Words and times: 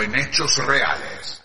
En 0.00 0.14
hechos 0.14 0.56
reales. 0.64 1.40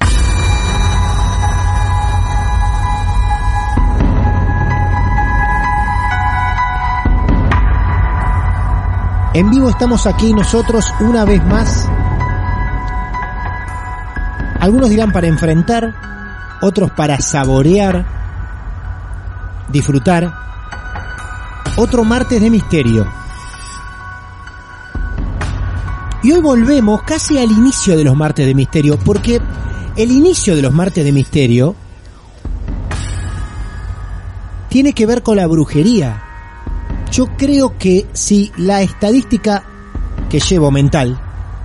En 9.34 9.50
vivo 9.50 9.70
estamos 9.70 10.06
aquí 10.06 10.34
nosotros 10.34 10.94
una 11.00 11.26
vez 11.26 11.44
más. 11.46 11.90
Algunos 14.60 14.92
dirán 14.92 15.12
para 15.12 15.26
enfrentar, 15.26 15.96
otros 16.62 16.92
para 16.92 17.20
saborear, 17.20 18.06
disfrutar. 19.70 20.32
Otro 21.76 22.04
martes 22.04 22.40
de 22.40 22.52
misterio. 22.52 23.23
Y 26.24 26.32
hoy 26.32 26.40
volvemos 26.40 27.04
casi 27.04 27.38
al 27.38 27.52
inicio 27.52 27.98
de 27.98 28.06
los 28.06 28.16
martes 28.16 28.46
de 28.46 28.56
misterio, 28.56 28.98
porque 28.98 29.42
el 29.98 30.10
inicio 30.10 30.56
de 30.56 30.62
los 30.62 30.74
martes 30.74 31.04
de 31.04 31.12
misterio 31.12 31.76
tiene 34.70 34.94
que 34.94 35.06
ver 35.06 35.22
con 35.22 35.36
la 35.36 35.48
brujería. 35.48 36.24
Yo 37.12 37.28
creo 37.38 37.78
que 37.78 38.08
si 38.14 38.54
la 38.56 38.82
estadística 38.82 39.66
que 40.30 40.40
llevo 40.40 40.72
mental 40.72 41.20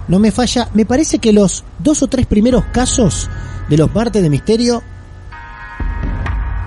no 0.09 0.19
me 0.19 0.33
falla, 0.33 0.69
me 0.75 0.85
parece 0.85 1.21
que 1.21 1.33
los 1.33 1.63
dos 1.79 2.03
o 2.03 2.09
tres 2.09 2.27
primeros 2.27 2.65
casos 2.73 3.31
de 3.69 3.77
los 3.77 3.95
martes 3.95 4.23
de 4.23 4.29
misterio 4.29 4.83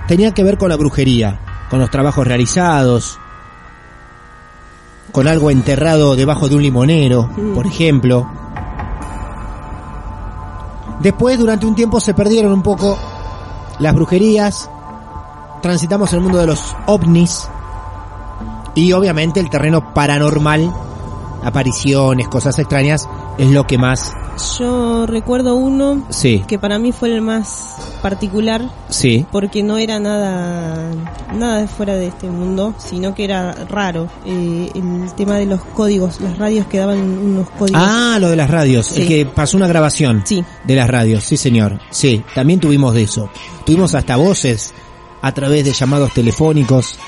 tenían 0.08 0.32
que 0.32 0.44
ver 0.44 0.56
con 0.56 0.70
la 0.70 0.76
brujería, 0.76 1.40
con 1.68 1.78
los 1.78 1.90
trabajos 1.90 2.26
realizados, 2.26 3.18
con 5.12 5.28
algo 5.28 5.50
enterrado 5.50 6.16
debajo 6.16 6.48
de 6.48 6.56
un 6.56 6.62
limonero, 6.62 7.28
por 7.54 7.66
ejemplo. 7.66 8.26
Después, 11.00 11.38
durante 11.38 11.66
un 11.66 11.74
tiempo, 11.74 12.00
se 12.00 12.14
perdieron 12.14 12.52
un 12.52 12.62
poco 12.62 12.98
las 13.78 13.94
brujerías, 13.94 14.70
transitamos 15.60 16.12
el 16.12 16.20
mundo 16.20 16.38
de 16.38 16.46
los 16.46 16.74
ovnis, 16.86 17.48
y 18.74 18.92
obviamente 18.92 19.40
el 19.40 19.50
terreno 19.50 19.92
paranormal, 19.92 20.72
apariciones, 21.44 22.28
cosas 22.28 22.58
extrañas, 22.58 23.08
es 23.38 23.50
lo 23.50 23.66
que 23.66 23.78
más... 23.78 24.12
Yo 24.58 25.06
recuerdo 25.06 25.54
uno 25.56 26.06
Sí, 26.10 26.42
que 26.48 26.58
para 26.58 26.78
mí 26.78 26.90
fue 26.92 27.12
el 27.14 27.20
más 27.20 27.76
particular 28.00 28.70
sí. 28.88 29.26
porque 29.30 29.62
no 29.62 29.76
era 29.78 30.00
nada 30.00 30.90
nada 31.34 31.58
de 31.58 31.68
fuera 31.68 31.94
de 31.94 32.06
este 32.08 32.28
mundo, 32.30 32.74
sino 32.78 33.14
que 33.14 33.24
era 33.24 33.52
raro. 33.68 34.08
Eh, 34.24 34.70
el 34.74 35.12
tema 35.14 35.36
de 35.36 35.46
los 35.46 35.62
códigos, 35.64 36.20
las 36.20 36.38
radios 36.38 36.66
que 36.66 36.78
daban 36.78 36.98
unos 36.98 37.48
códigos. 37.50 37.80
Ah, 37.84 38.16
lo 38.20 38.30
de 38.30 38.36
las 38.36 38.50
radios, 38.50 38.86
Sí. 38.86 39.02
el 39.02 39.08
que 39.08 39.26
pasó 39.26 39.56
una 39.56 39.66
grabación 39.66 40.22
Sí. 40.24 40.42
de 40.64 40.76
las 40.76 40.88
radios, 40.88 41.24
sí 41.24 41.36
señor, 41.36 41.78
sí, 41.90 42.22
también 42.34 42.58
tuvimos 42.58 42.94
de 42.94 43.02
eso. 43.02 43.28
Tuvimos 43.66 43.94
hasta 43.94 44.16
voces 44.16 44.72
a 45.20 45.32
través 45.32 45.64
de 45.64 45.72
llamados 45.72 46.12
telefónicos. 46.14 46.98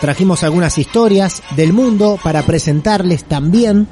Trajimos 0.00 0.42
algunas 0.42 0.76
historias 0.78 1.42
del 1.56 1.72
mundo 1.72 2.18
para 2.22 2.42
presentarles 2.42 3.24
también. 3.24 3.86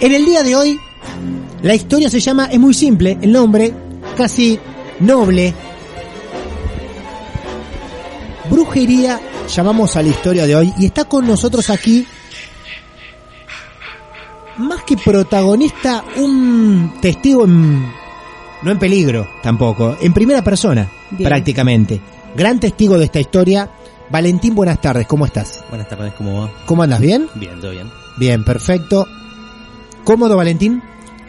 En 0.00 0.14
el 0.14 0.24
día 0.24 0.42
de 0.42 0.54
hoy, 0.54 0.80
la 1.62 1.74
historia 1.74 2.10
se 2.10 2.20
llama, 2.20 2.46
es 2.46 2.58
muy 2.58 2.74
simple, 2.74 3.16
el 3.20 3.32
nombre, 3.32 3.72
casi 4.16 4.58
noble. 5.00 5.54
Brujería, 8.50 9.20
llamamos 9.48 9.96
a 9.96 10.02
la 10.02 10.08
historia 10.08 10.46
de 10.46 10.54
hoy, 10.54 10.72
y 10.78 10.86
está 10.86 11.04
con 11.04 11.26
nosotros 11.26 11.70
aquí, 11.70 12.06
más 14.58 14.82
que 14.84 14.96
protagonista, 14.98 16.04
un 16.16 16.94
testigo 17.00 17.44
en, 17.44 17.82
no 18.62 18.70
en 18.70 18.78
peligro 18.78 19.26
tampoco, 19.42 19.96
en 20.00 20.12
primera 20.12 20.42
persona, 20.42 20.88
Bien. 21.10 21.28
prácticamente. 21.28 22.00
Gran 22.36 22.60
testigo 22.60 22.98
de 22.98 23.06
esta 23.06 23.20
historia. 23.20 23.70
Valentín, 24.10 24.54
buenas 24.54 24.80
tardes, 24.80 25.06
¿cómo 25.06 25.24
estás? 25.26 25.64
Buenas 25.70 25.88
tardes, 25.88 26.12
¿cómo 26.14 26.42
va? 26.42 26.50
¿Cómo 26.66 26.82
andas? 26.82 27.00
¿Bien? 27.00 27.28
Bien, 27.34 27.58
todo 27.60 27.70
bien. 27.72 27.90
Bien, 28.18 28.44
perfecto. 28.44 29.06
¿Cómodo, 30.06 30.36
Valentín? 30.36 30.80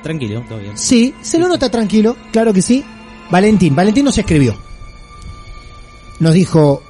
Tranquilo, 0.03 0.43
todo 0.47 0.59
bien. 0.59 0.77
Sí, 0.77 1.15
se 1.23 1.39
lo 1.39 1.47
nota 1.47 1.67
tranquilo, 1.71 2.15
claro 2.31 2.53
que 2.53 2.61
sí. 2.61 2.85
Valentín, 3.31 3.75
Valentín 3.75 4.05
nos 4.05 4.19
escribió. 4.19 4.55
Nos 6.19 6.35
dijo, 6.35 6.83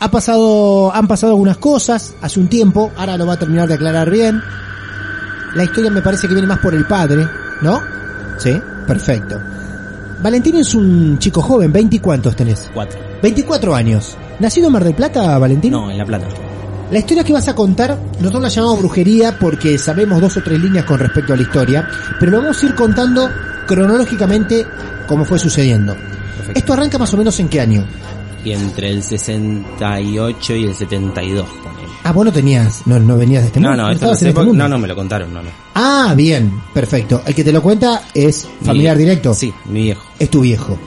ha 0.00 0.10
pasado, 0.10 0.92
han 0.92 1.06
pasado 1.06 1.34
algunas 1.34 1.56
cosas 1.58 2.16
hace 2.20 2.40
un 2.40 2.48
tiempo, 2.48 2.90
ahora 2.96 3.16
lo 3.16 3.26
va 3.26 3.34
a 3.34 3.38
terminar 3.38 3.68
de 3.68 3.74
aclarar 3.74 4.10
bien. 4.10 4.42
La 5.54 5.62
historia 5.62 5.92
me 5.92 6.02
parece 6.02 6.26
que 6.26 6.34
viene 6.34 6.48
más 6.48 6.58
por 6.58 6.74
el 6.74 6.84
padre, 6.84 7.28
¿no? 7.62 7.80
Sí, 8.38 8.60
perfecto. 8.88 9.40
Valentín 10.20 10.56
es 10.56 10.74
un 10.74 11.20
chico 11.20 11.42
joven, 11.42 11.72
¿20 11.72 11.94
y 11.94 11.98
cuántos 12.00 12.34
tenés? 12.34 12.68
Cuatro. 12.74 12.98
24 13.22 13.72
años. 13.72 14.16
¿Nacido 14.40 14.66
en 14.66 14.72
Mar 14.72 14.82
del 14.82 14.94
Plata, 14.94 15.38
Valentín? 15.38 15.70
No, 15.70 15.92
en 15.92 15.96
La 15.96 16.04
Plata. 16.04 16.26
La 16.90 16.98
historia 17.00 17.24
que 17.24 17.32
vas 17.32 17.48
a 17.48 17.54
contar, 17.54 17.98
nosotros 18.20 18.42
la 18.42 18.48
llamamos 18.48 18.78
brujería 18.78 19.36
porque 19.38 19.76
sabemos 19.76 20.20
dos 20.20 20.36
o 20.36 20.42
tres 20.42 20.60
líneas 20.60 20.84
con 20.84 20.98
respecto 21.00 21.32
a 21.32 21.36
la 21.36 21.42
historia, 21.42 21.88
pero 22.20 22.30
lo 22.32 22.38
vamos 22.42 22.62
a 22.62 22.66
ir 22.66 22.74
contando 22.74 23.28
cronológicamente 23.66 24.64
como 25.08 25.24
fue 25.24 25.38
sucediendo. 25.38 25.94
Perfecto. 26.36 26.58
Esto 26.58 26.72
arranca 26.74 26.98
más 26.98 27.12
o 27.12 27.16
menos 27.16 27.38
en 27.40 27.48
qué 27.48 27.60
año. 27.60 27.84
Y 28.44 28.52
entre 28.52 28.90
el 28.90 29.02
68 29.02 30.54
y 30.54 30.64
el 30.64 30.74
72 30.76 31.46
también. 31.64 31.88
Ah, 32.04 32.12
vos 32.12 32.24
no 32.24 32.32
tenías, 32.32 32.82
no, 32.86 33.00
no 33.00 33.16
venías 33.16 33.42
de 33.42 33.48
este 33.48 33.58
No, 33.60 33.70
mundo. 33.70 33.82
no, 33.82 33.90
esto 33.90 34.06
no 34.06 34.12
en 34.12 34.18
sé. 34.18 34.28
este. 34.28 34.44
No, 34.44 34.68
no, 34.68 34.78
me 34.78 34.86
lo 34.86 34.94
contaron, 34.94 35.34
no, 35.34 35.42
no. 35.42 35.48
Ah, 35.74 36.14
bien, 36.16 36.52
perfecto. 36.72 37.22
El 37.26 37.34
que 37.34 37.42
te 37.42 37.50
lo 37.52 37.60
cuenta 37.60 38.02
es 38.14 38.46
Mi- 38.60 38.66
familiar 38.68 38.96
directo. 38.96 39.34
Sí, 39.34 39.52
mi 39.64 39.82
viejo. 39.82 40.04
Es 40.20 40.30
tu 40.30 40.40
viejo. 40.40 40.78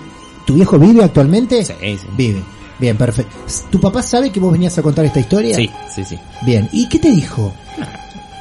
¿Tu 0.45 0.53
viejo 0.56 0.79
vive 0.79 1.03
actualmente? 1.03 1.65
Sí, 1.65 1.73
sí. 1.81 1.97
Vive. 2.15 2.41
Bien, 2.79 2.97
perfecto. 2.97 3.35
¿Tu 3.69 3.79
papá 3.79 4.01
sabe 4.01 4.31
que 4.31 4.39
vos 4.39 4.51
venías 4.51 4.77
a 4.77 4.81
contar 4.81 5.05
esta 5.05 5.19
historia? 5.19 5.55
Sí, 5.55 5.69
sí, 5.93 6.03
sí. 6.03 6.17
Bien. 6.43 6.69
¿Y 6.71 6.87
qué 6.87 6.99
te 6.99 7.09
dijo? 7.11 7.53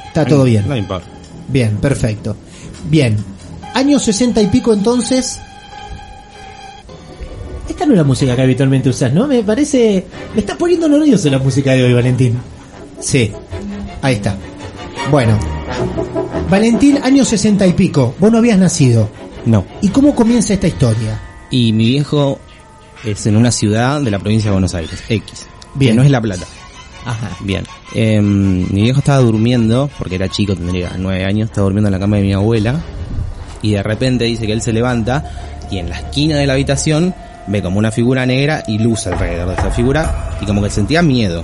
Está 0.07 0.25
todo 0.25 0.45
bien. 0.45 0.67
No 0.67 0.75
importa. 0.75 1.07
Bien, 1.47 1.77
perfecto. 1.77 2.35
Bien. 2.89 3.17
Años 3.73 4.03
60 4.03 4.41
y 4.41 4.47
pico 4.47 4.73
entonces. 4.73 5.39
Esta 7.67 7.85
no 7.85 7.93
es 7.93 7.97
la 7.97 8.03
música 8.03 8.35
que 8.35 8.41
habitualmente 8.41 8.89
usas, 8.89 9.13
¿no? 9.13 9.27
Me 9.27 9.43
parece... 9.43 10.05
Me 10.33 10.39
está 10.39 10.57
poniendo 10.57 10.87
nervioso 10.87 11.29
la 11.29 11.39
música 11.39 11.73
de 11.73 11.83
hoy, 11.83 11.93
Valentín. 11.93 12.39
Sí. 12.99 13.31
Ahí 14.01 14.15
está. 14.15 14.37
Bueno. 15.11 15.37
Valentín, 16.49 16.99
año 17.03 17.25
sesenta 17.25 17.67
y 17.67 17.73
pico. 17.73 18.15
Vos 18.19 18.31
no 18.31 18.37
habías 18.39 18.57
nacido. 18.57 19.09
No. 19.45 19.65
¿Y 19.81 19.89
cómo 19.89 20.15
comienza 20.15 20.53
esta 20.53 20.67
historia? 20.67 21.19
Y 21.51 21.73
mi 21.73 21.89
viejo 21.89 22.39
es 23.03 23.25
en 23.25 23.37
una 23.37 23.51
ciudad 23.51 24.01
de 24.01 24.11
la 24.11 24.19
provincia 24.19 24.49
de 24.49 24.53
Buenos 24.53 24.73
Aires, 24.73 25.03
X. 25.07 25.47
Bien. 25.75 25.91
Que 25.91 25.95
no 25.97 26.03
es 26.03 26.11
La 26.11 26.21
Plata. 26.21 26.45
Ajá. 27.05 27.31
Bien. 27.41 27.63
Em, 27.93 28.71
mi 28.71 28.83
viejo 28.83 28.99
estaba 28.99 29.19
durmiendo, 29.19 29.89
porque 29.97 30.15
era 30.15 30.27
chico, 30.27 30.55
tendría 30.55 30.91
nueve 30.97 31.25
años, 31.25 31.49
estaba 31.49 31.65
durmiendo 31.65 31.87
en 31.87 31.93
la 31.93 31.99
cama 31.99 32.17
de 32.17 32.23
mi 32.23 32.33
abuela. 32.33 32.79
Y 33.61 33.71
de 33.71 33.83
repente 33.83 34.25
dice 34.25 34.45
que 34.45 34.53
él 34.53 34.61
se 34.61 34.73
levanta 34.73 35.57
y 35.71 35.77
en 35.77 35.89
la 35.89 35.99
esquina 35.99 36.37
de 36.37 36.47
la 36.47 36.53
habitación 36.53 37.13
ve 37.47 37.61
como 37.61 37.79
una 37.79 37.91
figura 37.91 38.25
negra 38.25 38.63
y 38.67 38.77
luz 38.77 39.07
alrededor 39.07 39.49
de 39.49 39.53
esa 39.55 39.71
figura 39.71 40.37
y 40.41 40.45
como 40.45 40.61
que 40.61 40.69
sentía 40.69 41.01
miedo. 41.01 41.43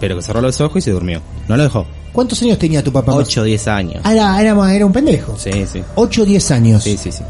Pero 0.00 0.16
que 0.16 0.22
cerró 0.22 0.40
los 0.40 0.60
ojos 0.60 0.78
y 0.78 0.80
se 0.82 0.90
durmió. 0.90 1.22
No 1.48 1.56
lo 1.56 1.62
dejó. 1.62 1.86
¿Cuántos 2.12 2.40
años 2.42 2.58
tenía 2.58 2.82
tu 2.82 2.92
papá? 2.92 3.14
8 3.14 3.42
o 3.42 3.44
10 3.44 3.68
años. 3.68 4.00
Ah, 4.04 4.12
era, 4.12 4.40
era, 4.40 4.74
era 4.74 4.86
un 4.86 4.92
pendejo. 4.92 5.36
Sí, 5.38 5.50
sí. 5.70 5.82
8 5.94 6.22
o 6.22 6.24
10 6.24 6.50
años. 6.50 6.82
Sí, 6.82 6.96
sí, 6.96 7.12
sí. 7.12 7.22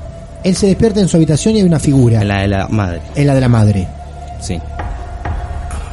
Él 0.47 0.55
se 0.57 0.67
despierta 0.69 1.01
en 1.01 1.09
su 1.09 1.17
habitación 1.17 1.57
y 1.57 1.61
hay 1.61 1.65
una 1.67 1.81
figura. 1.81 2.23
La 2.23 2.41
de 2.43 2.49
la 2.49 2.69
madre. 2.69 3.01
Es 3.15 3.27
la 3.27 3.35
de 3.35 3.41
la 3.41 3.49
madre. 3.49 3.89
Sí. 4.41 4.59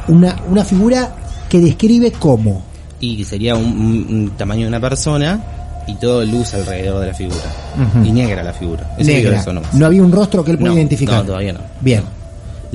Una, 0.08 0.36
una 0.48 0.64
figura 0.64 1.10
que 1.48 1.58
describe 1.60 2.12
cómo. 2.12 2.62
Y 3.00 3.16
que 3.16 3.24
sería 3.24 3.56
un, 3.56 3.64
un- 3.64 4.06
un 4.10 4.30
tamaño 4.36 4.62
de 4.62 4.68
una 4.68 4.80
persona 4.80 5.40
y 5.86 5.94
todo 5.96 6.24
luz 6.24 6.54
alrededor 6.54 7.00
de 7.00 7.06
la 7.08 7.14
figura. 7.14 8.02
Y 8.04 8.12
negra 8.12 8.42
la 8.42 8.52
figura. 8.52 8.88
Negra. 8.98 9.40
eso 9.40 9.52
nomás. 9.52 9.74
No 9.74 9.86
había 9.86 10.02
un 10.02 10.12
rostro 10.12 10.44
que 10.44 10.52
él 10.52 10.58
pueda 10.58 10.70
No, 10.72 10.76
identificar. 10.78 11.16
No, 11.16 11.24
todavía 11.24 11.52
no. 11.52 11.60
Bien. 11.80 12.02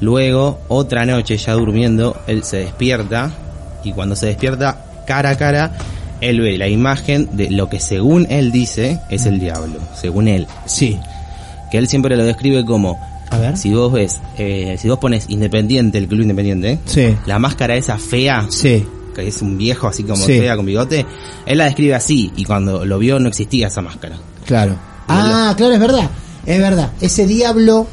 Luego, 0.02 0.60
otra 0.68 1.06
noche 1.06 1.38
ya 1.38 1.54
durmiendo, 1.54 2.16
él 2.28 2.44
se 2.44 2.58
despierta 2.58 3.32
y 3.84 3.92
cuando 3.92 4.16
se 4.16 4.28
despierta 4.28 4.78
cara 5.06 5.32
a 5.32 5.36
cara, 5.38 5.72
él 6.22 6.42
ve 6.42 6.58
la 6.58 6.68
imagen 6.68 7.30
de 7.34 7.50
lo 7.50 7.70
que 7.70 7.80
según 7.80 8.28
él 8.30 8.52
dice 8.52 9.00
es 9.10 9.26
el 9.26 9.40
diablo, 9.40 9.80
según 9.96 10.28
él. 10.28 10.48
Sí. 10.66 11.00
Que 11.72 11.78
él 11.78 11.88
siempre 11.88 12.16
lo 12.18 12.24
describe 12.24 12.66
como, 12.66 12.98
A 13.30 13.38
ver. 13.38 13.58
si 13.58 13.74
vos 13.74 13.92
ves, 13.94 14.20
eh, 14.38 14.76
si 14.80 14.90
vos 14.90 15.00
pones 15.00 15.26
independiente, 15.30 15.98
el 15.98 16.08
club 16.08 16.22
independiente, 16.22 16.80
Sí. 16.86 17.16
la 17.26 17.40
máscara 17.40 17.76
esa 17.76 17.98
fea, 17.98 18.48
Sí. 18.50 18.86
que 19.16 19.28
es 19.28 19.42
un 19.42 19.58
viejo 19.58 19.88
así 19.88 20.04
como 20.04 20.18
Sí. 20.18 20.40
fea 20.40 20.56
con 20.56 20.66
bigote, 20.66 21.06
él 21.46 21.58
la 21.58 21.66
describe 21.66 21.96
así 21.96 22.32
y 22.36 22.46
cuando 22.46 22.86
lo 22.86 22.98
vio 23.00 23.20
no 23.20 23.30
existía 23.30 23.68
esa 23.68 23.82
máscara. 23.82 24.16
Claro. 24.46 24.76
Ah, 25.08 25.54
claro, 25.58 25.74
es 25.74 25.80
verdad. 25.80 26.10
Es 26.46 26.60
verdad. 26.60 26.92
Ese 27.02 27.28
diablo 27.28 27.86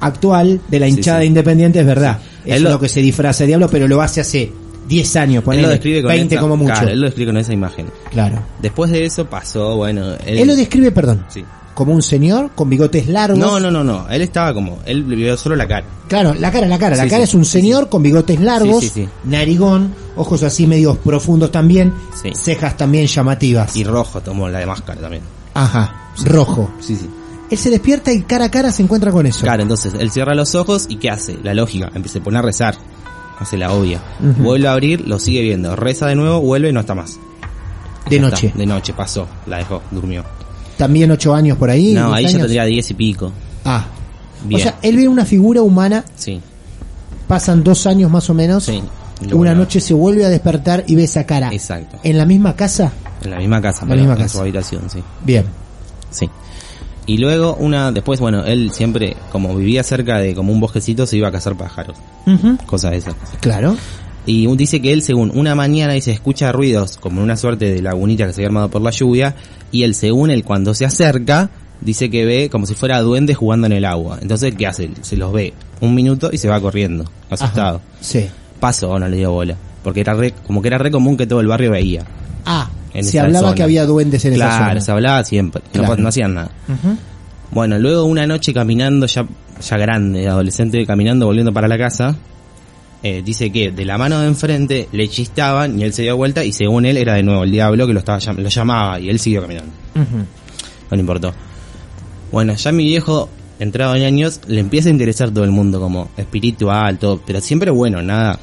actual 0.00 0.60
de 0.68 0.80
la 0.80 0.88
hinchada 0.88 1.24
independiente 1.24 1.80
es 1.80 1.86
verdad. 1.86 2.18
Es 2.44 2.56
Él 2.56 2.64
lo... 2.64 2.70
lo- 2.70 2.80
que 2.80 2.88
se 2.88 3.00
disfraza 3.00 3.44
de 3.44 3.48
diablo, 3.48 3.68
pero 3.70 3.86
lo 3.88 4.02
hace 4.02 4.20
hace 4.20 4.52
10 4.88 5.16
años, 5.16 5.36
él 5.36 5.42
ponele, 5.44 5.62
lo 5.62 5.68
describe 5.68 6.02
con 6.02 6.08
20 6.10 6.34
esa, 6.34 6.42
como 6.42 6.56
mucho. 6.56 6.72
Claro, 6.74 6.88
él 6.90 7.00
lo 7.00 7.06
describe 7.06 7.28
con 7.30 7.36
esa 7.38 7.52
imagen. 7.52 7.86
Claro. 8.10 8.42
Después 8.60 8.90
de 8.90 9.04
eso 9.06 9.24
pasó, 9.26 9.76
bueno, 9.76 10.14
él, 10.26 10.38
Él 10.40 10.48
lo 10.48 10.56
describe, 10.56 10.90
perdón, 10.90 11.24
Sí. 11.28 11.44
Como 11.74 11.92
un 11.94 12.02
señor 12.02 12.50
con 12.54 12.68
bigotes 12.70 13.08
largos. 13.08 13.38
No, 13.38 13.58
no, 13.58 13.70
no, 13.70 13.82
no. 13.82 14.08
Él 14.08 14.22
estaba 14.22 14.52
como, 14.54 14.80
él 14.84 15.04
vio 15.04 15.36
solo 15.36 15.56
la 15.56 15.66
cara. 15.66 15.86
Claro, 16.08 16.34
la 16.34 16.50
cara, 16.52 16.66
la 16.66 16.78
cara. 16.78 16.96
La 16.96 17.04
cara 17.04 17.18
sí, 17.18 17.22
es 17.30 17.34
un 17.34 17.44
sí, 17.44 17.52
señor 17.52 17.88
con 17.88 18.02
bigotes 18.02 18.40
largos, 18.40 18.80
Sí, 18.82 18.88
sí, 18.88 19.02
sí. 19.04 19.08
narigón, 19.24 19.94
ojos 20.16 20.42
así 20.42 20.66
medios 20.66 20.98
profundos 20.98 21.50
también, 21.50 21.92
Sí. 22.22 22.30
cejas 22.34 22.76
también 22.76 23.06
llamativas. 23.06 23.74
Y 23.76 23.84
rojo 23.84 24.20
tomó 24.20 24.48
la 24.48 24.58
de 24.58 24.66
máscara 24.66 25.00
también. 25.00 25.22
Ajá, 25.54 26.12
rojo. 26.24 26.70
Sí, 26.80 26.96
sí. 26.96 27.08
Él 27.50 27.58
se 27.58 27.68
despierta 27.70 28.12
y 28.12 28.22
cara 28.22 28.46
a 28.46 28.50
cara 28.50 28.72
se 28.72 28.82
encuentra 28.82 29.10
con 29.12 29.26
eso. 29.26 29.40
Claro, 29.42 29.62
entonces 29.62 29.92
él 29.98 30.10
cierra 30.10 30.34
los 30.34 30.54
ojos 30.54 30.86
y 30.88 30.96
¿qué 30.96 31.10
hace? 31.10 31.38
La 31.42 31.52
lógica, 31.52 31.90
empieza 31.94 32.18
a 32.18 32.22
poner 32.22 32.38
a 32.38 32.42
rezar. 32.42 32.76
Hace 33.38 33.58
la 33.58 33.72
obvia. 33.72 34.00
Vuelve 34.38 34.68
a 34.68 34.72
abrir, 34.72 35.06
lo 35.06 35.18
sigue 35.18 35.42
viendo. 35.42 35.74
Reza 35.76 36.06
de 36.06 36.14
nuevo, 36.14 36.40
vuelve 36.40 36.68
y 36.68 36.72
no 36.72 36.80
está 36.80 36.94
más. 36.94 37.18
De 38.08 38.16
Ya 38.16 38.22
noche. 38.22 38.46
está, 38.48 38.58
de 38.58 38.66
noche, 38.66 38.92
pasó. 38.92 39.26
La 39.46 39.58
dejó, 39.58 39.82
durmió. 39.90 40.24
También 40.76 41.10
ocho 41.10 41.34
años 41.34 41.58
por 41.58 41.70
ahí. 41.70 41.92
no, 41.94 42.06
10 42.08 42.14
ahí 42.16 42.22
ya 42.24 42.28
años. 42.30 42.40
tendría 42.40 42.64
diez 42.64 42.90
y 42.90 42.94
pico. 42.94 43.32
Ah. 43.64 43.86
Bien. 44.44 44.60
O 44.60 44.62
sea, 44.62 44.76
él 44.82 44.96
ve 44.96 45.06
una 45.08 45.24
figura 45.24 45.62
humana, 45.62 46.04
Sí, 46.16 46.40
pasan 47.28 47.62
dos 47.62 47.86
años 47.86 48.10
más 48.10 48.28
o 48.30 48.34
menos. 48.34 48.64
sí. 48.64 48.82
Una 49.32 49.54
noche 49.54 49.80
se 49.80 49.94
vuelve 49.94 50.24
a 50.26 50.28
despertar 50.28 50.82
y 50.88 50.96
ve 50.96 51.04
esa 51.04 51.24
cara. 51.24 51.50
Exacto. 51.52 51.96
¿En 52.02 52.18
la 52.18 52.26
misma 52.26 52.56
casa? 52.56 52.90
En 53.22 53.30
la 53.30 53.36
misma 53.38 53.60
casa, 53.62 53.86
La 53.86 53.94
misma 53.94 54.14
en 54.14 54.18
casa. 54.18 54.34
su 54.34 54.40
habitación, 54.40 54.90
sí. 54.90 54.98
Bien. 55.24 55.44
Sí. 56.10 56.28
Y 57.06 57.18
luego 57.18 57.54
una, 57.54 57.92
después, 57.92 58.18
bueno, 58.18 58.44
él 58.44 58.72
siempre, 58.72 59.16
como 59.30 59.54
vivía 59.54 59.84
cerca 59.84 60.18
de 60.18 60.34
como 60.34 60.52
un 60.52 60.58
bosquecito, 60.58 61.06
se 61.06 61.18
iba 61.18 61.28
a 61.28 61.30
cazar 61.32 61.54
pájaros. 61.54 61.96
Cosas 62.66 62.90
de 62.90 62.96
esas. 62.96 63.14
Claro. 63.40 63.76
Y 64.26 64.46
un- 64.46 64.56
dice 64.56 64.80
que 64.80 64.92
él, 64.92 65.02
según 65.02 65.32
una 65.34 65.54
mañana, 65.54 65.94
dice, 65.94 66.12
escucha 66.12 66.52
ruidos, 66.52 66.96
como 66.98 67.22
una 67.22 67.36
suerte 67.36 67.72
de 67.74 67.82
lagunita 67.82 68.26
que 68.26 68.32
se 68.32 68.40
había 68.40 68.48
armado 68.48 68.68
por 68.70 68.80
la 68.82 68.90
lluvia, 68.90 69.34
y 69.72 69.82
él, 69.82 69.94
según 69.94 70.30
él, 70.30 70.44
cuando 70.44 70.74
se 70.74 70.84
acerca, 70.84 71.50
dice 71.80 72.08
que 72.10 72.24
ve 72.24 72.48
como 72.50 72.66
si 72.66 72.74
fuera 72.74 73.00
duendes 73.00 73.36
jugando 73.36 73.66
en 73.66 73.72
el 73.72 73.84
agua. 73.84 74.18
Entonces, 74.22 74.54
¿qué 74.54 74.66
hace? 74.68 74.90
Se 75.00 75.16
los 75.16 75.32
ve 75.32 75.52
un 75.80 75.94
minuto 75.94 76.30
y 76.32 76.38
se 76.38 76.48
va 76.48 76.60
corriendo, 76.60 77.04
asustado. 77.30 77.78
Ajá. 77.78 77.84
Sí. 78.00 78.26
Pasó, 78.60 78.96
no 78.98 79.08
le 79.08 79.16
dio 79.16 79.32
bola. 79.32 79.56
Porque 79.82 80.00
era 80.02 80.14
re, 80.14 80.32
como 80.46 80.62
que 80.62 80.68
era 80.68 80.78
re 80.78 80.92
común 80.92 81.16
que 81.16 81.26
todo 81.26 81.40
el 81.40 81.48
barrio 81.48 81.72
veía. 81.72 82.04
Ah, 82.46 82.70
En 82.94 83.02
se 83.02 83.10
esa 83.16 83.24
hablaba 83.26 83.48
zona. 83.48 83.54
que 83.56 83.62
había 83.64 83.84
duendes 83.86 84.24
en 84.24 84.34
esa 84.34 84.44
Claro, 84.46 84.64
zona. 84.70 84.80
se 84.80 84.92
hablaba 84.92 85.24
siempre. 85.24 85.62
No- 85.74 85.80
Claro. 85.80 85.96
No, 85.96 86.08
hacían 86.08 86.34
nada. 86.34 86.50
Ujú. 86.68 86.96
Bueno, 87.50 87.76
luego 87.80 88.04
una 88.04 88.24
noche 88.28 88.54
caminando, 88.54 89.06
ya, 89.06 89.26
ya 89.60 89.76
grande, 89.78 90.28
adolescente, 90.28 90.86
caminando, 90.86 91.26
volviendo 91.26 91.52
para 91.52 91.66
la 91.66 91.76
casa, 91.76 92.14
eh, 93.02 93.22
dice 93.24 93.50
que 93.50 93.72
de 93.72 93.84
la 93.84 93.98
mano 93.98 94.20
de 94.20 94.28
enfrente 94.28 94.88
le 94.92 95.08
chistaban 95.08 95.78
y 95.78 95.82
él 95.82 95.92
se 95.92 96.02
dio 96.02 96.16
vuelta 96.16 96.44
y 96.44 96.52
según 96.52 96.86
él 96.86 96.96
era 96.96 97.14
de 97.14 97.22
nuevo 97.22 97.42
el 97.42 97.50
diablo 97.50 97.86
que 97.86 97.92
lo 97.92 97.98
estaba 97.98 98.18
lo 98.34 98.48
llamaba 98.48 99.00
y 99.00 99.08
él 99.08 99.18
siguió 99.18 99.42
caminando. 99.42 99.72
No 99.94 100.96
le 100.96 101.00
importó. 101.00 101.34
Bueno, 102.30 102.54
ya 102.54 102.72
mi 102.72 102.84
viejo, 102.84 103.28
entrado 103.58 103.96
en 103.96 104.04
años, 104.04 104.40
le 104.46 104.60
empieza 104.60 104.88
a 104.88 104.92
interesar 104.92 105.30
todo 105.30 105.44
el 105.44 105.50
mundo 105.50 105.80
como 105.80 106.10
espiritual, 106.16 106.98
todo, 106.98 107.20
pero 107.26 107.40
siempre 107.40 107.70
bueno, 107.70 108.00
nada 108.02 108.38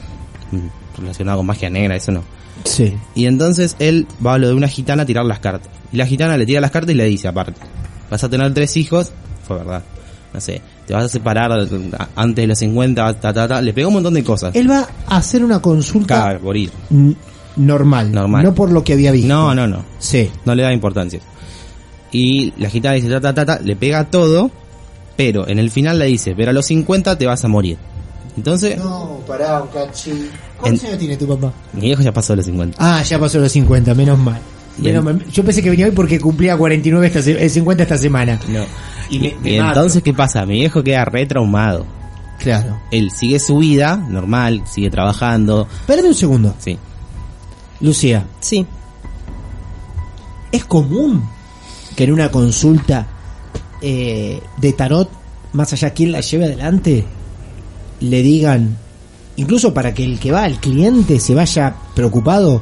relacionado 0.98 1.38
con 1.38 1.46
magia 1.46 1.70
negra, 1.70 1.96
eso 1.96 2.12
no. 2.12 2.24
Sí. 2.66 2.94
Y 3.16 3.26
entonces 3.26 3.76
él 3.80 4.08
va 4.26 4.34
a 4.34 4.38
lo 4.38 4.50
de 4.50 4.54
una 4.54 4.68
gitana 4.68 5.04
a 5.04 5.06
tirar 5.06 5.26
las 5.26 5.40
cartas. 5.40 5.72
Y 5.92 5.98
la 5.98 6.06
gitana 6.06 6.38
le 6.38 6.46
tira 6.46 6.60
las 6.60 6.72
cartas 6.72 6.92
y 6.92 6.98
le 6.98 7.06
dice 7.06 7.28
aparte, 7.28 7.60
vas 8.10 8.24
a 8.24 8.30
tener 8.30 8.54
tres 8.54 8.76
hijos, 8.78 9.12
fue 9.48 9.58
verdad, 9.58 9.84
no 10.34 10.42
sé, 10.42 10.62
te 10.90 10.96
vas 10.96 11.06
a 11.06 11.10
separar 11.10 11.52
antes 12.16 12.36
de 12.44 12.48
los 12.48 12.58
50, 12.58 13.14
ta, 13.20 13.32
ta, 13.32 13.48
ta. 13.48 13.62
le 13.62 13.74
pegó 13.74 13.90
un 13.90 13.94
montón 13.94 14.16
de 14.16 14.24
cosas. 14.24 14.56
Él 14.56 14.68
va 14.72 14.88
a 15.06 15.18
hacer 15.18 15.44
una 15.44 15.60
consulta 15.62 16.16
Cagar, 16.16 16.42
morir. 16.42 16.72
n- 16.90 17.16
normal, 17.58 18.12
Normal. 18.12 18.44
no 18.44 18.56
por 18.56 18.72
lo 18.72 18.84
que 18.84 18.94
había 18.94 19.12
visto. 19.12 19.28
No, 19.28 19.54
no, 19.54 19.68
no, 19.68 19.86
Sí. 20.00 20.32
no 20.46 20.56
le 20.56 20.64
da 20.64 20.74
importancia. 20.74 21.20
Y 22.12 22.54
la 22.58 22.72
gitana 22.72 22.96
dice, 22.96 23.08
ta, 23.08 23.22
ta, 23.22 23.34
ta, 23.36 23.46
ta, 23.46 23.60
le 23.60 23.76
pega 23.76 24.06
todo, 24.10 24.50
pero 25.16 25.48
en 25.48 25.60
el 25.60 25.70
final 25.70 26.00
le 26.00 26.06
dice, 26.08 26.34
pero 26.36 26.50
a 26.50 26.54
los 26.54 26.66
50 26.66 27.16
te 27.20 27.28
vas 27.28 27.46
a 27.46 27.48
morir. 27.48 27.78
Entonces, 28.36 28.76
No, 28.80 29.20
pará, 29.28 29.62
un 29.62 29.68
cachi. 29.68 30.28
¿Cuántos 30.60 30.86
años 30.86 30.98
tiene 30.98 31.18
tu 31.18 31.28
papá? 31.28 31.54
mi 31.74 31.82
viejo 31.82 32.02
ya 32.02 32.12
pasó 32.12 32.36
los 32.36 32.46
50. 32.46 32.76
Ah, 32.80 33.04
ya 33.04 33.20
pasó 33.20 33.38
los 33.38 33.52
50, 33.52 33.94
menos 33.94 34.18
mal. 34.18 34.42
Bien. 34.82 35.24
Yo 35.32 35.44
pensé 35.44 35.62
que 35.62 35.70
venía 35.70 35.86
hoy 35.86 35.92
porque 35.92 36.20
cumplía 36.20 36.56
49 36.58 37.08
esta 37.08 37.22
se- 37.22 37.44
eh, 37.44 37.50
50 37.50 37.84
esta 37.84 37.98
semana. 37.98 38.40
No. 38.48 38.64
Y 39.10 39.20
me- 39.20 39.36
me 39.42 39.52
y 39.52 39.56
entonces, 39.58 40.02
¿qué 40.04 40.14
pasa? 40.14 40.46
Mi 40.46 40.54
viejo 40.60 40.84
queda 40.84 41.06
re 41.06 41.26
traumado. 41.26 41.86
Claro. 42.40 42.80
Él 42.92 43.12
sigue 43.12 43.40
su 43.40 43.58
vida, 43.58 43.98
normal, 43.98 44.64
sigue 44.66 44.90
trabajando, 44.90 45.68
Espérame 45.82 46.08
un 46.08 46.14
segundo. 46.16 46.56
sí. 46.60 46.78
Lucía, 47.82 48.26
Sí. 48.40 48.66
¿es 50.52 50.66
común 50.66 51.24
que 51.96 52.04
en 52.06 52.14
una 52.14 52.30
consulta 52.32 53.08
eh, 53.82 54.42
de 54.58 54.74
tarot, 54.74 55.10
más 55.54 55.72
allá 55.74 55.92
quien 55.92 56.12
la 56.12 56.20
lleve 56.22 56.46
adelante, 56.46 57.06
le 58.02 58.22
digan, 58.22 58.78
incluso 59.38 59.74
para 59.74 59.94
que 59.94 60.04
el 60.04 60.20
que 60.20 60.32
va, 60.32 60.46
el 60.46 60.58
cliente, 60.58 61.20
se 61.22 61.34
vaya 61.34 61.76
preocupado, 61.96 62.62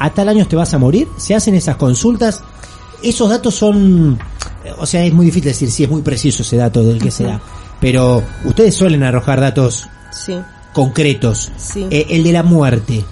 a 0.00 0.10
tal 0.10 0.28
año 0.28 0.46
te 0.48 0.56
vas 0.56 0.74
a 0.74 0.78
morir? 0.78 1.06
¿Se 1.16 1.34
hacen 1.34 1.54
esas 1.54 1.76
consultas? 1.76 2.40
Esos 3.02 3.30
datos 3.30 3.54
son, 3.54 4.18
o 4.78 4.86
sea, 4.86 5.04
es 5.04 5.12
muy 5.14 5.26
difícil 5.26 5.44
decir 5.50 5.70
si 5.70 5.84
es 5.84 5.90
muy 5.90 6.02
preciso 6.02 6.42
ese 6.42 6.56
dato 6.56 6.82
del 6.82 6.98
que 7.00 7.10
se 7.12 7.24
da, 7.24 7.40
pero 7.80 8.22
ustedes 8.44 8.74
suelen 8.74 9.02
arrojar 9.04 9.40
datos 9.40 9.86
Sí. 10.10 10.34
concretos. 10.72 11.50
Sí. 11.56 11.86
Eh, 11.90 12.06
el 12.10 12.24
de 12.24 12.32
la 12.32 12.42
muerte, 12.42 13.04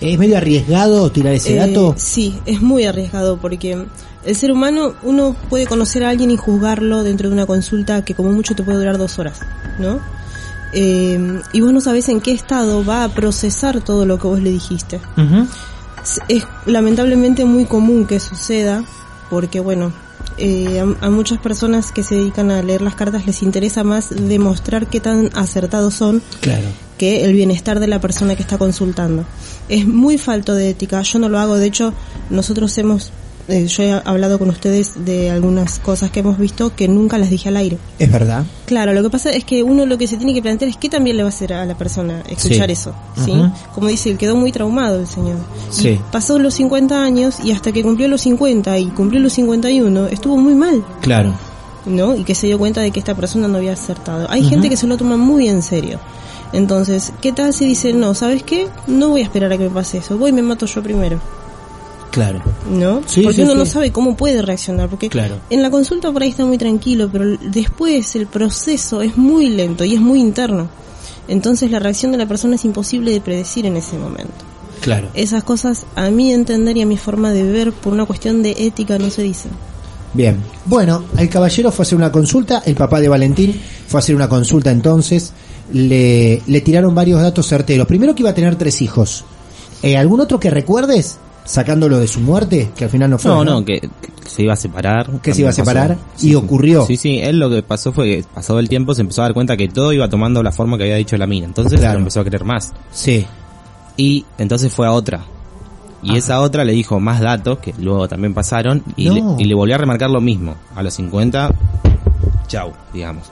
¿es 0.00 0.18
medio 0.18 0.36
arriesgado 0.38 1.10
tirar 1.12 1.34
ese 1.34 1.54
Eh, 1.54 1.56
dato? 1.58 1.94
Sí, 1.98 2.38
es 2.46 2.60
muy 2.62 2.84
arriesgado 2.86 3.36
porque 3.38 3.86
el 4.24 4.34
ser 4.36 4.50
humano, 4.50 4.94
uno 5.04 5.36
puede 5.48 5.66
conocer 5.66 6.02
a 6.04 6.08
alguien 6.10 6.30
y 6.32 6.36
juzgarlo 6.36 7.04
dentro 7.04 7.28
de 7.28 7.34
una 7.34 7.46
consulta 7.46 8.04
que 8.04 8.14
como 8.14 8.32
mucho 8.32 8.54
te 8.56 8.62
puede 8.64 8.78
durar 8.78 8.98
dos 8.98 9.18
horas, 9.20 9.38
¿no? 9.78 10.00
Eh, 10.72 11.40
y 11.52 11.60
vos 11.60 11.72
no 11.72 11.80
sabés 11.80 12.08
en 12.08 12.20
qué 12.20 12.32
estado 12.32 12.84
va 12.84 13.04
a 13.04 13.08
procesar 13.08 13.80
todo 13.80 14.04
lo 14.04 14.18
que 14.18 14.26
vos 14.26 14.40
le 14.40 14.50
dijiste. 14.50 14.96
Es- 14.96 15.48
Es 16.28 16.44
lamentablemente 16.66 17.44
muy 17.44 17.64
común 17.64 18.06
que 18.06 18.20
suceda 18.20 18.84
porque, 19.30 19.60
bueno, 19.60 19.92
eh, 20.38 20.80
a, 20.80 21.06
a 21.06 21.10
muchas 21.10 21.38
personas 21.38 21.92
que 21.92 22.02
se 22.02 22.14
dedican 22.14 22.50
a 22.50 22.62
leer 22.62 22.82
las 22.82 22.94
cartas 22.94 23.26
les 23.26 23.42
interesa 23.42 23.84
más 23.84 24.10
demostrar 24.10 24.86
qué 24.86 25.00
tan 25.00 25.30
acertados 25.34 25.94
son 25.94 26.22
Claro. 26.40 26.64
que 26.98 27.24
el 27.24 27.32
bienestar 27.32 27.80
de 27.80 27.86
la 27.86 28.00
persona 28.00 28.36
que 28.36 28.42
está 28.42 28.58
consultando. 28.58 29.24
Es 29.68 29.86
muy 29.86 30.18
falto 30.18 30.54
de 30.54 30.70
ética, 30.70 31.02
yo 31.02 31.18
no 31.18 31.28
lo 31.28 31.38
hago, 31.38 31.56
de 31.56 31.66
hecho 31.66 31.92
nosotros 32.30 32.76
hemos 32.78 33.10
eh, 33.48 33.66
yo 33.66 33.82
he 33.82 33.92
hablado 34.04 34.38
con 34.38 34.48
ustedes 34.50 35.04
de 35.04 35.30
algunas 35.30 35.78
cosas 35.78 36.10
que 36.10 36.20
hemos 36.20 36.38
visto 36.38 36.74
que 36.74 36.88
nunca 36.88 37.16
las 37.18 37.30
dije 37.30 37.48
al 37.48 37.56
aire. 37.56 37.78
Es 37.98 38.10
verdad. 38.10 38.44
Claro, 38.66 38.92
lo 38.92 39.02
que 39.02 39.10
pasa 39.10 39.30
es 39.30 39.44
que 39.44 39.62
uno 39.62 39.86
lo 39.86 39.96
que 39.98 40.06
se 40.06 40.16
tiene 40.16 40.34
que 40.34 40.42
plantear 40.42 40.68
es 40.68 40.76
qué 40.76 40.88
también 40.88 41.16
le 41.16 41.22
va 41.22 41.28
a 41.28 41.30
hacer 41.30 41.52
a 41.52 41.64
la 41.64 41.76
persona 41.76 42.22
escuchar 42.28 42.66
Sí. 42.68 42.72
eso, 42.72 42.92
¿sí? 43.24 43.32
Como 43.74 43.88
dice, 43.88 44.10
él 44.10 44.18
quedó 44.18 44.34
muy 44.36 44.50
traumado 44.52 44.98
el 45.00 45.06
señor. 45.06 45.36
Y 45.70 45.74
Sí. 45.74 46.00
pasó 46.10 46.38
los 46.38 46.54
50 46.54 47.02
años 47.04 47.36
y 47.44 47.52
hasta 47.52 47.70
que 47.72 47.82
cumplió 47.82 48.08
los 48.08 48.22
50 48.22 48.78
y 48.78 48.86
cumplió 48.86 49.20
los 49.20 49.32
51, 49.34 50.06
estuvo 50.06 50.36
muy 50.36 50.54
mal, 50.54 50.84
Claro. 51.00 51.32
¿no? 51.86 52.16
Y 52.16 52.24
que 52.24 52.34
se 52.34 52.48
dio 52.48 52.58
cuenta 52.58 52.80
de 52.80 52.90
que 52.90 52.98
esta 52.98 53.14
persona 53.14 53.46
no 53.48 53.58
había 53.58 53.74
acertado. 53.74 54.26
Hay 54.28 54.42
gente 54.42 54.68
que 54.68 54.76
se 54.76 54.86
lo 54.88 54.96
toma 54.96 55.16
muy 55.16 55.48
en 55.48 55.62
serio. 55.62 56.00
Entonces, 56.52 57.12
¿qué 57.20 57.32
tal 57.32 57.52
si 57.52 57.66
dice, 57.66 57.92
no, 57.92 58.14
¿sabes 58.14 58.42
qué? 58.42 58.68
No 58.86 59.10
voy 59.10 59.20
a 59.20 59.24
esperar 59.24 59.52
a 59.52 59.58
que 59.58 59.64
me 59.64 59.70
pase 59.70 59.98
eso, 59.98 60.16
voy 60.16 60.30
y 60.30 60.32
me 60.32 60.42
mato 60.42 60.66
yo 60.66 60.82
primero. 60.82 61.20
Claro. 62.16 62.40
¿no? 62.70 63.02
Sí, 63.06 63.20
porque 63.20 63.36
sí, 63.36 63.42
uno 63.42 63.52
sí. 63.52 63.58
no 63.58 63.66
sabe 63.66 63.92
cómo 63.92 64.16
puede 64.16 64.40
reaccionar, 64.40 64.88
porque 64.88 65.10
Claro. 65.10 65.36
en 65.50 65.60
la 65.60 65.70
consulta 65.70 66.10
por 66.10 66.22
ahí 66.22 66.30
está 66.30 66.46
muy 66.46 66.56
tranquilo, 66.56 67.10
pero 67.12 67.36
después 67.42 68.16
el 68.16 68.26
proceso 68.26 69.02
es 69.02 69.18
muy 69.18 69.50
lento 69.50 69.84
y 69.84 69.92
es 69.92 70.00
muy 70.00 70.18
interno. 70.20 70.66
Entonces 71.28 71.70
la 71.70 71.78
reacción 71.78 72.12
de 72.12 72.16
la 72.18 72.24
persona 72.24 72.54
es 72.54 72.64
imposible 72.64 73.10
de 73.12 73.20
predecir 73.20 73.66
en 73.66 73.76
ese 73.76 73.98
momento. 73.98 74.32
Claro. 74.80 75.08
Esas 75.12 75.44
cosas, 75.44 75.84
a 75.94 76.08
mi 76.08 76.32
entender 76.32 76.78
y 76.78 76.80
a 76.80 76.86
mi 76.86 76.96
forma 76.96 77.32
de 77.32 77.42
ver, 77.42 77.72
por 77.72 77.92
una 77.92 78.06
cuestión 78.06 78.42
de 78.42 78.54
ética, 78.60 78.98
no 78.98 79.10
se 79.10 79.20
dicen. 79.22 79.50
Bien. 80.14 80.38
Bueno, 80.64 81.04
el 81.18 81.28
caballero 81.28 81.70
fue 81.70 81.82
a 81.82 81.84
hacer 81.86 81.98
una 81.98 82.10
consulta, 82.10 82.62
el 82.64 82.76
papá 82.76 82.98
de 82.98 83.10
Valentín 83.10 83.60
fue 83.88 83.98
a 83.98 84.00
hacer 84.00 84.16
una 84.16 84.30
consulta 84.30 84.70
entonces, 84.70 85.34
le, 85.70 86.40
le 86.46 86.60
tiraron 86.62 86.94
varios 86.94 87.20
datos 87.20 87.46
certeros. 87.46 87.86
Primero 87.86 88.14
que 88.14 88.22
iba 88.22 88.30
a 88.30 88.34
tener 88.34 88.56
tres 88.56 88.80
hijos. 88.80 89.26
Eh, 89.82 89.98
¿Algún 89.98 90.20
otro 90.20 90.40
que 90.40 90.48
recuerdes? 90.48 91.18
Sacándolo 91.46 91.98
de 91.98 92.06
su 92.08 92.20
muerte, 92.20 92.70
que 92.76 92.84
al 92.84 92.90
final 92.90 93.08
no 93.10 93.18
fue. 93.18 93.30
No, 93.30 93.44
no, 93.44 93.64
que, 93.64 93.80
que 93.80 94.28
se 94.28 94.42
iba 94.42 94.52
a 94.52 94.56
separar. 94.56 95.08
Que 95.22 95.32
se 95.32 95.40
iba 95.42 95.50
a 95.50 95.52
separar 95.52 95.96
pasó. 95.96 96.26
y 96.26 96.34
ocurrió. 96.34 96.84
Sí, 96.86 96.96
sí, 96.96 97.18
él 97.20 97.38
lo 97.38 97.48
que 97.48 97.62
pasó 97.62 97.92
fue 97.92 98.04
que 98.06 98.24
pasado 98.34 98.58
el 98.58 98.68
tiempo 98.68 98.94
se 98.94 99.02
empezó 99.02 99.22
a 99.22 99.26
dar 99.26 99.34
cuenta 99.34 99.56
que 99.56 99.68
todo 99.68 99.92
iba 99.92 100.08
tomando 100.08 100.42
la 100.42 100.50
forma 100.52 100.76
que 100.76 100.82
había 100.84 100.96
dicho 100.96 101.16
la 101.16 101.26
mina. 101.26 101.46
Entonces 101.46 101.78
Claro. 101.78 101.94
lo 101.94 101.98
empezó 102.00 102.20
a 102.20 102.24
querer 102.24 102.44
más. 102.44 102.72
Sí. 102.92 103.24
Y 103.96 104.26
entonces 104.38 104.72
fue 104.72 104.86
a 104.86 104.92
otra. 104.92 105.24
Y 106.02 106.10
Ajá. 106.10 106.18
esa 106.18 106.40
otra 106.40 106.64
le 106.64 106.72
dijo 106.72 107.00
más 107.00 107.20
datos 107.20 107.58
que 107.60 107.72
luego 107.78 108.06
también 108.08 108.34
pasaron 108.34 108.82
y, 108.96 109.06
No. 109.08 109.36
le, 109.38 109.42
y 109.42 109.46
le 109.46 109.54
volvió 109.54 109.76
a 109.76 109.78
remarcar 109.78 110.10
lo 110.10 110.20
mismo. 110.20 110.54
A 110.74 110.82
los 110.82 110.92
50, 110.94 111.50
chau, 112.48 112.72
digamos. 112.92 113.30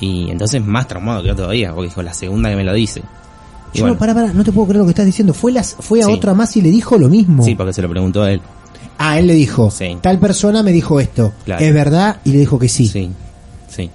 Y 0.00 0.30
entonces 0.30 0.64
más 0.64 0.86
traumado 0.88 1.22
quedó 1.22 1.34
todavía, 1.36 1.72
porque 1.74 1.88
dijo 1.88 2.02
la 2.02 2.14
segunda 2.14 2.50
que 2.50 2.56
me 2.56 2.64
lo 2.64 2.72
dice. 2.72 3.02
Yo 3.76 3.82
bueno, 3.84 3.94
no, 3.94 3.98
para, 3.98 4.14
para, 4.14 4.32
no 4.32 4.42
te 4.44 4.52
puedo 4.52 4.66
creer 4.68 4.78
lo 4.80 4.84
que 4.86 4.90
estás 4.90 5.06
diciendo. 5.06 5.32
Fue, 5.34 5.52
las, 5.52 5.76
fue 5.78 6.00
a 6.02 6.06
Sí. 6.06 6.12
otra 6.12 6.34
más 6.34 6.56
y 6.56 6.62
le 6.62 6.70
dijo 6.70 6.98
lo 6.98 7.08
mismo. 7.08 7.44
sí, 7.44 7.54
porque 7.54 7.72
se 7.72 7.82
lo 7.82 7.88
preguntó 7.88 8.22
a 8.22 8.32
él. 8.32 8.40
Ah, 8.98 9.18
él 9.18 9.26
le 9.26 9.34
dijo, 9.34 9.70
Sí. 9.70 9.96
tal 10.00 10.18
persona 10.18 10.62
me 10.62 10.72
dijo 10.72 10.98
esto. 11.00 11.32
Claro. 11.44 11.64
¿Es 11.64 11.72
verdad? 11.74 12.16
Y 12.24 12.32
le 12.32 12.38
dijo 12.38 12.58
que 12.58 12.68
sí. 12.68 12.86
Sí, 12.88 13.10
sí. 13.68 13.90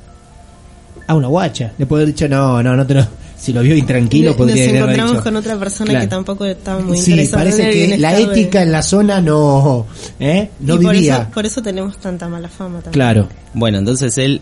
Ah, 1.07 1.15
una 1.15 1.27
guacha. 1.27 1.71
Le 1.77 1.85
puede 1.85 2.03
haber 2.03 2.13
dicho, 2.13 2.27
no, 2.29 2.61
no, 2.63 2.75
no 2.75 2.85
te 2.85 2.93
lo... 2.95 3.07
Si 3.41 3.51
lo 3.53 3.61
vio 3.63 3.75
intranquilo, 3.75 4.27
Nos 4.29 4.37
podría 4.37 4.65
haber 4.65 4.75
encontramos 4.75 5.11
dicho. 5.13 5.23
con 5.23 5.35
otra 5.35 5.57
persona 5.57 5.89
Claro. 5.89 6.05
que 6.05 6.09
tampoco 6.11 6.45
estaba 6.45 6.79
muy 6.79 6.95
Sí, 6.95 7.09
interesada 7.09 7.43
parece 7.43 7.71
que 7.71 7.97
la 7.97 8.13
de- 8.13 8.21
ética 8.21 8.61
en 8.61 8.71
la 8.71 8.83
zona 8.83 9.19
no, 9.19 9.87
¿eh? 10.19 10.51
no 10.59 10.75
y 10.75 10.77
por 10.83 10.93
vivía. 10.93 11.15
eso, 11.23 11.31
por 11.33 11.45
eso 11.47 11.61
tenemos 11.63 11.97
tanta 11.97 12.29
mala 12.29 12.47
fama 12.49 12.75
también. 12.81 12.91
Claro. 12.91 13.27
Bueno, 13.55 13.79
entonces 13.79 14.15
él, 14.19 14.41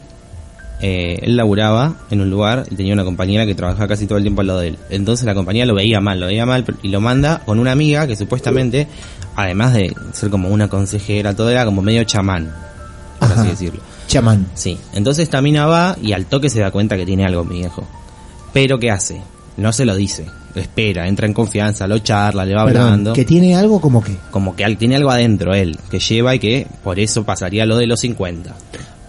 eh, 0.82 1.20
él 1.24 1.36
laburaba 1.36 1.96
en 2.10 2.22
un 2.22 2.30
lugar 2.30 2.66
y 2.72 2.76
tenía 2.76 2.94
una 2.94 3.04
compañera 3.04 3.46
que 3.46 3.56
trabajaba 3.56 3.88
casi 3.88 4.06
todo 4.08 4.18
el 4.18 4.24
tiempo 4.24 4.42
al 4.42 4.48
lado 4.48 4.60
de 4.62 4.70
él. 4.70 4.78
Entonces 4.90 5.26
la 5.26 5.34
compañía 5.36 5.66
lo 5.66 5.76
veía 5.76 6.00
mal, 6.00 6.20
lo 6.20 6.28
veía 6.28 6.46
mal 6.46 6.66
y 6.84 6.88
lo 6.90 7.02
manda 7.02 7.42
con 7.46 7.60
una 7.60 7.72
amiga 7.72 8.08
que 8.08 8.16
supuestamente, 8.16 8.88
además 9.36 9.74
de 9.74 9.94
ser 10.14 10.30
como 10.30 10.50
una 10.50 10.68
consejera, 10.70 11.36
todo 11.36 11.50
era 11.50 11.66
como 11.66 11.82
medio 11.82 12.04
chamán, 12.06 12.52
por 13.20 13.32
Ajá. 13.32 13.42
así 13.42 13.50
decirlo. 13.50 13.82
Chamán. 14.08 14.48
Sí, 14.56 14.78
entonces 14.94 15.24
esta 15.24 15.42
mina 15.42 15.66
va 15.66 15.96
y 16.02 16.14
al 16.14 16.26
toque 16.26 16.50
se 16.50 16.60
da 16.62 16.72
cuenta 16.72 16.98
que 16.98 17.06
tiene 17.06 17.26
algo 17.26 17.44
mi 17.44 17.60
viejo. 17.60 17.86
Pero 18.54 18.80
¿qué 18.80 18.90
hace? 18.90 19.22
No 19.58 19.72
se 19.74 19.86
lo 19.86 19.94
dice, 19.96 20.26
lo 20.56 20.62
espera, 20.62 21.08
entra 21.08 21.28
en 21.28 21.34
confianza, 21.34 21.86
lo 21.86 22.00
charla, 22.00 22.46
le 22.46 22.56
va 22.56 22.66
Perdón, 22.66 22.82
hablando. 22.84 23.14
que 23.14 23.26
tiene 23.26 23.56
algo 23.56 23.80
como 23.82 24.02
que. 24.04 24.16
Como 24.32 24.56
que 24.56 24.64
al- 24.66 24.78
tiene 24.78 24.96
algo 24.96 25.12
adentro 25.12 25.54
él, 25.54 25.78
que 25.92 26.00
lleva 26.00 26.34
y 26.34 26.40
que 26.40 26.66
por 26.84 26.98
eso 27.00 27.24
pasaría 27.26 27.66
lo 27.68 27.78
de 27.78 27.86
los 27.86 28.00
50. 28.00 28.56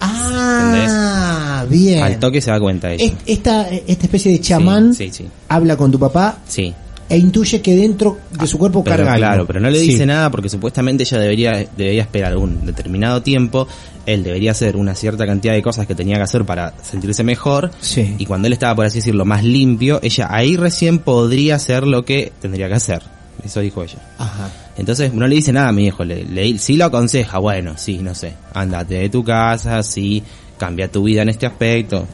Ah, 0.01 1.65
bien. 1.69 2.03
Al 2.03 2.19
toque 2.19 2.41
se 2.41 2.51
da 2.51 2.59
cuenta 2.61 2.93
ella. 2.93 3.05
Es- 3.05 3.13
Esta, 3.27 3.69
esta 3.69 4.05
especie 4.07 4.33
de 4.33 4.41
chamán 4.41 4.95
Sí, 4.95 5.07
sí, 5.09 5.25
sí. 5.25 5.29
habla 5.49 5.77
con 5.77 5.91
tu 5.91 5.99
papá 5.99 6.39
Sí. 6.47 6.73
e 7.09 7.19
intuye 7.19 7.61
que 7.61 7.75
dentro 7.77 8.19
de 8.39 8.47
su 8.47 8.57
cuerpo 8.59 8.83
Pero 8.85 8.97
carga 8.97 9.13
algo. 9.15 9.21
claro, 9.27 9.47
pero 9.47 9.61
no 9.61 9.69
le 9.71 9.79
Sí. 9.81 9.89
dice 9.89 10.07
nada 10.07 10.31
porque 10.31 10.49
supuestamente 10.49 11.03
ella 11.05 11.19
debería, 11.19 11.67
debería 11.77 12.03
esperar 12.03 12.37
un 12.37 12.65
determinado 12.67 13.23
tiempo, 13.23 13.67
él 14.07 14.23
debería 14.23 14.53
hacer 14.53 14.77
una 14.77 14.95
cierta 14.95 15.27
cantidad 15.27 15.53
de 15.53 15.63
cosas 15.63 15.87
que 15.87 15.95
tenía 15.95 16.17
que 16.17 16.23
hacer 16.23 16.45
para 16.45 16.75
sentirse 16.83 17.23
mejor, 17.25 17.71
Sí. 17.81 18.15
y 18.19 18.27
cuando 18.27 18.47
él 18.47 18.53
estaba, 18.53 18.75
por 18.75 18.87
así 18.87 18.99
decirlo, 18.99 19.25
más 19.25 19.45
limpio, 19.45 20.01
ella 20.03 20.29
ahí 20.31 20.57
recién 20.57 20.99
podría 21.01 21.57
hacer 21.57 21.87
lo 21.87 22.05
que 22.05 22.33
tendría 22.41 22.69
que 22.69 22.75
hacer. 22.75 23.03
Eso 23.45 23.61
dijo 23.61 23.83
ella. 23.83 23.99
Ajá. 24.19 24.51
Entonces 24.81 25.13
no 25.15 25.27
le 25.29 25.37
dice 25.37 25.53
nada 25.53 25.69
a 25.69 25.73
mi 25.73 25.87
hijo, 25.87 26.03
le, 26.05 26.25
le- 26.25 26.59
sí 26.59 26.77
lo 26.77 26.87
aconseja, 26.87 27.39
bueno, 27.39 27.75
sí, 27.77 27.99
no 27.99 28.15
sé, 28.15 28.33
andate 28.55 28.95
de 28.95 29.09
tu 29.11 29.23
casa, 29.23 29.83
sí, 29.83 30.23
cambia 30.59 30.91
tu 30.91 31.05
vida 31.05 31.23
en 31.23 31.29
este 31.29 31.47
aspecto, 31.47 32.07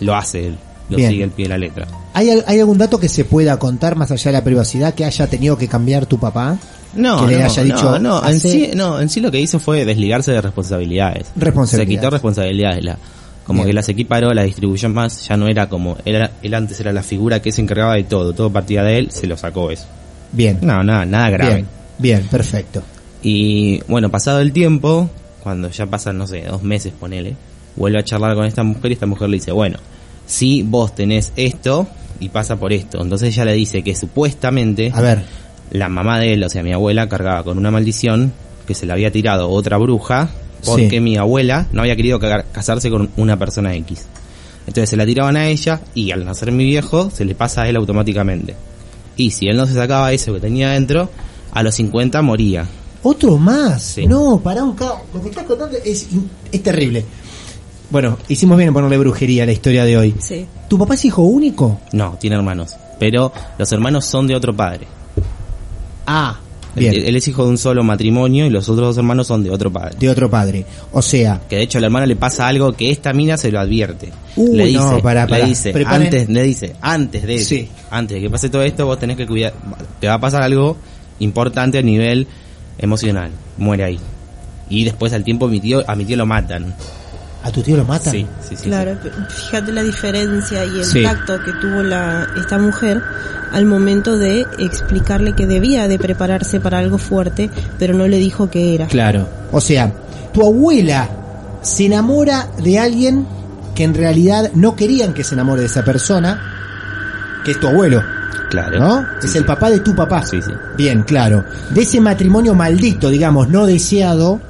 lo 0.00 0.14
hace 0.14 0.48
él, 0.48 0.58
lo 0.90 0.96
Bien. 0.98 1.10
sigue 1.10 1.24
al 1.24 1.30
pie 1.30 1.46
de 1.46 1.48
la 1.48 1.58
letra. 1.58 1.86
¿Hay, 2.14 2.28
¿Hay 2.46 2.60
algún 2.60 2.78
dato 2.78 3.00
que 3.00 3.08
se 3.08 3.24
pueda 3.24 3.58
contar 3.58 3.96
más 3.96 4.10
allá 4.10 4.30
de 4.30 4.38
la 4.38 4.44
privacidad 4.44 4.94
que 4.94 5.04
haya 5.04 5.26
tenido 5.26 5.56
que 5.56 5.68
cambiar 5.68 6.06
tu 6.06 6.18
papá? 6.18 6.58
No, 6.94 7.26
que 7.26 7.32
le 7.32 7.38
no, 7.40 7.44
haya 7.46 7.62
dicho, 7.64 7.98
no, 7.98 8.20
no, 8.20 8.28
en 8.28 8.40
sí, 8.40 8.70
no, 8.74 9.00
en 9.00 9.08
sí 9.08 9.20
lo 9.20 9.30
que 9.30 9.40
hizo 9.40 9.58
fue 9.58 9.84
desligarse 9.84 10.32
de 10.32 10.40
responsabilidades. 10.40 11.28
Responsabilidades. 11.36 11.94
Se 11.94 12.00
quitó 12.00 12.10
responsabilidades. 12.10 12.84
La, 12.84 12.98
como 13.44 13.60
Bien. 13.60 13.68
que 13.68 13.72
las 13.74 13.88
equiparó, 13.88 14.32
la 14.34 14.42
distribución 14.42 14.92
más, 14.92 15.26
ya 15.28 15.36
no 15.38 15.48
era 15.48 15.68
como, 15.68 15.96
era, 16.04 16.30
él 16.42 16.52
antes 16.54 16.78
era 16.80 16.92
la 16.92 17.02
figura 17.02 17.40
que 17.40 17.52
se 17.52 17.62
encargaba 17.62 17.94
de 17.94 18.04
todo, 18.04 18.32
todo 18.34 18.50
partía 18.52 18.82
de 18.82 18.98
él, 18.98 19.10
se 19.10 19.26
lo 19.26 19.36
sacó 19.38 19.70
eso. 19.70 19.86
Bien. 20.32 20.58
No, 20.62 20.82
nada, 20.82 21.04
nada 21.04 21.30
grave. 21.30 21.54
Bien. 21.54 21.66
Bien, 21.98 22.22
perfecto. 22.30 22.82
Y 23.22 23.80
bueno, 23.88 24.08
pasado 24.10 24.40
el 24.40 24.52
tiempo, 24.52 25.10
cuando 25.42 25.70
ya 25.70 25.86
pasan, 25.86 26.18
no 26.18 26.26
sé, 26.26 26.42
dos 26.48 26.62
meses, 26.62 26.92
ponele, 26.98 27.34
vuelve 27.76 27.98
a 27.98 28.04
charlar 28.04 28.34
con 28.36 28.44
esta 28.44 28.62
mujer 28.62 28.90
y 28.90 28.94
esta 28.94 29.06
mujer 29.06 29.28
le 29.28 29.36
dice, 29.38 29.50
bueno, 29.52 29.78
si 30.26 30.62
vos 30.62 30.94
tenés 30.94 31.32
esto 31.36 31.88
y 32.20 32.28
pasa 32.28 32.56
por 32.56 32.72
esto. 32.72 33.00
Entonces 33.02 33.34
ella 33.34 33.44
le 33.46 33.54
dice 33.54 33.82
que 33.82 33.94
supuestamente 33.94 34.92
A 34.94 35.00
ver, 35.00 35.22
la 35.70 35.88
mamá 35.88 36.20
de 36.20 36.34
él, 36.34 36.44
o 36.44 36.48
sea, 36.48 36.62
mi 36.62 36.72
abuela, 36.72 37.08
cargaba 37.08 37.42
con 37.42 37.58
una 37.58 37.70
maldición 37.70 38.32
que 38.66 38.74
se 38.74 38.86
le 38.86 38.92
había 38.92 39.10
tirado 39.10 39.48
otra 39.50 39.76
bruja 39.78 40.28
porque 40.64 40.90
Sí. 40.90 41.00
mi 41.00 41.16
abuela 41.16 41.66
no 41.72 41.82
había 41.82 41.96
querido 41.96 42.18
ca- 42.20 42.44
casarse 42.52 42.90
con 42.90 43.10
una 43.16 43.38
persona 43.38 43.74
X. 43.74 44.06
Entonces 44.66 44.90
se 44.90 44.96
la 44.96 45.06
tiraban 45.06 45.36
a 45.36 45.48
ella 45.48 45.80
y 45.94 46.10
al 46.10 46.24
nacer 46.24 46.52
mi 46.52 46.64
viejo 46.64 47.10
se 47.10 47.24
le 47.24 47.34
pasa 47.34 47.62
a 47.62 47.68
él 47.68 47.76
automáticamente. 47.76 48.54
Y 49.18 49.32
si 49.32 49.48
él 49.48 49.56
no 49.58 49.66
se 49.66 49.74
sacaba 49.74 50.10
eso 50.12 50.32
que 50.32 50.40
tenía 50.40 50.70
adentro, 50.70 51.10
a 51.52 51.62
los 51.62 51.74
50 51.74 52.22
moría. 52.22 52.66
otro 53.02 53.36
más. 53.36 53.82
Sí. 53.82 54.06
No, 54.06 54.40
para 54.40 54.64
un 54.64 54.74
caos. 54.74 55.00
Lo 55.12 55.20
que 55.20 55.28
estás 55.28 55.44
contando 55.44 55.76
es, 55.84 56.08
es 56.50 56.62
terrible. 56.62 57.04
Bueno, 57.90 58.16
hicimos 58.28 58.56
bien 58.56 58.68
en 58.68 58.74
ponerle 58.74 58.96
brujería 58.98 59.42
a 59.42 59.46
la 59.46 59.52
historia 59.52 59.84
de 59.84 59.96
hoy. 59.98 60.14
Sí. 60.20 60.46
¿Tu 60.68 60.78
papá 60.78 60.94
es 60.94 61.04
hijo 61.04 61.22
único? 61.22 61.80
No, 61.92 62.16
tiene 62.20 62.36
hermanos. 62.36 62.74
Pero 62.98 63.32
los 63.58 63.70
hermanos 63.72 64.04
son 64.04 64.26
de 64.26 64.34
otro 64.34 64.54
padre. 64.54 64.86
Ah, 66.06 66.38
bien. 66.78 66.94
él 67.06 67.16
es 67.16 67.28
hijo 67.28 67.44
de 67.44 67.50
un 67.50 67.58
solo 67.58 67.82
matrimonio 67.84 68.46
y 68.46 68.50
los 68.50 68.68
otros 68.68 68.88
dos 68.88 68.98
hermanos 68.98 69.26
son 69.26 69.42
de 69.42 69.50
otro 69.50 69.72
padre. 69.72 69.96
De 69.98 70.08
otro 70.08 70.28
padre. 70.30 70.64
O 70.92 71.02
sea, 71.02 71.40
Que 71.48 71.56
de 71.56 71.62
hecho 71.62 71.78
al 71.78 71.84
hermano 71.84 72.06
le 72.06 72.16
pasa 72.16 72.46
algo 72.48 72.72
que 72.72 72.90
esta 72.90 73.12
mina 73.12 73.36
se 73.36 73.50
lo 73.50 73.60
advierte. 73.60 74.10
Uy, 74.36 74.56
le 74.56 74.64
dice, 74.66 74.78
no, 74.78 75.00
pará, 75.02 75.26
pará. 75.26 75.42
le 75.44 75.50
dice, 75.50 75.72
Preparen. 75.72 76.02
antes, 76.06 76.28
le 76.28 76.42
dice, 76.42 76.76
antes 76.80 77.22
de, 77.24 77.38
Sí. 77.38 77.68
antes 77.90 78.14
de 78.16 78.20
que 78.22 78.30
pase 78.30 78.48
todo 78.48 78.62
esto, 78.62 78.86
vos 78.86 78.98
tenés 78.98 79.16
que 79.16 79.26
cuidar, 79.26 79.52
te 80.00 80.06
va 80.06 80.14
a 80.14 80.20
pasar 80.20 80.42
algo 80.42 80.76
importante 81.20 81.78
a 81.78 81.82
nivel 81.82 82.26
emocional. 82.78 83.30
Muere 83.56 83.84
ahí. 83.84 83.98
Y 84.70 84.84
después 84.84 85.12
al 85.12 85.24
tiempo 85.24 85.48
mi 85.48 85.60
tío, 85.60 85.82
a 85.88 85.94
mi 85.96 86.04
tío 86.04 86.16
lo 86.16 86.26
matan. 86.26 86.74
¿A 87.42 87.50
tu 87.50 87.62
tío 87.62 87.76
lo 87.76 87.84
matan? 87.84 88.12
Sí, 88.12 88.26
sí, 88.48 88.56
sí. 88.56 88.64
Claro, 88.68 88.96
fíjate 89.28 89.72
la 89.72 89.82
diferencia 89.82 90.64
y 90.64 90.78
el 90.78 90.84
Sí. 90.84 91.02
tacto 91.02 91.38
que 91.44 91.52
tuvo 91.52 91.82
la, 91.82 92.26
esta 92.38 92.58
mujer 92.58 93.02
al 93.52 93.64
momento 93.64 94.18
de 94.18 94.44
explicarle 94.58 95.34
que 95.34 95.46
debía 95.46 95.88
de 95.88 95.98
prepararse 95.98 96.60
para 96.60 96.78
algo 96.78 96.98
fuerte, 96.98 97.48
pero 97.78 97.94
no 97.94 98.06
le 98.06 98.18
dijo 98.18 98.50
qué 98.50 98.74
era. 98.74 98.86
Claro. 98.88 99.26
O 99.52 99.60
sea, 99.60 99.92
tu 100.32 100.44
abuela 100.44 101.08
se 101.62 101.86
enamora 101.86 102.48
de 102.62 102.78
alguien 102.78 103.26
que 103.74 103.84
en 103.84 103.94
realidad 103.94 104.50
no 104.54 104.74
querían 104.76 105.14
que 105.14 105.24
se 105.24 105.34
enamore 105.34 105.60
de 105.62 105.66
esa 105.68 105.84
persona, 105.84 106.42
que 107.44 107.52
es 107.52 107.60
tu 107.60 107.68
abuelo, 107.68 108.02
Claro. 108.50 108.78
¿no? 108.78 109.00
Sí, 109.20 109.26
es 109.26 109.32
sí. 109.32 109.38
el 109.38 109.44
papá 109.44 109.70
de 109.70 109.80
tu 109.80 109.94
papá. 109.94 110.24
Sí, 110.26 110.40
sí. 110.42 110.50
Bien, 110.76 111.02
claro. 111.02 111.44
De 111.70 111.82
ese 111.82 112.00
matrimonio 112.00 112.54
maldito, 112.54 113.08
digamos, 113.10 113.48
no 113.48 113.66
deseado, 113.66 114.40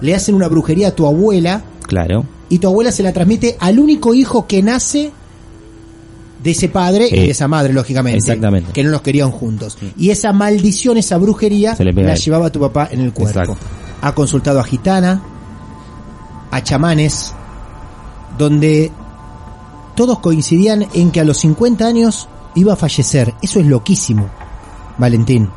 le 0.00 0.14
hacen 0.14 0.34
una 0.34 0.48
brujería 0.48 0.88
a 0.88 0.90
tu 0.92 1.06
abuela 1.06 1.60
Claro. 1.90 2.24
y 2.48 2.58
tu 2.58 2.66
abuela 2.68 2.90
se 2.92 3.02
la 3.02 3.12
transmite 3.12 3.56
al 3.60 3.78
único 3.78 4.14
hijo 4.14 4.46
que 4.46 4.62
nace 4.62 5.12
de 6.42 6.50
ese 6.52 6.68
padre 6.68 7.08
Sí. 7.08 7.16
y 7.16 7.20
de 7.26 7.30
esa 7.32 7.46
madre, 7.48 7.72
lógicamente. 7.72 8.18
Exactamente. 8.18 8.72
Que 8.72 8.82
no 8.82 8.90
los 8.90 9.02
querían 9.02 9.30
juntos. 9.30 9.76
Y 9.98 10.10
esa 10.10 10.32
maldición, 10.32 10.96
esa 10.96 11.18
brujería, 11.18 11.76
Se 11.76 11.84
le 11.84 11.92
pega 11.92 12.08
la 12.08 12.14
llevaba 12.14 12.46
a 12.46 12.50
tu 12.50 12.58
papá 12.60 12.88
en 12.90 13.00
el 13.02 13.12
cuerpo. 13.12 13.40
Exacto. 13.40 13.56
Ha 14.00 14.14
consultado 14.14 14.58
a 14.58 14.64
gitana, 14.64 15.22
a 16.50 16.62
chamanes, 16.62 17.34
donde 18.38 18.90
todos 19.94 20.20
coincidían 20.20 20.86
en 20.94 21.10
que 21.10 21.20
a 21.20 21.24
los 21.24 21.38
50 21.38 21.86
años 21.86 22.26
iba 22.54 22.72
a 22.72 22.76
fallecer. 22.76 23.34
Eso 23.42 23.60
es 23.60 23.66
loquísimo, 23.66 24.28
Valentín. 24.98 25.48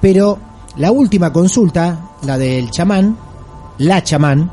Pero 0.00 0.38
la 0.76 0.90
última 0.90 1.32
consulta, 1.32 2.00
la 2.24 2.38
del 2.38 2.70
chamán, 2.70 3.16
la 3.78 4.02
chamán, 4.02 4.50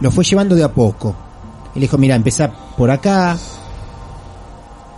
lo 0.00 0.10
fue 0.10 0.24
llevando 0.24 0.54
de 0.54 0.64
a 0.64 0.72
poco. 0.72 1.14
Y 1.74 1.78
le 1.80 1.82
dijo, 1.86 1.98
mira, 1.98 2.14
empezá 2.14 2.50
por 2.76 2.90
acá, 2.90 3.36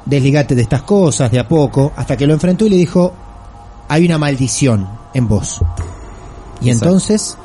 desligate 0.05 0.55
de 0.55 0.63
estas 0.63 0.83
cosas 0.83 1.31
de 1.31 1.39
a 1.39 1.47
poco, 1.49 1.93
hasta 1.97 2.17
que 2.17 2.27
lo 2.27 2.33
enfrentó 2.35 2.67
y 2.67 2.71
le 2.71 2.77
dijo, 2.77 3.13
hay 3.89 4.07
una 4.07 4.19
maldición 4.19 4.89
en 5.15 5.29
vos. 5.29 5.61
Y 6.61 6.69
Exacto. 6.71 6.87
entonces, 6.87 7.37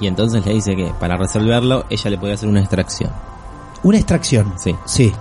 Y 0.00 0.06
entonces 0.06 0.44
le 0.46 0.54
dice 0.54 0.76
que 0.76 0.92
para 1.00 1.16
resolverlo 1.16 1.84
ella 1.90 2.10
le 2.10 2.18
podía 2.18 2.34
hacer 2.34 2.48
una 2.48 2.60
extracción. 2.60 3.10
una 3.82 3.96
extracción. 3.98 4.54
Sí. 4.56 4.74
Sí. 4.84 5.12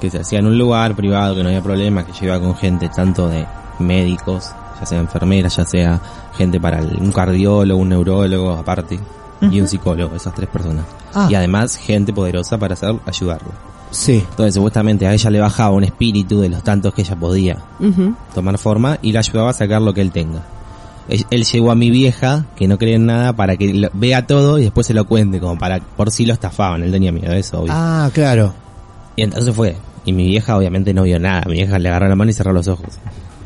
Que 0.00 0.10
se 0.10 0.20
hacía 0.20 0.38
en 0.40 0.46
un 0.46 0.58
lugar 0.58 0.94
privado, 0.94 1.34
que 1.34 1.42
no 1.42 1.48
había 1.48 1.62
problema, 1.62 2.04
que 2.04 2.12
lleva 2.12 2.38
con 2.40 2.54
gente 2.56 2.88
tanto 2.90 3.28
de 3.28 3.46
médicos, 3.78 4.50
ya 4.78 4.86
sea 4.86 4.98
enfermeras, 5.00 5.56
ya 5.56 5.64
sea 5.64 6.00
gente 6.36 6.60
para 6.60 6.78
el- 6.80 6.96
un 7.00 7.10
cardiólogo, 7.12 7.80
un 7.80 7.88
neurólogo 7.90 8.52
aparte, 8.52 8.98
y 9.40 9.60
un 9.60 9.68
psicólogo, 9.68 10.16
esas 10.16 10.34
tres 10.34 10.48
personas. 10.48 10.84
Ah. 11.14 11.28
Y 11.30 11.34
además 11.34 11.76
gente 11.76 12.12
poderosa 12.12 12.58
para 12.58 12.74
hacer, 12.74 12.94
ayudarlo. 13.06 13.50
Sí. 13.90 14.24
Entonces 14.30 14.54
supuestamente 14.54 15.06
a 15.06 15.12
ella 15.14 15.30
le 15.30 15.40
bajaba 15.40 15.70
un 15.70 15.84
espíritu 15.84 16.40
de 16.40 16.48
los 16.48 16.62
tantos 16.62 16.92
que 16.92 17.02
ella 17.02 17.16
podía 17.16 17.58
tomar 18.34 18.58
forma 18.58 18.98
y 19.02 19.12
la 19.12 19.20
ayudaba 19.20 19.50
a 19.50 19.52
sacar 19.52 19.80
lo 19.82 19.94
que 19.94 20.00
él 20.00 20.10
tenga. 20.10 20.42
Él, 21.08 21.24
él 21.30 21.44
llegó 21.44 21.70
a 21.70 21.76
mi 21.76 21.88
vieja, 21.88 22.46
que 22.56 22.66
no 22.66 22.78
cree 22.78 22.94
en 22.96 23.06
nada, 23.06 23.32
para 23.34 23.56
que 23.56 23.72
lo- 23.72 23.90
vea 23.92 24.26
todo 24.26 24.58
y 24.58 24.62
después 24.62 24.88
se 24.88 24.92
lo 24.94 25.06
cuente, 25.06 25.38
como 25.38 25.56
para 25.56 25.78
por 25.80 26.10
si 26.10 26.26
lo 26.26 26.32
estafaban. 26.32 26.82
Él 26.82 26.90
tenía 26.90 27.12
miedo 27.12 27.30
de 27.30 27.38
eso, 27.38 27.60
obvio. 27.60 27.72
Ah, 27.74 28.10
claro. 28.12 28.52
Y 29.14 29.22
entonces 29.22 29.54
fue. 29.54 29.76
Y 30.04 30.12
mi 30.12 30.26
vieja 30.26 30.56
obviamente 30.56 30.92
no 30.92 31.04
vio 31.04 31.20
nada. 31.20 31.42
Mi 31.46 31.52
vieja 31.54 31.78
le 31.78 31.88
agarró 31.88 32.08
la 32.08 32.16
mano 32.16 32.30
y 32.30 32.34
cerró 32.34 32.52
los 32.52 32.66
ojos. 32.66 32.88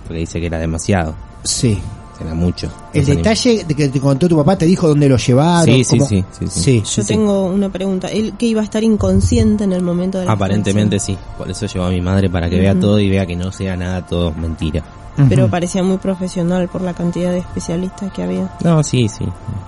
Porque 0.06 0.20
dice 0.20 0.40
que 0.40 0.46
era 0.46 0.58
demasiado. 0.58 1.14
Sí. 1.42 1.78
Era 2.20 2.34
mucho. 2.34 2.70
El 2.92 3.06
detalle 3.06 3.64
de 3.64 3.74
que 3.74 3.88
te 3.88 3.98
contó 3.98 4.28
tu 4.28 4.36
papá 4.36 4.56
te 4.56 4.66
dijo 4.66 4.86
dónde 4.86 5.08
lo 5.08 5.16
llevaron. 5.16 5.74
Sí, 5.74 5.84
sí, 5.84 5.98
sí, 6.00 6.46
sí. 6.48 6.82
Yo 6.84 7.04
tengo 7.04 7.46
una 7.46 7.70
pregunta. 7.70 8.08
Él 8.08 8.34
que 8.38 8.46
iba 8.46 8.60
a 8.60 8.64
estar 8.64 8.84
inconsciente 8.84 9.64
en 9.64 9.72
el 9.72 9.82
momento 9.82 10.18
de 10.18 10.26
la 10.26 10.32
Aparentemente 10.32 10.98
sí. 10.98 11.16
Por 11.38 11.50
eso 11.50 11.66
llevó 11.66 11.86
a 11.86 11.90
mi 11.90 12.00
madre 12.00 12.28
para 12.28 12.50
que 12.50 12.58
vea 12.58 12.78
todo 12.78 13.00
y 13.00 13.08
vea 13.08 13.24
que 13.24 13.36
no 13.36 13.50
sea 13.52 13.76
nada 13.76 14.04
todo 14.04 14.32
mentira. 14.32 14.82
Pero 15.28 15.48
parecía 15.48 15.82
muy 15.82 15.98
profesional 15.98 16.68
por 16.68 16.82
la 16.82 16.94
cantidad 16.94 17.30
de 17.30 17.38
especialistas 17.38 18.12
que 18.12 18.22
había. 18.22 18.50
No, 18.64 18.82
sí, 18.82 19.08
sí. 19.08 19.24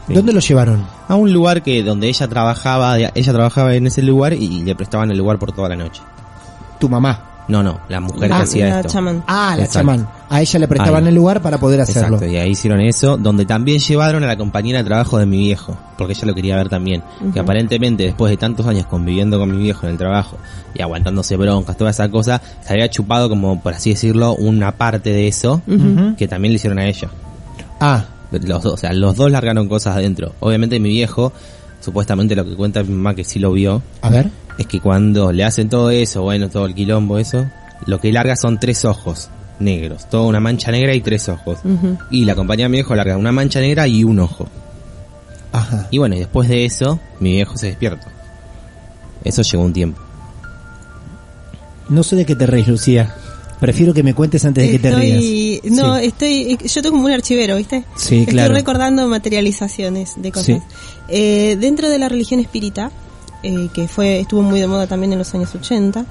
sí. 0.06 0.14
¿Dónde 0.14 0.32
lo 0.32 0.40
llevaron? 0.40 0.84
A 1.08 1.14
un 1.14 1.32
lugar 1.32 1.62
que 1.62 1.82
donde 1.82 2.08
ella 2.08 2.28
trabajaba, 2.28 2.98
ella 2.98 3.32
trabajaba 3.32 3.74
en 3.74 3.86
ese 3.86 4.02
lugar 4.02 4.32
y 4.32 4.62
le 4.62 4.74
prestaban 4.74 5.10
el 5.10 5.18
lugar 5.18 5.38
por 5.38 5.52
toda 5.52 5.68
la 5.70 5.76
noche. 5.76 6.02
Tu 6.78 6.88
mamá. 6.88 7.31
No, 7.52 7.62
no, 7.62 7.80
la 7.90 8.00
mujer 8.00 8.32
Ah, 8.32 8.38
que 8.38 8.42
hacía 8.44 8.68
la 8.70 8.80
esto. 8.80 8.92
chamán. 8.94 9.22
Ah, 9.26 9.54
la 9.56 9.64
Exacto. 9.64 9.90
chamán. 9.90 10.08
A 10.30 10.40
ella 10.40 10.58
le 10.58 10.68
prestaban 10.68 11.02
Ahí. 11.04 11.08
el 11.10 11.14
lugar 11.14 11.42
para 11.42 11.58
poder 11.58 11.82
hacerlo. 11.82 12.16
Exacto, 12.16 12.26
y 12.32 12.36
ahí 12.38 12.50
hicieron 12.52 12.80
eso, 12.80 13.18
donde 13.18 13.44
también 13.44 13.78
llevaron 13.78 14.24
a 14.24 14.26
la 14.26 14.36
compañera 14.38 14.78
de 14.78 14.84
trabajo 14.84 15.18
de 15.18 15.26
mi 15.26 15.36
viejo, 15.38 15.76
porque 15.98 16.14
ella 16.14 16.26
lo 16.26 16.34
quería 16.34 16.56
ver 16.56 16.70
también. 16.70 17.02
Que 17.34 17.40
aparentemente 17.40 18.04
después 18.04 18.30
de 18.30 18.38
tantos 18.38 18.66
años 18.66 18.86
conviviendo 18.86 19.38
con 19.38 19.50
mi 19.54 19.58
viejo 19.62 19.84
en 19.86 19.92
el 19.92 19.98
trabajo 19.98 20.38
y 20.74 20.80
aguantándose 20.80 21.36
broncas, 21.36 21.76
toda 21.76 21.90
esa 21.90 22.08
cosa, 22.08 22.40
se 22.62 22.72
había 22.72 22.88
chupado 22.88 23.28
como, 23.28 23.60
por 23.60 23.74
así 23.74 23.90
decirlo, 23.90 24.34
una 24.34 24.72
parte 24.72 25.10
de 25.10 25.28
eso 25.28 25.60
que 26.16 26.26
también 26.26 26.52
le 26.52 26.56
hicieron 26.56 26.78
a 26.78 26.86
ella. 26.88 27.08
Ah, 27.80 28.04
Los 28.30 28.62
dos, 28.62 28.72
o 28.72 28.76
sea, 28.78 28.94
los 28.94 29.14
dos 29.16 29.30
largaron 29.30 29.68
cosas 29.68 29.94
adentro. 29.96 30.32
Obviamente 30.40 30.80
mi 30.80 30.88
viejo, 30.88 31.34
supuestamente 31.82 32.34
lo 32.34 32.44
que 32.44 32.54
cuenta 32.54 32.82
mi 32.82 32.94
mamá 32.94 33.14
que 33.14 33.24
sí 33.24 33.38
lo 33.38 33.52
vio, 33.52 33.82
a 34.00 34.08
ver. 34.08 34.30
es 34.56 34.66
que 34.66 34.80
cuando 34.80 35.32
le 35.32 35.44
hacen 35.44 35.68
todo 35.68 35.90
eso, 35.90 36.22
bueno, 36.22 36.48
todo 36.48 36.64
el 36.66 36.74
quilombo, 36.74 37.18
eso, 37.18 37.46
lo 37.86 38.00
que 38.00 38.12
larga 38.12 38.36
son 38.36 38.58
tres 38.58 38.84
ojos 38.84 39.28
negros, 39.58 40.08
toda 40.08 40.24
una 40.24 40.40
mancha 40.40 40.70
negra 40.70 40.94
y 40.94 41.00
tres 41.00 41.28
ojos. 41.28 41.58
Y 42.10 42.24
la 42.24 42.34
compañía 42.34 42.66
de 42.66 42.70
mi 42.70 42.76
viejo 42.78 42.94
larga 42.94 43.16
una 43.16 43.32
mancha 43.32 43.60
negra 43.60 43.86
y 43.86 44.04
un 44.04 44.20
ojo. 44.20 44.48
Ajá. 45.52 45.88
Y 45.90 45.98
bueno, 45.98 46.14
y 46.16 46.20
después 46.20 46.48
de 46.48 46.64
eso, 46.64 46.98
mi 47.20 47.32
viejo 47.32 47.56
se 47.56 47.66
despierta. 47.66 48.08
Eso 49.24 49.42
llegó 49.42 49.64
un 49.64 49.72
tiempo. 49.72 50.00
No 51.88 52.02
sé 52.02 52.16
de 52.16 52.24
qué 52.24 52.34
te 52.34 52.46
reís, 52.46 52.68
Lucía. 52.68 53.14
Prefiero 53.62 53.94
que 53.94 54.02
me 54.02 54.12
cuentes 54.12 54.44
antes 54.44 54.64
de 54.66 54.70
que 54.72 54.78
te 54.80 54.88
Estoy- 54.88 55.60
rías. 55.62 55.72
No, 55.72 55.96
Sí. 55.98 56.04
estoy, 56.06 56.58
yo 56.62 56.82
tengo 56.82 56.96
como 56.96 57.06
un 57.06 57.12
archivero, 57.12 57.56
¿viste? 57.56 57.84
Sí, 57.96 58.18
Estoy 58.18 58.34
claro. 58.34 58.52
recordando 58.54 59.06
materializaciones 59.06 60.14
de 60.16 60.32
cosas. 60.32 60.46
Sí. 60.46 60.60
Eh, 61.08 61.56
dentro 61.60 61.88
de 61.88 61.98
la 62.00 62.08
religión 62.08 62.40
espírita, 62.40 62.90
eh, 63.44 63.68
que 63.72 63.86
fue 63.88 64.18
estuvo 64.20 64.42
muy 64.42 64.58
de 64.60 64.66
moda 64.66 64.86
también 64.88 65.12
en 65.12 65.18
los 65.18 65.32
años 65.34 65.54
80, 65.54 66.04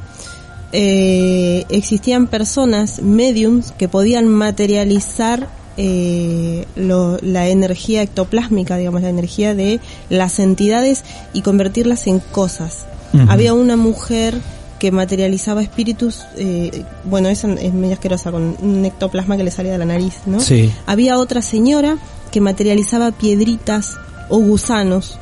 eh, 0.71 1.65
existían 1.69 2.27
personas, 2.27 3.01
mediums, 3.01 3.73
que 3.73 3.87
podían 3.87 4.27
materializar 4.27 5.49
eh, 5.77 6.65
lo- 6.75 7.17
la 7.21 7.47
energía 7.47 8.01
ectoplásmica, 8.01 8.75
digamos, 8.77 9.01
la 9.01 9.09
energía 9.09 9.55
de 9.55 9.79
las 10.09 10.39
entidades 10.39 11.03
y 11.33 11.41
convertirlas 11.41 12.07
en 12.07 12.19
cosas. 12.19 12.85
Había 13.29 13.53
una 13.53 13.77
mujer 13.77 14.35
que 14.81 14.91
materializaba 14.91 15.61
espíritus, 15.61 16.25
eh, 16.37 16.83
bueno, 17.03 17.29
esa 17.29 17.53
es 17.53 17.71
medio 17.71 17.93
asquerosa, 17.93 18.31
con 18.31 18.57
un 18.59 18.83
ectoplasma 18.83 19.37
que 19.37 19.43
le 19.43 19.51
salía 19.51 19.73
de 19.73 19.77
la 19.77 19.85
nariz, 19.85 20.15
¿no? 20.25 20.39
Sí. 20.39 20.73
Había 20.87 21.19
otra 21.19 21.43
señora 21.43 21.99
que 22.31 22.41
materializaba 22.41 23.11
piedritas 23.11 23.91
o 24.29 24.39
gusanos, 24.39 25.19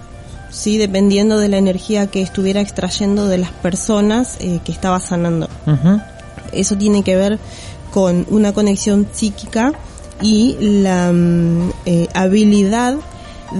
sí, 0.49 0.77
dependiendo 0.77 1.39
de 1.39 1.49
la 1.49 1.57
energía 1.57 2.07
que 2.07 2.21
estuviera 2.21 2.61
extrayendo 2.61 3.27
de 3.27 3.39
las 3.39 3.51
personas 3.51 4.37
eh, 4.39 4.61
que 4.63 4.71
estaba 4.71 5.01
sanando. 5.01 5.49
Eso 6.53 6.77
tiene 6.77 7.03
que 7.03 7.17
ver 7.17 7.37
con 7.91 8.25
una 8.29 8.53
conexión 8.53 9.09
psíquica 9.11 9.73
y 10.21 10.55
la 10.61 11.11
mm, 11.11 11.71
eh, 11.85 12.07
habilidad 12.13 12.95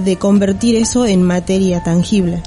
de 0.02 0.16
convertir 0.16 0.76
eso 0.76 1.04
en 1.04 1.22
materia 1.22 1.82
tangible. 1.82 2.42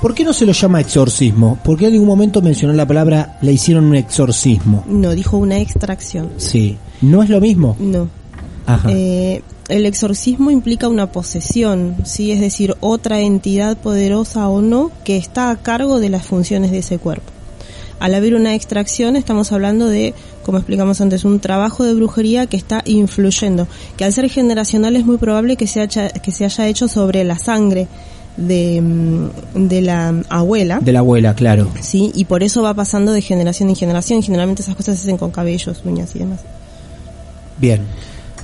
¿Por 0.00 0.14
qué 0.14 0.24
no 0.24 0.32
se 0.32 0.46
lo 0.46 0.52
llama 0.52 0.80
exorcismo? 0.80 1.58
Porque 1.64 1.86
en 1.86 1.94
algún 1.94 2.06
momento 2.06 2.42
mencionó 2.42 2.74
la 2.74 2.86
palabra, 2.86 3.38
le 3.40 3.52
hicieron 3.52 3.86
un 3.86 3.96
exorcismo. 3.96 4.84
No, 4.86 5.12
dijo 5.12 5.36
una 5.36 5.58
extracción. 5.58 6.30
Sí. 6.36 6.76
¿No 7.00 7.22
es 7.22 7.30
lo 7.30 7.40
mismo? 7.40 7.76
No. 7.78 8.08
Ajá. 8.66 8.88
Eh, 8.90 9.42
el 9.68 9.86
exorcismo 9.86 10.50
implica 10.50 10.88
una 10.88 11.10
posesión, 11.10 11.96
sí, 12.04 12.30
es 12.30 12.40
decir, 12.40 12.76
otra 12.80 13.20
entidad 13.20 13.76
poderosa 13.76 14.48
o 14.48 14.60
no 14.60 14.92
que 15.04 15.16
está 15.16 15.50
a 15.50 15.56
cargo 15.56 15.98
de 15.98 16.08
las 16.08 16.24
funciones 16.24 16.70
de 16.70 16.78
ese 16.78 16.98
cuerpo. 16.98 17.32
Al 17.98 18.14
haber 18.14 18.34
una 18.34 18.54
extracción 18.54 19.16
estamos 19.16 19.52
hablando 19.52 19.88
de, 19.88 20.14
como 20.44 20.58
explicamos 20.58 21.00
antes, 21.00 21.24
un 21.24 21.40
trabajo 21.40 21.82
de 21.82 21.94
brujería 21.94 22.46
que 22.46 22.56
está 22.56 22.82
influyendo, 22.84 23.66
que 23.96 24.04
al 24.04 24.12
ser 24.12 24.28
generacional 24.28 24.96
es 24.96 25.06
muy 25.06 25.16
probable 25.16 25.56
que 25.56 25.66
se 25.66 25.80
haya, 25.80 26.10
que 26.10 26.30
se 26.30 26.44
haya 26.44 26.68
hecho 26.68 26.88
sobre 26.88 27.24
la 27.24 27.38
sangre 27.38 27.88
de, 28.36 28.80
mm, 28.80 29.66
de 29.68 29.82
la 29.82 30.14
abuela. 30.28 30.80
De 30.80 30.92
la 30.92 31.00
abuela, 31.00 31.34
claro. 31.34 31.70
Sí, 31.80 32.12
y 32.14 32.24
por 32.24 32.42
eso 32.42 32.62
va 32.62 32.74
pasando 32.74 33.12
de 33.12 33.22
generación 33.22 33.68
en 33.68 33.76
generación. 33.76 34.22
Generalmente 34.22 34.62
esas 34.62 34.76
cosas 34.76 34.96
se 34.96 35.02
hacen 35.02 35.18
con 35.18 35.30
cabellos, 35.30 35.82
uñas 35.84 36.14
y 36.14 36.20
demás. 36.20 36.40
Bien. 37.58 37.82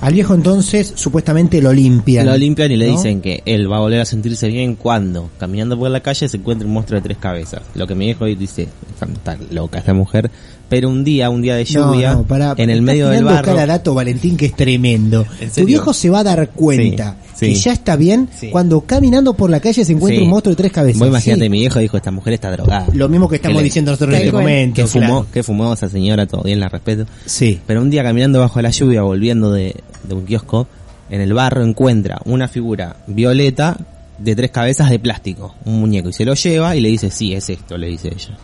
Al 0.00 0.14
viejo 0.14 0.34
entonces 0.34 0.94
supuestamente 0.96 1.62
lo 1.62 1.72
limpian. 1.72 2.26
Lo 2.26 2.36
limpian 2.36 2.72
y 2.72 2.76
le 2.76 2.88
¿no? 2.88 2.96
dicen 2.96 3.20
que 3.20 3.40
él 3.46 3.70
va 3.70 3.76
a 3.76 3.80
volver 3.80 4.00
a 4.00 4.04
sentirse 4.04 4.48
bien 4.48 4.74
cuando, 4.74 5.30
caminando 5.38 5.78
por 5.78 5.90
la 5.90 6.00
calle, 6.00 6.28
se 6.28 6.38
encuentra 6.38 6.66
un 6.66 6.74
monstruo 6.74 6.98
de 6.98 7.04
tres 7.04 7.18
cabezas. 7.18 7.62
Lo 7.76 7.86
que 7.86 7.94
mi 7.94 8.06
viejo 8.06 8.24
dice, 8.24 8.66
está 9.00 9.38
loca 9.52 9.78
esta 9.78 9.94
mujer. 9.94 10.28
Pero 10.72 10.88
un 10.88 11.04
día, 11.04 11.28
un 11.28 11.42
día 11.42 11.54
de 11.54 11.66
lluvia, 11.66 12.14
no, 12.14 12.54
en 12.56 12.70
el 12.70 12.80
medio 12.80 13.10
del 13.10 13.24
barro, 13.24 13.44
cada 13.44 13.66
dato, 13.66 13.92
Valentín, 13.92 14.38
que 14.38 14.46
es 14.46 14.56
tremendo. 14.56 15.26
¿En 15.38 15.50
Tu 15.50 15.66
viejo 15.66 15.92
se 15.92 16.08
va 16.08 16.20
a 16.20 16.24
dar 16.24 16.48
cuenta 16.48 17.16
Sí, 17.34 17.48
que 17.48 17.54
ya 17.56 17.72
está 17.74 17.94
bien 17.96 18.30
Sí. 18.34 18.48
cuando 18.48 18.80
caminando 18.80 19.34
por 19.34 19.50
la 19.50 19.60
calle 19.60 19.84
se 19.84 19.92
encuentra 19.92 20.18
Sí. 20.20 20.24
un 20.24 20.30
monstruo 20.30 20.52
de 20.52 20.56
tres 20.62 20.72
cabezas. 20.72 20.98
Vos 20.98 21.08
imagínate, 21.08 21.42
Sí. 21.44 21.48
mi 21.50 21.58
viejo 21.60 21.78
dijo, 21.78 21.98
esta 21.98 22.10
mujer 22.10 22.32
está 22.32 22.50
drogada. 22.52 22.86
Lo 22.94 23.06
mismo 23.10 23.28
que 23.28 23.36
estamos 23.36 23.62
diciendo 23.62 23.90
nosotros 23.90 24.14
en 24.16 24.20
este 24.22 24.32
momento. 24.32 24.76
que 24.76 24.86
fumó, 24.86 25.06
claro. 25.06 25.26
que 25.30 25.42
fumó 25.42 25.72
esa 25.74 25.90
señora, 25.90 26.24
todo 26.26 26.42
bien, 26.42 26.58
la 26.58 26.70
respeto. 26.70 27.04
Sí. 27.26 27.60
Pero 27.66 27.82
un 27.82 27.90
día 27.90 28.02
caminando 28.02 28.40
bajo 28.40 28.62
la 28.62 28.70
lluvia, 28.70 29.02
volviendo 29.02 29.52
de, 29.52 29.76
de 30.04 30.14
un 30.14 30.24
kiosco, 30.24 30.68
en 31.10 31.20
el 31.20 31.34
barro 31.34 31.62
encuentra 31.62 32.18
una 32.24 32.48
figura 32.48 32.96
violeta 33.08 33.76
de 34.18 34.36
tres 34.36 34.50
cabezas 34.52 34.88
de 34.88 34.98
plástico, 34.98 35.54
un 35.66 35.80
muñeco, 35.80 36.08
y 36.08 36.12
se 36.14 36.24
lo 36.24 36.32
lleva 36.32 36.76
y 36.76 36.80
le 36.80 36.88
dice, 36.88 37.10
sí, 37.10 37.34
es 37.34 37.50
esto, 37.50 37.76
le 37.76 37.88
dice 37.88 38.08
ella. 38.08 38.38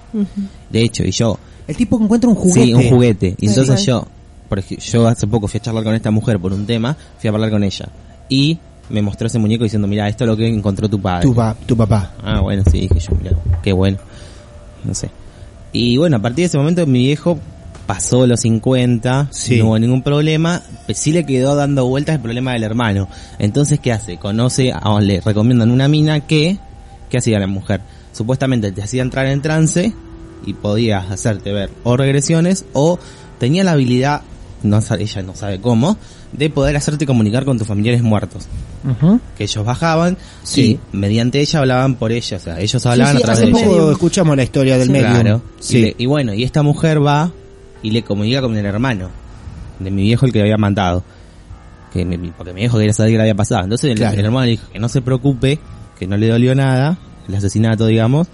De 0.68 0.82
hecho, 0.82 1.04
y 1.04 1.10
yo, 1.12 1.38
El 1.68 1.76
tipo 1.76 2.00
encuentra 2.02 2.28
un 2.28 2.34
juguete. 2.36 2.64
sí, 2.66 2.74
un 2.74 2.88
juguete. 2.88 3.34
Y 3.38 3.46
entonces 3.48 3.84
yo, 3.86 4.06
por 4.48 4.58
ej- 4.58 4.78
yo 4.78 5.06
hace 5.06 5.26
poco 5.26 5.46
fui 5.46 5.58
a 5.58 5.62
charlar 5.62 5.84
con 5.84 5.94
esta 5.94 6.10
mujer 6.10 6.38
por 6.40 6.52
un 6.52 6.66
tema, 6.66 6.96
fui 7.18 7.28
a 7.28 7.32
hablar 7.32 7.50
con 7.50 7.62
ella. 7.62 7.88
Y 8.28 8.58
me 8.90 9.02
mostró 9.02 9.26
ese 9.26 9.38
muñeco 9.38 9.64
diciendo, 9.64 9.86
mira, 9.86 10.08
esto 10.08 10.24
es 10.24 10.28
lo 10.28 10.36
que 10.36 10.48
encontró 10.48 10.88
tu 10.88 11.00
padre. 11.00 11.22
Tu, 11.28 11.34
pa- 11.34 11.54
tu 11.66 11.76
papá. 11.76 12.12
Ah, 12.24 12.40
bueno, 12.40 12.62
sí, 12.70 12.80
dije 12.80 12.98
yo, 12.98 13.16
mira, 13.22 13.36
qué 13.62 13.72
bueno. 13.72 13.98
No 14.84 14.94
sé. 14.94 15.10
Y 15.72 15.96
bueno, 15.98 16.16
a 16.16 16.20
partir 16.20 16.44
de 16.44 16.46
ese 16.46 16.56
momento 16.58 16.86
mi 16.86 17.00
viejo 17.00 17.38
pasó 17.86 18.26
los 18.26 18.40
50, 18.40 19.28
Sí. 19.30 19.58
no 19.58 19.66
hubo 19.66 19.78
ningún 19.78 20.02
problema, 20.02 20.62
pe- 20.86 20.94
sí 20.94 21.12
le 21.12 21.24
quedó 21.26 21.54
dando 21.54 21.86
vueltas 21.86 22.16
el 22.16 22.20
problema 22.22 22.52
del 22.54 22.62
hermano. 22.64 23.08
Entonces, 23.38 23.78
¿qué 23.80 23.92
hace? 23.92 24.16
Conoce, 24.16 24.72
a- 24.72 25.00
le 25.00 25.20
recomiendan 25.20 25.70
una 25.70 25.88
mina 25.88 26.20
que, 26.20 26.58
¿qué 27.10 27.18
hacía 27.18 27.38
la 27.38 27.46
mujer? 27.46 27.80
Supuestamente 28.12 28.72
te 28.72 28.82
hacía 28.82 29.02
entrar 29.02 29.26
en 29.26 29.42
trance 29.42 29.92
y 30.46 30.54
podías 30.54 31.10
hacerte 31.10 31.52
ver 31.52 31.70
o 31.84 31.96
regresiones 31.96 32.64
o 32.72 32.98
tenía 33.38 33.64
la 33.64 33.72
habilidad, 33.72 34.22
no 34.62 34.80
ella 34.98 35.22
no 35.22 35.34
sabe 35.34 35.60
cómo, 35.60 35.96
de 36.32 36.50
poder 36.50 36.76
hacerte 36.76 37.06
comunicar 37.06 37.44
con 37.44 37.58
tus 37.58 37.66
familiares 37.66 38.02
muertos. 38.02 38.46
Que 39.36 39.44
ellos 39.44 39.64
bajaban 39.64 40.16
Sí. 40.42 40.78
y 40.92 40.96
mediante 40.96 41.40
ella 41.40 41.58
hablaban 41.60 41.94
por 41.96 42.12
ella, 42.12 42.36
o 42.36 42.40
sea, 42.40 42.60
ellos 42.60 42.80
Sí, 42.82 42.88
hablaban 42.88 43.16
sí, 43.16 43.22
a 43.22 43.24
través 43.24 43.42
hace 43.42 43.50
de 43.52 43.58
ella. 43.58 43.66
poco 43.68 43.92
escuchamos 43.92 44.36
la 44.36 44.42
historia 44.42 44.78
del 44.78 44.86
Sí. 44.86 44.92
medium. 44.92 45.12
Claro. 45.12 45.42
Sí. 45.60 45.78
Y, 45.78 45.82
le- 45.82 45.94
y 45.98 46.06
bueno, 46.06 46.34
y 46.34 46.44
esta 46.44 46.62
mujer 46.62 47.04
va 47.04 47.30
y 47.82 47.90
le 47.90 48.02
comunica 48.02 48.40
con 48.40 48.56
el 48.56 48.64
hermano 48.66 49.10
de 49.78 49.90
mi 49.90 50.02
viejo 50.02 50.26
el 50.26 50.32
que 50.32 50.40
había 50.40 50.56
matado. 50.56 51.02
Que 51.92 52.04
mi- 52.04 52.18
porque 52.30 52.52
mi 52.52 52.60
viejo 52.60 52.76
quería 52.78 52.92
saber 52.92 53.12
qué 53.12 53.16
le 53.16 53.22
había 53.22 53.34
pasado. 53.34 53.64
Entonces 53.64 53.90
el, 53.90 53.96
Claro. 53.96 54.18
el 54.18 54.24
hermano 54.24 54.44
le 54.46 54.50
dijo 54.52 54.66
que 54.72 54.78
no 54.78 54.88
se 54.88 55.00
preocupe, 55.02 55.58
que 55.98 56.06
no 56.06 56.16
le 56.16 56.28
dolió 56.28 56.54
nada, 56.54 56.98
el 57.28 57.34
asesinato 57.34 57.86
digamos, 57.86 58.28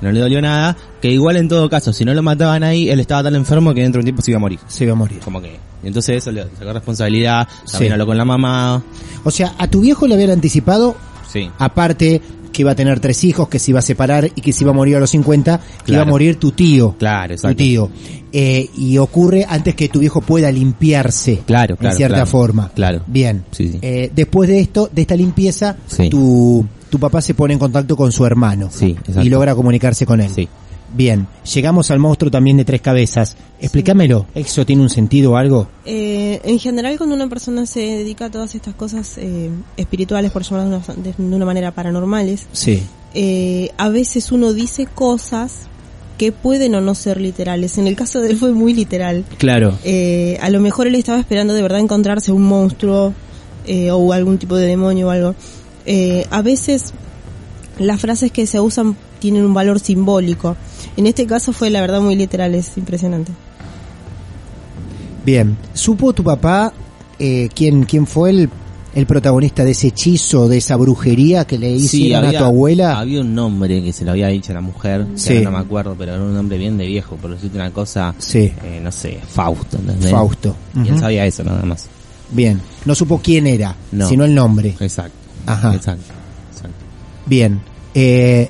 no 0.00 0.12
le 0.12 0.20
dolió 0.20 0.40
nada, 0.40 0.76
que 1.00 1.10
igual 1.10 1.36
en 1.36 1.48
todo 1.48 1.68
caso, 1.68 1.92
si 1.92 2.04
no 2.04 2.14
lo 2.14 2.22
mataban 2.22 2.62
ahí, 2.62 2.88
él 2.88 3.00
estaba 3.00 3.22
tan 3.24 3.34
enfermo 3.34 3.74
que 3.74 3.82
dentro 3.82 3.98
de 3.98 4.02
un 4.02 4.06
tiempo 4.06 4.22
se 4.22 4.30
iba 4.30 4.38
a 4.38 4.40
morir. 4.40 4.58
Se 4.68 4.84
iba 4.84 4.92
a 4.92 4.96
morir. 4.96 5.18
Como 5.20 5.40
que, 5.40 5.56
y 5.82 5.86
entonces 5.86 6.16
eso 6.16 6.30
le 6.32 6.44
sacó 6.58 6.72
responsabilidad, 6.72 7.46
también 7.70 7.90
Sí. 7.90 7.92
habló 7.92 8.06
con 8.06 8.16
la 8.18 8.24
mamá, 8.24 8.82
O 9.24 9.30
sea, 9.30 9.54
a 9.58 9.68
tu 9.68 9.80
viejo 9.82 10.06
le 10.06 10.14
habían 10.14 10.30
anticipado, 10.30 10.96
sí. 11.30 11.50
aparte 11.58 12.22
que 12.52 12.62
iba 12.62 12.72
a 12.72 12.74
tener 12.74 12.98
tres 12.98 13.22
hijos, 13.22 13.48
que 13.48 13.60
se 13.60 13.70
iba 13.70 13.78
a 13.78 13.82
separar 13.82 14.24
y 14.34 14.40
que 14.40 14.52
se 14.52 14.64
iba 14.64 14.72
a 14.72 14.74
morir 14.74 14.96
a 14.96 15.00
los 15.00 15.10
50, 15.10 15.60
que 15.86 15.92
iba 15.92 16.02
a 16.02 16.04
morir 16.04 16.34
tu 16.36 16.50
tío. 16.50 16.96
Claro, 16.98 17.28
Tu 17.28 17.34
exacto. 17.34 17.56
tío. 17.58 17.90
Eh, 18.32 18.68
y 18.76 18.98
ocurre 18.98 19.46
antes 19.48 19.76
que 19.76 19.88
tu 19.88 20.00
viejo 20.00 20.20
pueda 20.20 20.50
limpiarse. 20.50 21.42
Claro, 21.46 21.76
claro, 21.76 21.92
En 21.92 21.96
cierta 21.96 22.14
claro. 22.16 22.26
forma. 22.30 22.70
Claro. 22.74 23.02
Bien. 23.06 23.44
Sí, 23.52 23.68
sí. 23.72 23.78
Eh, 23.82 24.10
después 24.14 24.48
de 24.48 24.58
esto, 24.60 24.90
de 24.92 25.02
esta 25.02 25.14
limpieza, 25.14 25.76
Sí. 25.86 26.08
tu, 26.10 26.66
tu 26.90 26.98
papá 26.98 27.20
se 27.22 27.34
pone 27.34 27.54
en 27.54 27.58
contacto 27.60 27.96
con 27.96 28.12
su 28.12 28.26
hermano. 28.26 28.68
Sí. 28.70 28.96
Y 29.22 29.28
logra 29.28 29.54
comunicarse 29.54 30.04
con 30.04 30.20
él. 30.20 30.30
Sí. 30.34 30.48
Bien. 30.92 31.28
Llegamos 31.54 31.90
al 31.92 32.00
monstruo 32.00 32.30
también 32.32 32.56
de 32.56 32.64
tres 32.64 32.80
cabezas. 32.80 33.36
Explícamelo. 33.60 34.26
¿Eso 34.34 34.66
tiene 34.66 34.82
un 34.82 34.90
sentido 34.90 35.32
o 35.32 35.36
algo? 35.36 35.68
Eh, 35.84 36.40
en 36.44 36.58
general, 36.58 36.96
cuando 36.98 37.14
una 37.14 37.28
persona 37.28 37.64
se 37.64 37.80
dedica 37.80 38.24
a 38.26 38.30
todas 38.30 38.54
estas 38.56 38.74
cosas 38.74 39.16
eh, 39.18 39.50
espirituales, 39.76 40.32
por 40.32 40.42
llamarlas 40.42 40.86
de 40.96 41.14
una, 41.16 41.30
de 41.30 41.36
una 41.36 41.44
manera 41.46 41.70
paranormales, 41.70 42.46
Sí. 42.52 42.82
eh, 43.14 43.70
a 43.78 43.88
veces 43.88 44.32
uno 44.32 44.52
dice 44.52 44.86
cosas 44.86 45.68
que 46.18 46.32
pueden 46.32 46.74
o 46.74 46.80
no 46.80 46.94
ser 46.96 47.20
literales. 47.20 47.78
En 47.78 47.86
el 47.86 47.94
caso 47.96 48.20
de 48.20 48.30
él 48.30 48.36
fue 48.36 48.50
muy 48.52 48.74
literal. 48.74 49.24
Claro. 49.38 49.78
Eh, 49.84 50.38
a 50.42 50.50
lo 50.50 50.60
mejor 50.60 50.86
él 50.88 50.96
estaba 50.96 51.20
esperando 51.20 51.54
de 51.54 51.62
verdad 51.62 51.78
encontrarse 51.78 52.32
un 52.32 52.42
monstruo 52.42 53.14
eh, 53.66 53.90
o 53.92 54.12
algún 54.12 54.38
tipo 54.38 54.56
de 54.56 54.66
demonio 54.66 55.06
o 55.06 55.10
algo. 55.10 55.34
Eh, 55.92 56.24
a 56.30 56.40
veces 56.40 56.92
las 57.78 58.00
frases 58.00 58.30
que 58.30 58.46
se 58.46 58.60
usan 58.60 58.96
tienen 59.18 59.44
un 59.44 59.52
valor 59.52 59.80
simbólico. 59.80 60.56
En 60.96 61.06
este 61.08 61.26
caso 61.26 61.52
fue 61.52 61.68
la 61.68 61.80
verdad 61.80 62.00
muy 62.00 62.14
literal, 62.14 62.54
es 62.54 62.76
impresionante. 62.76 63.32
Bien. 65.24 65.56
¿Supo 65.74 66.12
tu 66.12 66.22
papá 66.24 66.72
eh, 67.18 67.48
quién, 67.54 67.82
quién 67.84 68.06
fue 68.06 68.30
el, 68.30 68.50
el 68.94 69.06
protagonista 69.06 69.64
de 69.64 69.72
ese 69.72 69.88
hechizo, 69.88 70.48
de 70.48 70.58
esa 70.58 70.76
brujería 70.76 71.44
que 71.44 71.58
le 71.58 71.70
hicieron 71.70 72.24
a 72.24 72.32
tu 72.38 72.44
abuela? 72.44 72.98
Había 72.98 73.20
un 73.20 73.34
nombre 73.34 73.82
que 73.82 73.92
se 73.92 74.04
lo 74.04 74.12
había 74.12 74.28
dicho 74.28 74.52
a 74.52 74.54
la 74.54 74.60
mujer, 74.60 75.06
Sí. 75.16 75.40
no 75.40 75.50
me 75.50 75.58
acuerdo, 75.58 75.94
pero 75.98 76.14
era 76.14 76.22
un 76.22 76.34
nombre 76.34 76.56
bien 76.56 76.78
de 76.78 76.86
viejo, 76.86 77.16
por 77.16 77.32
decirte 77.34 77.56
una 77.58 77.70
cosa, 77.72 78.14
Sí. 78.18 78.52
eh, 78.64 78.80
no 78.82 78.90
sé, 78.92 79.18
Fausto, 79.34 79.76
¿entendés? 79.76 80.10
Fausto. 80.10 80.54
Y 80.84 80.88
él 80.88 80.98
sabía 80.98 81.26
eso 81.26 81.44
nada 81.44 81.62
más. 81.64 81.88
Bien. 82.30 82.60
No 82.84 82.94
supo 82.94 83.20
quién 83.22 83.46
era, 83.46 83.74
No. 83.92 84.08
sino 84.08 84.24
el 84.24 84.34
nombre. 84.34 84.74
Exacto. 84.80 85.18
Ajá. 85.52 85.74
Exacto. 85.74 86.12
exacto. 86.52 86.76
Bien. 87.26 87.60
Eh, 87.94 88.48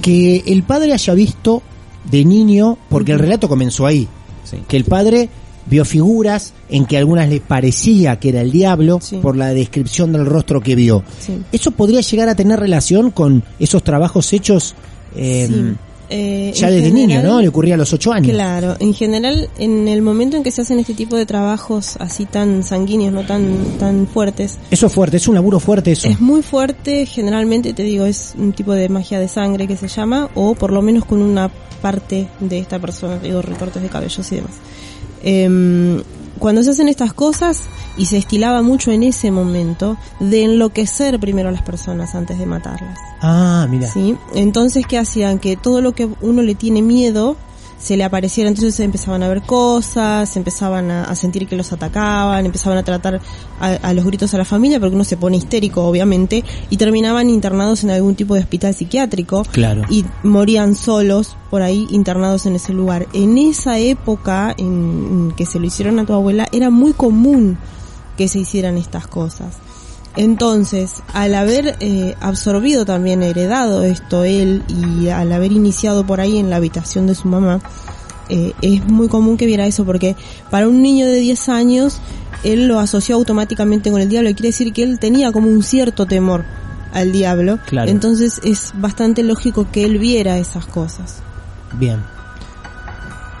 que 0.00 0.42
el 0.46 0.62
padre 0.64 0.92
haya 0.92 1.14
visto 1.14 1.62
de 2.10 2.24
niño, 2.24 2.76
porque 2.88 3.12
el 3.12 3.18
relato 3.18 3.48
comenzó 3.48 3.86
ahí, 3.86 4.08
Sí. 4.44 4.58
que 4.68 4.76
el 4.76 4.84
padre 4.84 5.28
vio 5.66 5.84
figuras 5.84 6.52
en 6.68 6.86
que 6.86 6.98
algunas 6.98 7.28
le 7.28 7.40
parecía 7.40 8.18
que 8.18 8.30
era 8.30 8.40
el 8.40 8.50
diablo 8.50 8.98
Sí. 9.00 9.18
por 9.18 9.36
la 9.36 9.48
descripción 9.54 10.12
del 10.12 10.26
rostro 10.26 10.60
que 10.60 10.74
vio. 10.74 11.04
Sí. 11.20 11.40
¿Eso 11.52 11.70
podría 11.70 12.00
llegar 12.00 12.28
a 12.28 12.34
tener 12.34 12.58
relación 12.58 13.12
con 13.12 13.44
esos 13.60 13.84
trabajos 13.84 14.32
hechos 14.32 14.74
eh, 15.14 15.46
Sí. 15.48 15.76
Eh, 16.14 16.52
ya 16.54 16.70
desde 16.70 16.90
niño, 16.90 17.22
¿no? 17.22 17.40
Le 17.40 17.48
ocurría 17.48 17.74
a 17.74 17.78
los 17.78 17.90
ocho 17.94 18.12
años. 18.12 18.30
Claro, 18.30 18.76
en 18.80 18.92
general, 18.92 19.48
en 19.58 19.88
el 19.88 20.02
momento 20.02 20.36
en 20.36 20.42
que 20.42 20.50
se 20.50 20.60
hacen 20.60 20.78
este 20.78 20.92
tipo 20.92 21.16
de 21.16 21.24
trabajos 21.24 21.96
así 22.00 22.26
tan 22.26 22.62
sanguíneos, 22.62 23.14
no 23.14 23.24
tan, 23.24 23.78
tan 23.78 24.06
fuertes, 24.06 24.58
Eso 24.70 24.86
es 24.88 24.92
fuerte, 24.92 25.16
es 25.16 25.26
un 25.26 25.34
laburo 25.36 25.58
fuerte 25.58 25.92
eso. 25.92 26.08
es 26.08 26.20
muy 26.20 26.42
fuerte, 26.42 27.06
generalmente 27.06 27.72
te 27.72 27.82
digo, 27.82 28.04
es 28.04 28.34
un 28.36 28.52
tipo 28.52 28.74
de 28.74 28.90
magia 28.90 29.18
de 29.18 29.26
sangre 29.28 29.66
que 29.66 29.78
se 29.78 29.88
llama, 29.88 30.28
o 30.34 30.54
por 30.54 30.70
lo 30.70 30.82
menos 30.82 31.06
con 31.06 31.22
una 31.22 31.50
parte 31.80 32.28
de 32.40 32.58
esta 32.58 32.78
persona, 32.78 33.16
te 33.18 33.28
digo, 33.28 33.40
recortes 33.40 33.82
de 33.82 33.88
cabellos 33.88 34.30
y 34.32 34.34
demás. 34.36 34.52
Em, 35.22 36.02
cuando 36.42 36.64
se 36.64 36.70
hacen 36.70 36.88
estas 36.88 37.12
cosas, 37.12 37.62
y 37.96 38.06
se 38.06 38.18
estilaba 38.18 38.62
mucho 38.62 38.90
en 38.90 39.04
ese 39.04 39.30
momento, 39.30 39.96
de 40.18 40.42
enloquecer 40.42 41.20
primero 41.20 41.50
a 41.50 41.52
las 41.52 41.62
personas 41.62 42.16
antes 42.16 42.36
de 42.36 42.46
matarlas. 42.46 42.98
Ah, 43.20 43.68
mira. 43.70 43.86
¿sí? 43.86 44.16
Entonces, 44.34 44.84
¿qué 44.84 44.98
hacían? 44.98 45.38
Que 45.38 45.56
todo 45.56 45.80
lo 45.80 45.92
que 45.92 46.08
uno 46.20 46.42
le 46.42 46.56
tiene 46.56 46.82
miedo 46.82 47.36
se 47.82 47.96
le 47.96 48.04
apareciera, 48.04 48.48
entonces 48.48 48.78
empezaban 48.78 49.22
a 49.24 49.28
ver 49.28 49.42
cosas, 49.42 50.36
empezaban 50.36 50.90
a, 50.90 51.04
a 51.04 51.16
sentir 51.16 51.48
que 51.48 51.56
los 51.56 51.72
atacaban, 51.72 52.46
empezaban 52.46 52.78
a 52.78 52.84
tratar 52.84 53.20
a, 53.60 53.66
a 53.66 53.92
los 53.92 54.04
gritos 54.04 54.32
a 54.34 54.38
la 54.38 54.44
familia, 54.44 54.78
porque 54.78 54.94
uno 54.94 55.02
se 55.04 55.16
pone 55.16 55.36
histérico, 55.36 55.82
obviamente, 55.82 56.44
y 56.70 56.76
terminaban 56.76 57.28
internados 57.28 57.82
en 57.82 57.90
algún 57.90 58.14
tipo 58.14 58.34
de 58.34 58.40
hospital 58.40 58.72
psiquiátrico 58.74 59.42
Claro. 59.50 59.82
y 59.90 60.04
morían 60.22 60.76
solos 60.76 61.36
por 61.50 61.62
ahí 61.62 61.86
internados 61.90 62.46
en 62.46 62.54
ese 62.54 62.72
lugar. 62.72 63.08
En 63.14 63.36
esa 63.36 63.78
época 63.78 64.54
en, 64.56 64.66
en 64.66 65.32
que 65.36 65.44
se 65.44 65.58
lo 65.58 65.66
hicieron 65.66 65.98
a 65.98 66.06
tu 66.06 66.12
abuela, 66.12 66.46
era 66.52 66.70
muy 66.70 66.92
común 66.92 67.58
que 68.16 68.28
se 68.28 68.38
hicieran 68.38 68.76
estas 68.78 69.06
cosas. 69.08 69.56
Entonces, 70.16 71.02
al 71.14 71.34
haber 71.34 71.76
eh, 71.80 72.14
absorbido 72.20 72.84
también, 72.84 73.22
heredado 73.22 73.82
esto 73.82 74.24
él 74.24 74.62
y 74.68 75.08
al 75.08 75.32
haber 75.32 75.52
iniciado 75.52 76.04
por 76.04 76.20
ahí 76.20 76.38
en 76.38 76.50
la 76.50 76.56
habitación 76.56 77.06
de 77.06 77.14
su 77.14 77.28
mamá, 77.28 77.60
eh, 78.28 78.52
es 78.60 78.84
muy 78.86 79.08
común 79.08 79.36
que 79.36 79.46
viera 79.46 79.66
eso 79.66 79.84
porque 79.84 80.16
para 80.50 80.68
un 80.68 80.82
niño 80.82 81.06
de 81.06 81.16
10 81.16 81.48
años 81.48 82.00
él 82.44 82.66
lo 82.68 82.78
asoció 82.78 83.16
automáticamente 83.16 83.90
con 83.90 84.00
el 84.00 84.08
diablo 84.08 84.30
y 84.30 84.34
quiere 84.34 84.48
decir 84.48 84.72
que 84.72 84.82
él 84.82 84.98
tenía 84.98 85.32
como 85.32 85.48
un 85.48 85.62
cierto 85.62 86.06
temor 86.06 86.44
al 86.92 87.12
diablo. 87.12 87.58
Claro. 87.66 87.90
Entonces 87.90 88.40
es 88.44 88.72
bastante 88.76 89.22
lógico 89.22 89.66
que 89.72 89.84
él 89.84 89.98
viera 89.98 90.38
esas 90.38 90.66
cosas. 90.66 91.22
Bien. 91.78 92.00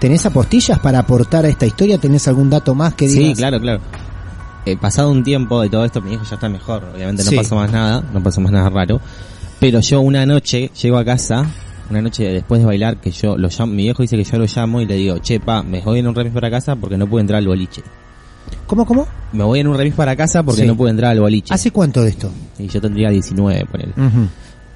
¿Tenés 0.00 0.26
apostillas 0.26 0.78
para 0.80 1.00
aportar 1.00 1.44
a 1.44 1.48
esta 1.48 1.66
historia? 1.66 1.98
¿Tenés 1.98 2.26
algún 2.26 2.50
dato 2.50 2.74
más 2.74 2.94
que 2.94 3.06
digas? 3.06 3.28
Sí, 3.28 3.34
claro, 3.34 3.60
claro. 3.60 3.80
Eh, 4.64 4.76
pasado 4.76 5.10
un 5.10 5.24
tiempo 5.24 5.60
de 5.60 5.68
todo 5.68 5.84
esto, 5.84 6.00
mi 6.00 6.14
hijo 6.14 6.24
ya 6.24 6.34
está 6.36 6.48
mejor. 6.48 6.84
Obviamente 6.94 7.24
no 7.24 7.30
Sí. 7.30 7.36
pasó 7.36 7.56
más 7.56 7.70
nada, 7.72 8.02
no 8.12 8.22
pasó 8.22 8.40
más 8.40 8.52
nada 8.52 8.68
raro. 8.70 9.00
Pero 9.58 9.80
yo 9.80 10.00
una 10.00 10.24
noche 10.26 10.70
llego 10.80 10.98
a 10.98 11.04
casa, 11.04 11.46
una 11.90 12.00
noche 12.02 12.24
después 12.24 12.60
de 12.60 12.66
bailar, 12.66 12.96
que 12.98 13.10
yo 13.10 13.36
lo 13.36 13.48
llamo, 13.48 13.72
mi 13.72 13.82
viejo 13.84 14.02
dice 14.02 14.16
que 14.16 14.24
yo 14.24 14.38
lo 14.38 14.46
llamo 14.46 14.80
y 14.80 14.86
le 14.86 14.94
digo, 14.96 15.18
che, 15.18 15.40
pa, 15.40 15.62
me 15.62 15.80
voy 15.80 15.98
en 16.00 16.06
un 16.06 16.14
remis 16.14 16.32
para 16.32 16.50
casa 16.50 16.76
porque 16.76 16.96
no 16.96 17.06
puedo 17.08 17.20
entrar 17.20 17.38
al 17.38 17.46
boliche. 17.48 17.82
¿Cómo, 18.66 18.84
cómo? 18.86 19.06
Me 19.32 19.44
voy 19.44 19.60
en 19.60 19.68
un 19.68 19.76
remis 19.76 19.94
para 19.94 20.14
casa 20.16 20.42
porque 20.42 20.62
Sí. 20.62 20.66
no 20.66 20.76
puedo 20.76 20.90
entrar 20.90 21.10
al 21.12 21.20
boliche. 21.20 21.52
¿Hace 21.54 21.70
cuánto 21.70 22.02
de 22.02 22.10
esto? 22.10 22.30
Y 22.58 22.68
yo 22.68 22.80
tendría 22.80 23.10
19, 23.10 23.64
por 23.66 23.80
él. 23.82 23.92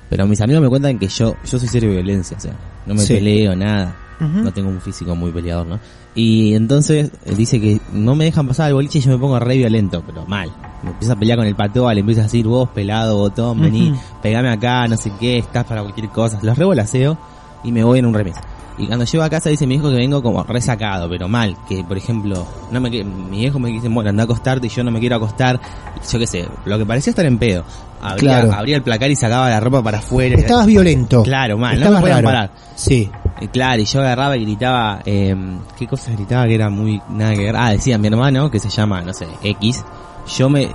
Pero 0.09 0.27
mis 0.27 0.40
amigos 0.40 0.62
me 0.62 0.68
cuentan 0.68 0.99
que 0.99 1.09
yo, 1.09 1.35
yo 1.44 1.59
soy 1.59 1.68
serio 1.68 1.90
de 1.90 1.96
violencia, 1.96 2.37
o 2.37 2.40
sea, 2.40 2.53
no 2.87 2.94
me 2.94 3.01
Sí. 3.01 3.14
peleo, 3.14 3.57
nada. 3.57 3.96
No 4.20 4.52
tengo 4.52 4.68
un 4.70 4.81
físico 4.81 5.14
muy 5.14 5.31
peleador, 5.31 5.66
¿no? 5.66 5.79
Y 6.14 6.55
entonces 6.55 7.11
eh, 7.26 7.35
dice 7.37 7.61
que 7.61 7.79
no 7.92 8.14
me 8.14 8.24
dejan 8.24 8.48
pasar 8.48 8.66
al 8.66 8.74
boliche 8.74 8.98
y 8.98 9.02
yo 9.02 9.11
me 9.11 9.18
pongo 9.18 9.38
re 9.38 9.57
violento, 9.59 10.02
pero 10.07 10.24
mal. 10.24 10.50
Me 10.83 10.90
empiezo 10.90 11.12
a 11.12 11.16
pelear 11.16 11.37
con 11.38 11.46
el 11.46 11.55
pato, 11.55 11.92
le 11.92 12.00
empiezo 12.00 12.20
a 12.22 12.24
decir, 12.24 12.46
vos 12.46 12.68
pelado, 12.70 13.18
botón, 13.18 13.61
vení, 13.61 13.90
Ujú. 13.90 14.00
pegame 14.22 14.48
acá, 14.50 14.88
no 14.88 14.96
sé 14.96 15.12
qué, 15.20 15.38
estás 15.38 15.64
para 15.64 15.83
cualquier 15.83 16.09
cosa. 16.09 16.38
Los 16.42 16.57
revolaseo 16.57 17.18
y 17.64 17.72
me 17.72 17.85
voy 17.85 17.98
en 17.98 18.07
un 18.07 18.14
remis. 18.14 18.37
Y 18.79 18.87
cuando 18.87 19.07
llego 19.07 19.24
a 19.24 19.31
casa 19.31 19.48
dice 19.48 19.66
mi 19.66 19.76
hijo 19.76 19.88
que 19.88 19.96
vengo 19.96 20.22
como 20.22 20.42
resacado, 20.44 21.09
pero 21.09 21.29
mal. 21.29 21.57
Que 21.68 21.83
por 21.83 21.96
ejemplo, 21.96 22.46
no 22.70 22.81
me 22.81 22.90
que- 22.90 23.05
mi 23.05 23.38
viejo 23.38 23.59
me 23.59 23.70
dice, 23.70 23.88
bueno, 23.88 24.11
anda 24.11 24.22
a 24.22 24.24
acostarte 24.24 24.66
y 24.66 24.70
yo 24.70 24.85
no 24.85 24.90
me 24.90 25.00
quiero 25.00 25.16
acostar. 25.16 25.59
Yo 26.11 26.18
qué 26.18 26.26
sé, 26.26 26.46
lo 26.66 26.79
que 26.79 26.85
parecía 26.87 27.11
estar 27.11 27.24
en 27.26 27.38
pedo. 27.38 27.64
Abría, 28.02 28.40
Claro. 28.40 28.52
abría 28.52 28.76
el 28.76 28.83
placar 28.83 29.11
y 29.11 29.16
sacaba 29.16 29.48
la 29.48 29.61
ropa 29.61 29.83
para 29.83 29.98
afuera. 29.98 30.37
Estabas 30.37 30.66
violento. 30.66 31.22
Claro, 31.22 31.57
mal, 31.57 31.72
no 31.74 31.79
Estabas 31.87 32.00
me 32.02 32.09
podían 32.09 32.24
parar. 32.24 32.50
Sí. 32.74 33.11
Eh, 33.40 33.49
Claro, 33.49 33.81
y 33.83 33.85
yo 33.85 34.01
agarraba 34.01 34.37
y 34.37 34.42
gritaba, 34.44 35.01
eh, 35.05 35.37
¿qué 35.79 35.87
cosas 35.87 36.14
gritaba 36.16 36.46
que 36.46 36.55
era 36.55 36.70
muy 36.70 37.01
nada 37.11 37.35
que 37.35 37.44
ver? 37.44 37.57
Ah, 37.57 37.70
decía 37.70 37.99
mi 37.99 38.07
hermano, 38.09 38.51
que 38.51 38.59
se 38.59 38.68
llama, 38.70 39.03
no 39.03 39.12
sé, 39.12 39.29
X, 39.42 39.85
yo 40.37 40.49
me, 40.49 40.70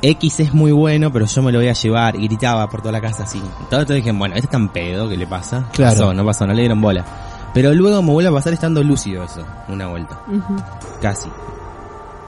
X 0.00 0.40
es 0.40 0.54
muy 0.54 0.72
bueno, 0.72 1.12
pero 1.12 1.26
yo 1.26 1.42
me 1.42 1.52
lo 1.52 1.58
voy 1.58 1.68
a 1.68 1.72
llevar. 1.72 2.16
Y 2.16 2.26
gritaba 2.28 2.68
por 2.68 2.80
toda 2.82 2.92
la 2.92 3.00
casa 3.00 3.24
así. 3.24 3.42
Entonces 3.60 3.96
dije, 3.96 4.12
bueno, 4.12 4.34
este 4.34 4.46
es 4.46 4.50
tan 4.50 4.68
pedo, 4.68 5.08
¿qué 5.08 5.16
le 5.16 5.26
pasa? 5.26 5.64
Claro. 5.72 5.92
Pasó, 5.92 6.14
no 6.14 6.24
pasó, 6.24 6.46
no 6.46 6.52
le 6.54 6.60
dieron 6.62 6.80
bola. 6.80 7.04
Pero 7.54 7.72
luego 7.74 8.00
me 8.02 8.10
vuelve 8.12 8.30
a 8.30 8.32
pasar 8.32 8.52
estando 8.54 8.82
lúcido 8.82 9.22
eso, 9.24 9.44
una 9.68 9.86
vuelta. 9.88 10.18
Casi. 11.02 11.28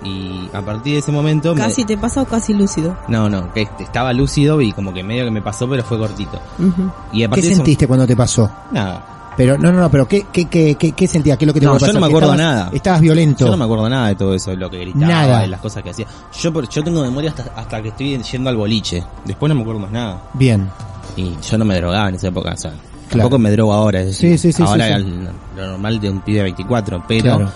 Y 0.02 0.50
a 0.52 0.60
partir 0.60 0.92
de 0.94 0.98
ese 0.98 1.10
momento... 1.12 1.54
me- 1.54 1.62
Casi 1.62 1.84
te 1.84 1.96
pasa 1.96 2.20
o 2.22 2.26
casi 2.26 2.52
lúcido. 2.52 2.94
No, 3.08 3.30
no, 3.30 3.50
que 3.54 3.66
estaba 3.78 4.12
lúcido 4.12 4.60
y 4.60 4.72
como 4.72 4.92
que 4.92 5.02
medio 5.02 5.24
que 5.24 5.30
me 5.30 5.40
pasó, 5.40 5.66
pero 5.68 5.82
fue 5.82 5.98
cortito. 5.98 6.38
Ujú. 6.58 6.90
Y 7.12 7.22
a 7.24 7.28
¿Qué 7.30 7.40
ese- 7.40 7.54
sentiste 7.54 7.86
cuando 7.86 8.06
te 8.06 8.14
pasó? 8.14 8.50
Nada. 8.70 9.02
Pero, 9.36 9.58
no, 9.58 9.72
no, 9.72 9.80
no, 9.80 9.90
pero 9.90 10.06
¿qué, 10.06 10.26
qué, 10.32 10.46
qué, 10.46 10.76
qué, 10.76 10.92
qué 10.92 11.08
sentías? 11.08 11.36
¿Qué 11.36 11.44
es 11.44 11.46
lo 11.48 11.52
que 11.54 11.60
te 11.60 11.66
No, 11.66 11.72
pasó? 11.72 11.86
yo 11.86 11.92
no 11.92 12.00
me 12.00 12.06
¿Que 12.06 12.12
acuerdo 12.12 12.32
estabas- 12.34 12.54
nada. 12.54 12.70
Estabas 12.72 13.00
violento. 13.00 13.44
Yo 13.44 13.50
no 13.50 13.56
me 13.56 13.64
acuerdo 13.64 13.88
nada 13.88 14.08
de 14.08 14.14
todo 14.14 14.34
eso, 14.34 14.50
de 14.50 14.56
lo 14.56 14.70
que 14.70 14.78
gritaba, 14.78 15.06
Nada. 15.06 15.40
de 15.40 15.48
las 15.48 15.60
cosas 15.60 15.82
que 15.82 15.90
hacía. 15.90 16.06
Yo, 16.40 16.52
por- 16.52 16.68
yo 16.68 16.84
tengo 16.84 17.02
memoria 17.02 17.30
hasta, 17.30 17.44
hasta 17.56 17.82
que 17.82 17.88
estoy 17.88 18.16
yendo 18.22 18.50
al 18.50 18.56
boliche. 18.56 19.02
Después 19.24 19.48
no 19.48 19.54
me 19.56 19.62
acuerdo 19.62 19.80
más 19.80 19.90
nada. 19.90 20.22
Bien. 20.34 20.68
Y 21.16 21.32
yo 21.48 21.58
no 21.58 21.64
me 21.64 21.76
drogaba 21.76 22.08
en 22.08 22.14
esa 22.14 22.28
época, 22.28 22.52
o 22.52 22.56
sea, 22.56 22.70
Claro. 22.70 22.84
tampoco 23.08 23.38
me 23.38 23.50
drogo 23.50 23.72
ahora. 23.72 24.00
Es 24.00 24.06
decir, 24.06 24.38
Sí, 24.38 24.52
sí, 24.52 24.52
sí, 24.52 24.62
ahora 24.64 24.98
sí, 24.98 25.04
lo 25.56 25.66
normal 25.66 26.00
de 26.00 26.10
un 26.10 26.20
pibe 26.20 26.38
de 26.38 26.42
24, 26.44 27.04
pero 27.06 27.22
Claro. 27.36 27.52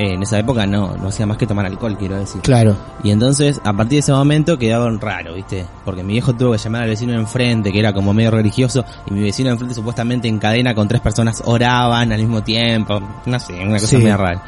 Eh, 0.00 0.14
en 0.14 0.22
esa 0.22 0.38
época 0.38 0.66
no, 0.66 0.96
no 0.96 1.08
hacía 1.08 1.26
más 1.26 1.36
que 1.36 1.46
tomar 1.46 1.66
alcohol, 1.66 1.96
quiero 1.98 2.16
decir. 2.16 2.40
Claro. 2.40 2.74
Y 3.04 3.10
entonces, 3.10 3.60
a 3.64 3.72
partir 3.72 3.96
de 3.96 3.98
ese 3.98 4.12
momento 4.12 4.58
quedaban 4.58 4.98
raro, 5.00 5.34
¿viste? 5.34 5.66
Porque 5.84 6.02
mi 6.02 6.14
viejo 6.14 6.32
tuvo 6.34 6.52
que 6.52 6.58
llamar 6.58 6.84
al 6.84 6.88
vecino 6.88 7.12
de 7.12 7.18
enfrente, 7.18 7.70
que 7.70 7.78
era 7.78 7.92
como 7.92 8.14
medio 8.14 8.30
religioso, 8.30 8.84
y 9.06 9.12
mi 9.12 9.20
vecino 9.20 9.48
de 9.48 9.52
enfrente 9.52 9.74
supuestamente 9.74 10.26
en 10.28 10.38
cadena 10.38 10.74
con 10.74 10.88
tres 10.88 11.00
personas 11.02 11.42
oraban 11.44 12.10
al 12.12 12.18
mismo 12.20 12.42
tiempo. 12.42 13.00
No 13.26 13.38
sé, 13.38 13.52
una 13.54 13.74
cosa 13.74 13.86
Sí. 13.88 13.96
medio 13.98 14.16
rara. 14.16 14.42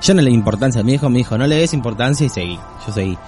Yo 0.00 0.14
no 0.14 0.22
le 0.22 0.30
di 0.30 0.36
importancia, 0.36 0.82
mi 0.82 0.92
hijo 0.94 1.08
me 1.10 1.18
dijo, 1.18 1.36
no 1.36 1.46
le 1.46 1.56
des 1.56 1.74
importancia 1.74 2.24
y 2.24 2.28
seguí. 2.28 2.58
Yo 2.86 2.92
seguí. 2.92 3.18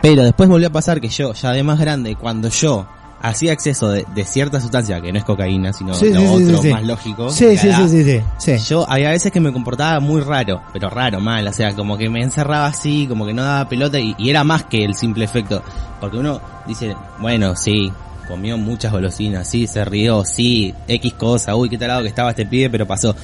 Pero 0.00 0.24
después 0.24 0.48
volvió 0.48 0.66
a 0.66 0.72
pasar 0.72 1.00
que 1.00 1.08
yo, 1.08 1.32
ya 1.34 1.52
de 1.52 1.62
más 1.62 1.78
grande, 1.78 2.16
cuando 2.16 2.48
yo 2.48 2.86
hacía 3.22 3.52
acceso 3.52 3.88
de, 3.90 4.04
de 4.14 4.24
cierta 4.24 4.60
sustancia, 4.60 5.00
que 5.00 5.12
no 5.12 5.18
es 5.18 5.24
cocaína, 5.24 5.72
sino 5.72 5.94
Sí, 5.94 6.12
lo 6.12 6.20
sí, 6.20 6.26
otro 6.26 6.62
sí, 6.62 6.68
más 6.72 6.82
lógico. 6.82 7.30
Sí, 7.30 7.56
sí, 7.56 7.72
sí, 7.72 7.88
sí, 8.04 8.20
sí. 8.38 8.58
Yo 8.68 8.84
había 8.90 9.10
veces 9.10 9.30
que 9.32 9.40
me 9.40 9.52
comportaba 9.52 10.00
muy 10.00 10.20
raro, 10.20 10.60
pero 10.72 10.90
raro, 10.90 11.20
mal, 11.20 11.46
o 11.46 11.52
sea, 11.52 11.74
como 11.74 11.96
que 11.96 12.10
me 12.10 12.20
encerraba 12.22 12.66
así, 12.66 13.06
como 13.08 13.24
que 13.24 13.32
no 13.32 13.42
daba 13.44 13.68
pelota 13.68 13.98
y, 13.98 14.14
y 14.18 14.28
era 14.28 14.42
más 14.44 14.64
que 14.64 14.84
el 14.84 14.94
simple 14.94 15.24
efecto. 15.24 15.62
Porque 16.00 16.18
uno 16.18 16.40
dice, 16.66 16.96
bueno, 17.20 17.54
sí, 17.54 17.92
comió 18.26 18.58
muchas 18.58 18.90
golosinas, 18.90 19.48
sí, 19.48 19.66
se 19.68 19.84
rió, 19.84 20.24
sí, 20.24 20.74
X 20.88 21.14
cosa, 21.14 21.54
uy, 21.54 21.68
qué 21.68 21.78
talado 21.78 22.02
que 22.02 22.08
estaba 22.08 22.30
este 22.30 22.44
pibe, 22.44 22.70
pero 22.70 22.86
pasó. 22.86 23.14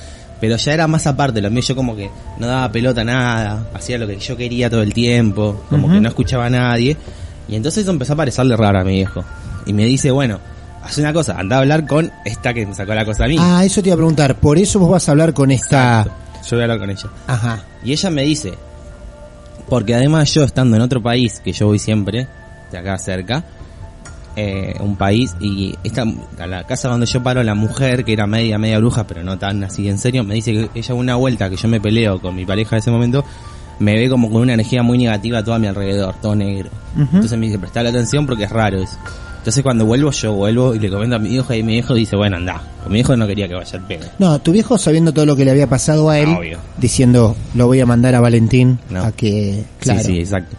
Pero 0.40 0.56
ya 0.56 0.72
era 0.72 0.86
más 0.86 1.04
aparte, 1.08 1.40
lo 1.40 1.50
mío 1.50 1.62
yo 1.62 1.74
como 1.74 1.96
que 1.96 2.08
no 2.38 2.46
daba 2.46 2.70
pelota 2.70 3.00
a 3.00 3.04
nada, 3.04 3.66
hacía 3.74 3.98
lo 3.98 4.06
que 4.06 4.16
yo 4.18 4.36
quería 4.36 4.70
todo 4.70 4.82
el 4.82 4.94
tiempo, 4.94 5.64
como 5.68 5.90
que 5.90 5.98
no 6.00 6.08
escuchaba 6.08 6.46
a 6.46 6.50
nadie. 6.50 6.96
Y 7.48 7.56
entonces 7.56 7.82
eso 7.82 7.90
empezó 7.90 8.12
a 8.12 8.16
parecerle 8.16 8.56
raro 8.56 8.78
a 8.78 8.84
mi 8.84 8.92
viejo. 8.92 9.24
Y 9.68 9.72
me 9.74 9.84
dice, 9.84 10.10
bueno, 10.10 10.40
haz 10.82 10.98
una 10.98 11.12
cosa, 11.12 11.38
anda 11.38 11.56
a 11.56 11.58
hablar 11.60 11.86
con 11.86 12.10
esta 12.24 12.54
que 12.54 12.66
me 12.66 12.74
sacó 12.74 12.94
la 12.94 13.04
cosa 13.04 13.26
a 13.26 13.28
mí. 13.28 13.36
Ah, 13.38 13.62
eso 13.64 13.82
te 13.82 13.90
iba 13.90 13.94
a 13.94 13.98
preguntar. 13.98 14.34
Por 14.36 14.58
eso 14.58 14.80
vos 14.80 14.90
vas 14.90 15.08
a 15.08 15.12
hablar 15.12 15.32
con 15.34 15.50
esta... 15.50 16.04
Yo 16.04 16.56
voy 16.56 16.60
a 16.60 16.64
hablar 16.64 16.78
con 16.78 16.90
ella. 16.90 17.10
Ajá. 17.26 17.62
Y 17.84 17.92
ella 17.92 18.10
me 18.10 18.22
dice, 18.22 18.54
porque 19.68 19.94
además 19.94 20.32
yo 20.32 20.42
estando 20.42 20.76
en 20.76 20.82
otro 20.82 21.02
país, 21.02 21.40
que 21.44 21.52
yo 21.52 21.66
voy 21.66 21.78
siempre, 21.78 22.26
de 22.72 22.78
acá 22.78 22.96
cerca, 22.96 23.44
eh, 24.34 24.74
un 24.80 24.96
país, 24.96 25.36
y 25.40 25.74
esta, 25.84 26.04
a 26.38 26.46
la 26.46 26.64
casa 26.64 26.88
donde 26.88 27.04
yo 27.04 27.22
paro, 27.22 27.42
la 27.42 27.54
mujer, 27.54 28.04
que 28.04 28.14
era 28.14 28.26
media, 28.26 28.56
media 28.56 28.78
bruja, 28.78 29.06
pero 29.06 29.22
no 29.22 29.38
tan 29.38 29.62
así 29.64 29.88
en 29.88 29.98
serio, 29.98 30.24
me 30.24 30.34
dice 30.34 30.52
que 30.52 30.70
ella 30.74 30.94
una 30.94 31.16
vuelta 31.16 31.50
que 31.50 31.56
yo 31.56 31.68
me 31.68 31.80
peleo 31.80 32.18
con 32.20 32.34
mi 32.34 32.46
pareja 32.46 32.76
de 32.76 32.80
ese 32.80 32.90
momento, 32.90 33.24
me 33.78 33.94
ve 33.94 34.08
como 34.08 34.30
con 34.30 34.42
una 34.42 34.54
energía 34.54 34.82
muy 34.82 34.96
negativa 34.96 35.38
a 35.38 35.44
todo 35.44 35.56
a 35.56 35.58
mi 35.58 35.66
alrededor, 35.66 36.14
todo 36.22 36.34
negro. 36.34 36.70
Ujú. 36.94 37.02
Entonces 37.02 37.38
me 37.38 37.46
dice, 37.46 37.58
presta 37.58 37.82
la 37.82 37.90
atención 37.90 38.26
porque 38.26 38.44
es 38.44 38.50
raro 38.50 38.82
eso. 38.82 38.96
Entonces 39.48 39.62
cuando 39.62 39.86
vuelvo, 39.86 40.10
yo 40.10 40.34
vuelvo 40.34 40.74
y 40.74 40.78
le 40.78 40.90
comento 40.90 41.16
a 41.16 41.18
mi 41.18 41.34
hijo 41.34 41.54
y 41.54 41.62
mi 41.62 41.78
hijo 41.78 41.94
dice, 41.94 42.16
bueno, 42.16 42.36
anda. 42.36 42.60
Porque 42.80 42.92
mi 42.92 43.00
hijo 43.00 43.16
no 43.16 43.26
quería 43.26 43.48
que 43.48 43.54
vaya 43.54 43.78
al 43.78 43.86
pedo. 43.86 44.04
No, 44.18 44.38
tu 44.40 44.52
viejo 44.52 44.76
sabiendo 44.76 45.10
todo 45.14 45.24
lo 45.24 45.36
que 45.36 45.46
le 45.46 45.50
había 45.52 45.66
pasado 45.66 46.10
a 46.10 46.18
él, 46.18 46.28
Obvio. 46.28 46.58
diciendo, 46.76 47.34
lo 47.54 47.66
voy 47.66 47.80
a 47.80 47.86
mandar 47.86 48.14
a 48.14 48.20
Valentín 48.20 48.78
No. 48.90 49.04
a 49.04 49.12
que... 49.12 49.64
Claro. 49.80 50.00
Sí, 50.00 50.06
sí, 50.06 50.18
exacto. 50.18 50.54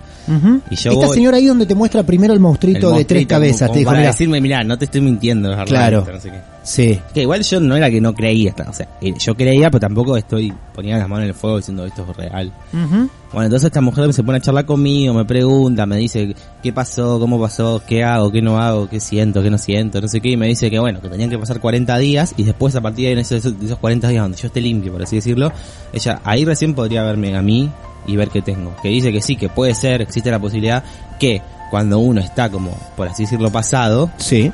Y 0.70 0.76
yo 0.76 0.92
Esta 0.92 1.06
voy- 1.08 1.16
señora 1.16 1.38
ahí 1.38 1.46
donde 1.48 1.66
te 1.66 1.76
muestra 1.76 2.04
primero 2.04 2.34
el 2.34 2.40
monstruito 2.40 2.92
El 2.92 2.98
de 3.00 3.06
tres 3.06 3.26
cabezas, 3.26 3.62
como 3.68 3.74
te 3.74 3.80
dijo, 3.80 3.92
para 3.92 4.04
decirme, 4.04 4.40
mira, 4.42 4.64
no 4.64 4.78
te 4.78 4.86
estoy 4.86 5.02
mintiendo, 5.02 5.52
es 5.52 5.64
Claro. 5.66 6.06
no 6.12 6.20
sé 6.20 6.30
qué. 6.30 6.40
sí, 6.64 7.00
Que 7.14 7.22
igual 7.22 7.42
yo 7.44 7.60
no 7.60 7.76
era 7.76 7.90
que 7.90 8.00
no 8.00 8.14
creía, 8.14 8.54
o 8.68 8.74
sea, 8.74 8.88
eh, 9.02 9.14
yo 9.18 9.36
creía, 9.36 9.72
pero 9.72 9.80
tampoco 9.80 10.16
estoy 10.18 10.54
poniendo 10.76 11.00
las 11.00 11.10
manos 11.10 11.24
en 11.24 11.30
el 11.30 11.34
fuego 11.36 11.58
diciendo 11.58 11.86
esto 11.86 12.06
es 12.12 12.16
real. 12.18 12.52
Ujú. 12.74 13.10
Bueno, 13.32 13.46
entonces 13.46 13.68
esta 13.68 13.82
mujer 13.82 14.12
se 14.14 14.24
pone 14.24 14.38
a 14.38 14.42
charlar 14.42 14.66
conmigo, 14.66 15.14
me 15.14 15.26
pregunta, 15.26 15.86
me 15.86 15.98
dice 15.98 16.36
qué 16.64 16.74
pasó, 16.74 17.20
cómo 17.20 17.40
pasó, 17.40 17.82
qué 17.88 18.04
hago, 18.04 18.32
qué 18.32 18.42
no 18.42 18.60
hago, 18.60 18.88
qué 18.90 19.00
siento, 19.00 19.42
qué 19.44 19.50
no 19.52 19.58
siento, 19.58 20.00
no 20.02 20.08
sé 20.08 20.20
qué, 20.22 20.30
y 20.30 20.38
me 20.38 20.48
dice 20.48 20.70
que 20.72 20.80
bueno, 20.80 21.00
que 21.02 21.10
tenían 21.10 21.30
que 21.30 21.38
pasar 21.38 21.60
40 21.60 21.98
días 21.98 22.34
y 22.38 22.44
después 22.44 22.76
a 22.76 22.82
partir 22.82 23.16
de 23.16 23.22
esos, 23.22 23.44
de 23.60 23.66
esos 23.66 23.78
40 23.80 24.08
días 24.10 24.24
donde 24.24 24.38
yo 24.38 24.48
esté 24.48 24.62
limpio, 24.62 24.92
por 24.92 25.04
así 25.04 25.16
decirlo, 25.18 25.52
ella 25.94 26.22
ahí 26.24 26.44
recién 26.46 26.74
podría 26.74 27.04
verme 27.04 27.36
a 27.36 27.42
mí 27.42 27.70
y 28.08 28.16
ver 28.16 28.30
qué 28.30 28.42
tengo. 28.42 28.76
Que 28.82 28.90
dice 28.90 29.12
que 29.12 29.22
sí, 29.22 29.36
que 29.36 29.50
puede 29.50 29.76
ser, 29.76 30.02
existe 30.02 30.32
la 30.32 30.40
posibilidad 30.40 30.84
que 31.20 31.42
cuando 31.70 32.00
uno 32.00 32.22
está 32.22 32.50
como, 32.50 32.72
por 32.96 33.08
así 33.08 33.24
decirlo, 33.24 33.52
pasado, 33.52 34.10
sí, 34.18 34.52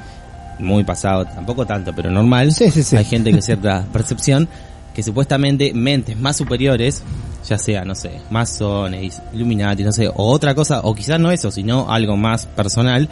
muy 0.59 0.83
pasado, 0.83 1.25
tampoco 1.25 1.65
tanto, 1.65 1.93
pero 1.95 2.09
normal. 2.09 2.51
Sí, 2.51 2.69
sí, 2.71 2.83
sí. 2.83 2.97
Hay 2.97 3.05
gente 3.05 3.31
que 3.31 3.41
cierta 3.41 3.85
percepción 3.93 4.47
que 4.93 5.03
supuestamente 5.03 5.73
mentes 5.73 6.17
más 6.17 6.37
superiores, 6.37 7.03
ya 7.47 7.57
sea, 7.57 7.83
no 7.83 7.95
sé, 7.95 8.21
masones, 8.29 9.21
Illuminati, 9.33 9.83
no 9.83 9.91
sé, 9.91 10.07
o 10.07 10.13
otra 10.15 10.55
cosa, 10.55 10.79
o 10.83 10.95
quizás 10.95 11.19
no 11.19 11.31
eso, 11.31 11.51
sino 11.51 11.91
algo 11.91 12.15
más 12.15 12.45
personal, 12.45 13.09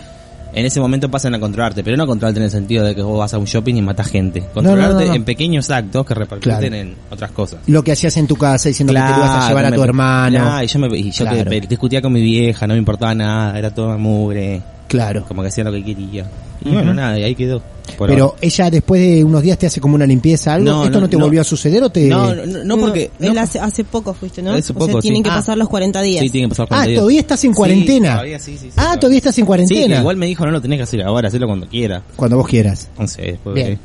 en 0.55 0.65
ese 0.65 0.79
momento 0.79 1.09
pasan 1.09 1.33
a 1.35 1.39
controlarte, 1.39 1.83
pero 1.83 1.97
no 1.97 2.05
controlarte 2.05 2.39
en 2.39 2.45
el 2.45 2.51
sentido 2.51 2.85
de 2.85 2.93
que 2.95 3.01
vos 3.01 3.17
vas 3.19 3.33
a 3.33 3.37
un 3.37 3.45
shopping 3.45 3.75
y 3.75 3.81
matas 3.81 4.07
gente. 4.07 4.43
Controlarte 4.53 4.93
no, 4.93 4.99
no, 5.01 5.07
no. 5.07 5.13
en 5.13 5.23
pequeños 5.23 5.69
actos 5.71 6.05
que 6.05 6.13
repercuten 6.13 6.59
Claro. 6.59 6.75
en 6.75 6.95
otras 7.09 7.31
cosas. 7.31 7.59
lo 7.67 7.83
que 7.83 7.91
hacías 7.91 8.15
en 8.17 8.27
tu 8.27 8.35
casa 8.35 8.69
diciendo 8.69 8.93
que 8.93 8.99
te 8.99 9.05
ibas 9.05 9.45
a 9.45 9.47
llevar 9.49 9.65
a 9.65 9.71
tu 9.71 9.83
hermano, 9.83 10.37
Claro, 10.39 10.63
y 10.63 10.67
yo, 10.67 10.79
me, 10.79 10.87
y 10.97 11.11
yo 11.11 11.25
que 11.25 11.31
Claro. 11.35 11.49
pe- 11.49 11.61
discutía 11.61 12.01
con 12.01 12.13
mi 12.13 12.21
vieja, 12.21 12.67
no 12.67 12.73
me 12.73 12.79
importaba 12.79 13.13
nada, 13.15 13.57
era 13.57 13.73
toda 13.73 13.97
mugre, 13.97 14.61
claro. 14.97 15.25
como 15.27 15.41
que 15.41 15.49
hacía 15.49 15.63
lo 15.63 15.71
que 15.71 15.83
quería. 15.83 16.25
Y 16.65 16.69
bueno, 16.69 16.93
nada, 16.93 17.19
y 17.19 17.23
ahí 17.23 17.35
quedó. 17.35 17.61
por 17.97 18.07
Pero 18.07 18.23
ahora. 18.25 18.37
ella 18.41 18.69
después 18.71 19.01
de 19.01 19.23
unos 19.23 19.41
días 19.41 19.57
te 19.57 19.67
hace 19.67 19.81
como 19.81 19.95
una 19.95 20.05
limpieza, 20.05 20.53
algo, 20.53 20.65
No, 20.71 20.83
¿esto 20.85 20.95
no, 20.97 21.01
no, 21.01 21.09
te 21.09 21.17
no. 21.17 21.25
volvió 21.25 21.41
a 21.41 21.43
suceder 21.43 21.83
o 21.83 21.89
te...? 21.89 22.07
No, 22.07 22.33
no, 22.33 22.63
no 22.63 22.77
porque... 22.77 23.11
él 23.19 23.37
hace, 23.37 23.59
hace 23.59 23.83
poco 23.83 24.13
fuiste, 24.13 24.41
¿no? 24.41 24.53
Hace 24.53 24.71
o 24.71 24.75
poco, 24.75 24.91
sea, 24.93 25.01
tienen 25.01 25.19
sí. 25.19 25.23
que 25.23 25.29
Ah. 25.29 25.35
pasar 25.35 25.57
los 25.57 25.67
40 25.67 26.01
días. 26.01 26.23
Sí, 26.23 26.29
tiene 26.29 26.47
que 26.47 26.49
pasar 26.51 26.65
Ah, 26.67 26.67
40 26.69 26.87
días. 26.89 26.99
todavía 26.99 27.19
estás 27.19 27.43
en 27.43 27.51
Sí, 27.51 27.55
cuarentena. 27.57 28.11
todavía 28.13 28.39
sí, 28.39 28.51
sí, 28.57 28.67
sí, 28.69 28.73
ah, 28.77 28.95
todavía 28.97 29.17
estás 29.17 29.37
en 29.39 29.45
cuarentena. 29.45 29.99
igual 29.99 30.15
me 30.15 30.25
dijo, 30.27 30.45
no 30.45 30.51
lo 30.51 30.61
tenés 30.61 30.77
que 30.77 30.83
hacer 30.83 31.01
ahora, 31.03 31.27
hacerlo 31.27 31.47
cuando 31.47 31.67
quiera. 31.67 32.01
Cuando 32.15 32.37
vos 32.37 32.47
quieras. 32.47 32.87
No 32.97 33.07
sé, 33.07 33.21
después 33.23 33.55
Bien. 33.55 33.77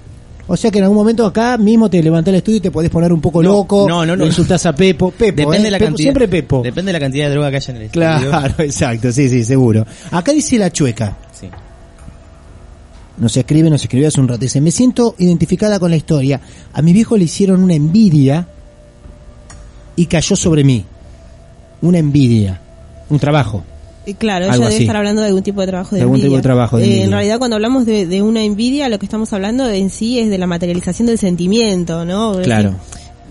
O 0.50 0.56
sea 0.56 0.70
que 0.70 0.78
en 0.78 0.84
algún 0.84 0.96
momento 0.96 1.26
acá 1.26 1.58
mismo 1.58 1.90
te 1.90 2.02
levantás 2.02 2.30
el 2.32 2.36
estudio 2.36 2.56
y 2.56 2.60
te 2.62 2.70
podés 2.70 2.90
poner 2.90 3.12
un 3.12 3.20
poco 3.20 3.42
No, 3.42 3.50
loco. 3.50 3.86
no, 3.88 4.04
no, 4.06 4.16
no. 4.16 4.24
insultás 4.26 4.64
a 4.66 4.74
Pepo. 4.74 5.10
Pepo, 5.10 5.36
Depende 5.42 5.58
¿eh? 5.58 5.62
de 5.64 5.70
la 5.70 5.78
Pepo, 5.78 5.88
cantidad. 5.90 6.04
Siempre 6.04 6.28
Pepo. 6.28 6.62
Depende 6.62 6.88
de 6.88 6.92
la 6.94 7.00
cantidad 7.00 7.26
de 7.26 7.30
droga 7.32 7.50
que 7.50 7.56
haya 7.56 7.70
en 7.70 7.76
el 7.76 7.82
estudio. 7.84 8.08
Claro, 8.30 8.54
exacto, 8.58 9.12
sí, 9.12 9.28
sí, 9.28 9.44
seguro. 9.44 9.86
Acá 10.10 10.32
dice 10.32 10.56
la 10.58 10.72
chueca. 10.72 11.16
Sí. 11.38 11.48
Nos 13.18 13.36
escribe, 13.36 13.68
nos 13.68 13.82
escribió 13.82 14.08
hace 14.08 14.20
un 14.20 14.28
rato. 14.28 14.40
Dice, 14.40 14.60
me 14.60 14.70
siento 14.70 15.14
identificada 15.18 15.78
con 15.78 15.90
la 15.90 15.96
historia. 15.96 16.40
A 16.72 16.80
mi 16.82 16.92
viejo 16.92 17.16
le 17.16 17.24
hicieron 17.24 17.62
una 17.62 17.74
envidia 17.74 18.46
y 19.96 20.06
cayó 20.06 20.34
sobre 20.36 20.64
mí. 20.64 20.84
Una 21.82 21.98
envidia. 21.98 22.60
Un 23.10 23.18
trabajo. 23.18 23.64
Eh, 24.10 24.14
Claro, 24.18 24.46
ella 24.46 24.54
debe 24.54 24.66
así. 24.66 24.82
estar 24.82 24.96
hablando 24.96 25.20
de 25.22 25.28
algún 25.28 25.42
tipo 25.42 25.60
de 25.60 25.66
trabajo 25.66 25.90
de 25.90 25.96
De 25.98 26.02
algún 26.02 26.16
envidia. 26.16 26.28
tipo 26.30 26.36
de 26.36 26.42
trabajo 26.42 26.76
de 26.78 26.82
Eh, 26.82 26.86
envidia. 26.86 27.04
en 27.04 27.10
realidad, 27.12 27.38
cuando 27.38 27.56
hablamos 27.56 27.86
de, 27.86 28.06
de 28.06 28.22
una 28.22 28.42
envidia, 28.42 28.88
lo 28.88 28.98
que 28.98 29.06
estamos 29.06 29.32
hablando 29.32 29.68
en 29.68 29.90
sí 29.90 30.18
es 30.18 30.30
de 30.30 30.38
la 30.38 30.46
materialización 30.46 31.06
del 31.06 31.18
sentimiento, 31.18 32.04
¿no? 32.04 32.32
Claro. 32.42 32.74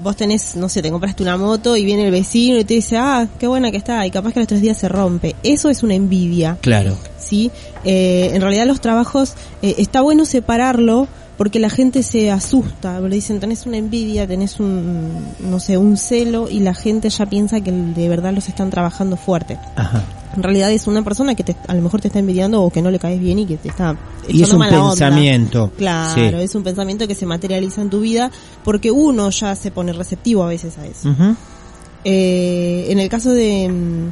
vos 0.03 0.15
tenés, 0.15 0.55
no 0.55 0.69
sé, 0.69 0.83
te 0.83 0.91
compraste 0.91 1.23
una 1.23 1.37
moto 1.37 1.75
y 1.75 1.83
viene 1.83 2.05
el 2.05 2.11
vecino 2.11 2.59
y 2.59 2.63
te 2.63 2.75
dice, 2.75 2.97
ah, 2.97 3.27
qué 3.39 3.47
buena 3.47 3.71
que 3.71 3.77
está, 3.77 4.05
y 4.05 4.11
capaz 4.11 4.31
que 4.31 4.39
a 4.39 4.41
los 4.41 4.47
tres 4.47 4.61
días 4.61 4.77
se 4.77 4.87
rompe. 4.87 5.35
Eso 5.41 5.69
es 5.69 5.81
una 5.81 5.95
envidia, 5.95 6.57
Claro. 6.61 6.95
¿sí? 7.19 7.49
Eh, 7.83 8.29
en 8.33 8.41
realidad 8.41 8.67
los 8.67 8.79
trabajos, 8.79 9.33
eh, 9.63 9.73
está 9.79 10.01
bueno 10.01 10.25
separarlo 10.25 11.07
porque 11.35 11.59
la 11.59 11.69
gente 11.71 12.03
se 12.03 12.29
asusta, 12.31 12.99
le 12.99 13.15
dicen, 13.15 13.39
tenés 13.39 13.65
una 13.65 13.77
envidia, 13.77 14.27
tenés 14.27 14.59
un, 14.59 15.09
no 15.39 15.59
sé, 15.59 15.77
un 15.79 15.97
celo 15.97 16.47
y 16.49 16.59
la 16.59 16.75
gente 16.75 17.09
ya 17.09 17.25
piensa 17.25 17.59
que 17.61 17.71
de 17.71 18.07
verdad 18.07 18.33
los 18.33 18.47
están 18.49 18.69
trabajando 18.69 19.17
fuerte 19.17 19.57
Ajá. 19.75 20.03
En 20.37 20.43
realidad 20.43 20.71
es 20.71 20.87
una 20.87 21.03
persona 21.03 21.35
que 21.35 21.43
te, 21.43 21.55
a 21.67 21.73
lo 21.73 21.81
mejor 21.81 21.99
te 21.99 22.07
está 22.07 22.19
envidiando 22.19 22.61
o 22.61 22.69
que 22.69 22.81
no 22.81 22.89
le 22.91 22.99
caes 22.99 23.19
bien 23.19 23.39
y 23.39 23.45
que 23.45 23.57
te 23.57 23.67
está 23.69 23.97
Y 24.29 24.43
es 24.43 24.53
un 24.53 24.59
mala 24.59 24.77
onda. 24.79 24.89
pensamiento. 24.91 25.71
Claro, 25.77 26.13
Sí. 26.13 26.43
es 26.43 26.55
un 26.55 26.63
pensamiento 26.63 27.07
que 27.07 27.15
se 27.15 27.25
materializa 27.25 27.81
en 27.81 27.89
tu 27.89 27.99
vida 28.01 28.31
porque 28.63 28.91
uno 28.91 29.29
ya 29.31 29.55
se 29.55 29.71
pone 29.71 29.91
receptivo 29.93 30.43
a 30.43 30.47
veces 30.47 30.77
a 30.77 30.85
eso. 30.85 31.09
Eh, 32.03 32.85
en 32.89 32.99
el 32.99 33.09
caso 33.09 33.31
de, 33.31 33.67
mm, 33.67 34.11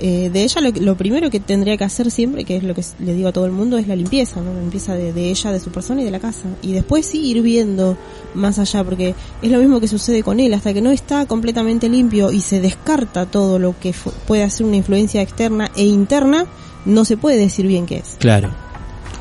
eh, 0.00 0.30
de 0.32 0.42
ella, 0.42 0.60
lo, 0.60 0.70
lo 0.70 0.96
primero 0.96 1.30
que 1.30 1.40
tendría 1.40 1.76
que 1.76 1.84
hacer 1.84 2.10
siempre, 2.10 2.44
que 2.44 2.56
es 2.56 2.64
lo 2.64 2.74
que 2.74 2.82
le 2.98 3.14
digo 3.14 3.28
a 3.28 3.32
todo 3.32 3.46
el 3.46 3.52
mundo, 3.52 3.78
es 3.78 3.86
la 3.86 3.94
limpieza, 3.94 4.40
¿no? 4.40 4.52
La 4.52 4.60
limpieza 4.60 4.94
de, 4.94 5.30
ella, 5.30 5.52
de 5.52 5.60
su 5.60 5.70
persona 5.70 6.02
y 6.02 6.04
de 6.04 6.10
la 6.10 6.20
casa. 6.20 6.48
Y 6.62 6.72
después 6.72 7.06
sí 7.06 7.26
ir 7.26 7.42
viendo 7.42 7.96
más 8.34 8.58
allá, 8.58 8.82
porque 8.82 9.14
es 9.42 9.50
lo 9.50 9.58
mismo 9.58 9.80
que 9.80 9.88
sucede 9.88 10.22
con 10.22 10.40
él, 10.40 10.52
hasta 10.54 10.74
que 10.74 10.80
no 10.80 10.90
está 10.90 11.26
completamente 11.26 11.88
limpio 11.88 12.32
y 12.32 12.40
se 12.40 12.60
descarta 12.60 13.26
todo 13.26 13.58
lo 13.58 13.78
que 13.78 13.94
puede 14.26 14.42
hacer 14.42 14.66
una 14.66 14.76
influencia 14.76 15.22
externa 15.22 15.70
e 15.76 15.84
interna, 15.84 16.46
no 16.84 17.04
se 17.04 17.16
puede 17.16 17.36
decir 17.36 17.66
bien 17.66 17.86
qué 17.86 17.98
es. 17.98 18.16
Claro. 18.18 18.50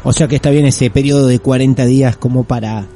O 0.04 0.12
sea 0.12 0.28
que 0.28 0.36
está 0.36 0.50
bien 0.50 0.66
ese 0.66 0.90
periodo 0.90 1.28
de 1.28 1.40
40 1.40 1.86
días 1.86 2.18
como 2.18 2.44
para 2.44 2.88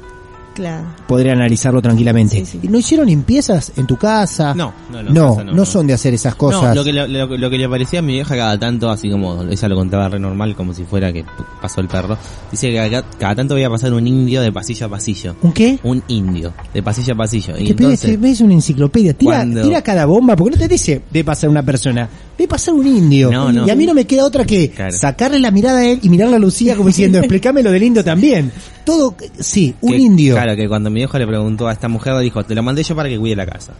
Claro. 0.58 0.84
poder 1.06 1.30
analizarlo 1.30 1.80
tranquilamente. 1.80 2.36
Sí, 2.36 2.44
sí. 2.44 2.60
¿Y 2.64 2.68
¿No 2.68 2.78
hicieron 2.78 3.06
limpiezas 3.06 3.72
en 3.76 3.86
tu 3.86 3.96
casa? 3.96 4.54
No, 4.54 4.72
no, 4.90 5.02
no, 5.04 5.10
No, 5.10 5.28
casa 5.30 5.44
no, 5.44 5.50
no, 5.52 5.56
no. 5.58 5.64
son 5.64 5.86
de 5.86 5.92
hacer 5.94 6.12
esas 6.14 6.34
cosas. 6.34 6.62
No, 6.62 6.74
lo 6.74 6.82
que, 6.84 6.92
le- 6.92 7.06
lo, 7.08 7.26
lo 7.36 7.48
que 7.50 7.58
le 7.58 7.68
parecía 7.68 8.00
a 8.00 8.02
mi 8.02 8.14
vieja 8.14 8.34
cada 8.36 8.58
tanto, 8.58 8.90
así 8.90 9.08
como 9.08 9.44
ella 9.44 9.68
lo 9.68 9.76
contaba 9.76 10.08
re 10.08 10.18
normal, 10.18 10.56
como 10.56 10.74
si 10.74 10.82
fuera 10.84 11.12
que 11.12 11.24
pasó 11.62 11.80
el 11.80 11.86
perro, 11.88 12.18
dice 12.50 12.70
que 12.70 12.76
cada, 12.76 13.02
cada 13.18 13.34
tanto 13.36 13.54
veía 13.54 13.70
pasar 13.70 13.92
un 13.92 14.06
indio 14.06 14.42
de 14.42 14.50
pasillo 14.52 14.86
a 14.86 14.88
pasillo. 14.88 15.36
¿Un 15.42 15.52
qué? 15.52 15.78
Un 15.84 16.02
indio, 16.08 16.52
de 16.74 16.82
pasillo 16.82 17.14
a 17.14 17.16
pasillo. 17.16 17.54
Y 17.56 17.70
entonces, 17.70 18.20
ves 18.20 18.40
una 18.40 18.54
enciclopedia, 18.54 19.14
tira, 19.14 19.36
Cuando- 19.36 19.62
tira 19.62 19.80
cada 19.82 20.06
bomba, 20.06 20.34
porque 20.34 20.56
no 20.56 20.60
te 20.60 20.66
dice 20.68 21.02
ve 21.12 21.22
pasar 21.22 21.48
una 21.50 21.62
persona, 21.62 22.08
ve 22.36 22.48
pasar 22.48 22.74
un 22.74 22.86
indio. 22.86 23.30
No, 23.30 23.52
no. 23.52 23.66
Y 23.66 23.70
a 23.70 23.76
mí 23.76 23.86
no 23.86 23.94
me 23.94 24.06
queda 24.06 24.24
otra 24.24 24.44
que 24.44 24.70
Claro. 24.70 24.92
sacarle 24.92 25.38
la 25.38 25.50
mirada 25.52 25.78
a 25.78 25.86
él 25.86 26.00
y 26.02 26.08
mirarla 26.08 26.36
a 26.36 26.40
Lucía 26.40 26.74
como 26.74 26.88
diciendo, 26.88 27.18
explícame 27.20 27.62
lo 27.62 27.70
del 27.70 27.82
indio 27.84 28.02
también. 28.02 28.50
Todo, 28.88 29.14
sí, 29.38 29.74
un 29.82 29.90
que- 29.92 29.98
indio. 29.98 30.34
Claro, 30.34 30.56
que 30.56 30.68
cuando 30.68 30.88
mi 30.90 30.96
vieja 31.00 31.18
le 31.18 31.26
preguntó 31.26 31.68
a 31.68 31.72
esta 31.72 31.88
mujer, 31.88 32.14
le 32.14 32.22
dijo, 32.22 32.42
te 32.44 32.54
lo 32.54 32.62
mandé 32.62 32.82
yo 32.82 32.96
para 32.96 33.08
que 33.08 33.18
cuide 33.18 33.36
la 33.36 33.46
casa. 33.46 33.72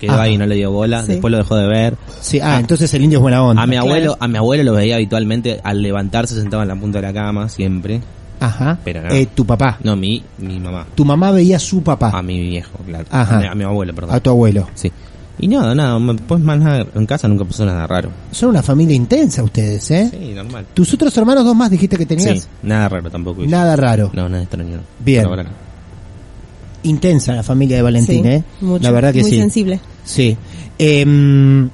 Quedó 0.00 0.12
Ajá. 0.12 0.22
ahí, 0.22 0.36
no 0.36 0.46
le 0.46 0.54
dio 0.56 0.70
bola, 0.70 1.02
Sí. 1.02 1.12
después 1.12 1.32
lo 1.32 1.38
dejó 1.38 1.56
de 1.56 1.66
ver. 1.66 1.96
Sí, 2.20 2.38
ah, 2.40 2.58
entonces 2.60 2.92
el 2.94 3.02
indio 3.02 3.18
es 3.18 3.22
buena 3.22 3.42
onda. 3.42 3.62
A 3.62 3.66
mi 3.66 3.76
abuelo, 3.76 4.12
Claro. 4.12 4.16
a 4.20 4.28
mi 4.28 4.36
abuelo 4.36 4.62
lo 4.62 4.72
veía 4.74 4.96
habitualmente 4.96 5.58
al 5.64 5.80
levantarse 5.82 6.34
sentado 6.34 6.62
en 6.62 6.68
la 6.68 6.76
punta 6.76 7.00
de 7.00 7.06
la 7.06 7.12
cama, 7.14 7.48
siempre. 7.48 8.00
Ajá. 8.38 8.78
Pero 8.84 9.00
no. 9.02 9.10
Eh, 9.10 9.26
tu 9.34 9.46
papá. 9.46 9.78
No, 9.82 9.96
mi, 9.96 10.22
mi 10.38 10.60
mamá. 10.60 10.86
Tu 10.94 11.04
mamá 11.06 11.30
veía 11.30 11.56
a 11.56 11.58
su 11.58 11.82
papá, 11.82 12.10
A 12.10 12.22
mi 12.22 12.38
viejo, 12.42 12.78
claro. 12.86 13.06
Ajá. 13.10 13.36
A, 13.36 13.40
mi, 13.40 13.46
a 13.46 13.54
mi 13.54 13.64
abuelo, 13.64 13.94
perdón. 13.94 14.14
a 14.14 14.20
tu 14.20 14.28
abuelo. 14.30 14.68
Sí. 14.74 14.92
Y 15.38 15.48
nada, 15.48 15.74
nada, 15.74 15.98
pues 16.26 16.40
más 16.40 16.58
nada, 16.58 16.86
en 16.94 17.04
casa 17.06 17.28
nunca 17.28 17.44
pasó 17.44 17.66
nada 17.66 17.86
raro. 17.86 18.10
Son 18.30 18.48
una 18.50 18.62
familia 18.62 18.96
intensa 18.96 19.42
ustedes, 19.42 19.90
¿eh? 19.90 20.08
Sí, 20.10 20.32
normal. 20.34 20.66
Tus 20.72 20.94
otros 20.94 21.14
hermanos, 21.18 21.44
dos 21.44 21.54
más, 21.54 21.70
dijiste 21.70 21.98
que 21.98 22.06
tenías. 22.06 22.38
Sí, 22.40 22.48
nada 22.62 22.88
raro 22.88 23.10
tampoco. 23.10 23.44
Nada 23.44 23.76
raro. 23.76 24.10
No, 24.14 24.28
nada 24.28 24.42
extraño. 24.42 24.80
Bien. 25.04 25.26
Intensa 26.84 27.34
la 27.34 27.42
familia 27.42 27.76
de 27.76 27.82
Valentín, 27.82 28.22
Sí, 28.22 28.28
¿eh? 28.28 28.44
mucho, 28.60 28.82
la 28.82 28.90
verdad 28.92 29.12
que 29.12 29.20
muy 29.22 29.30
sí. 29.30 29.38
sensible. 29.38 29.80
Sí. 30.04 30.36
Em, 30.78 31.68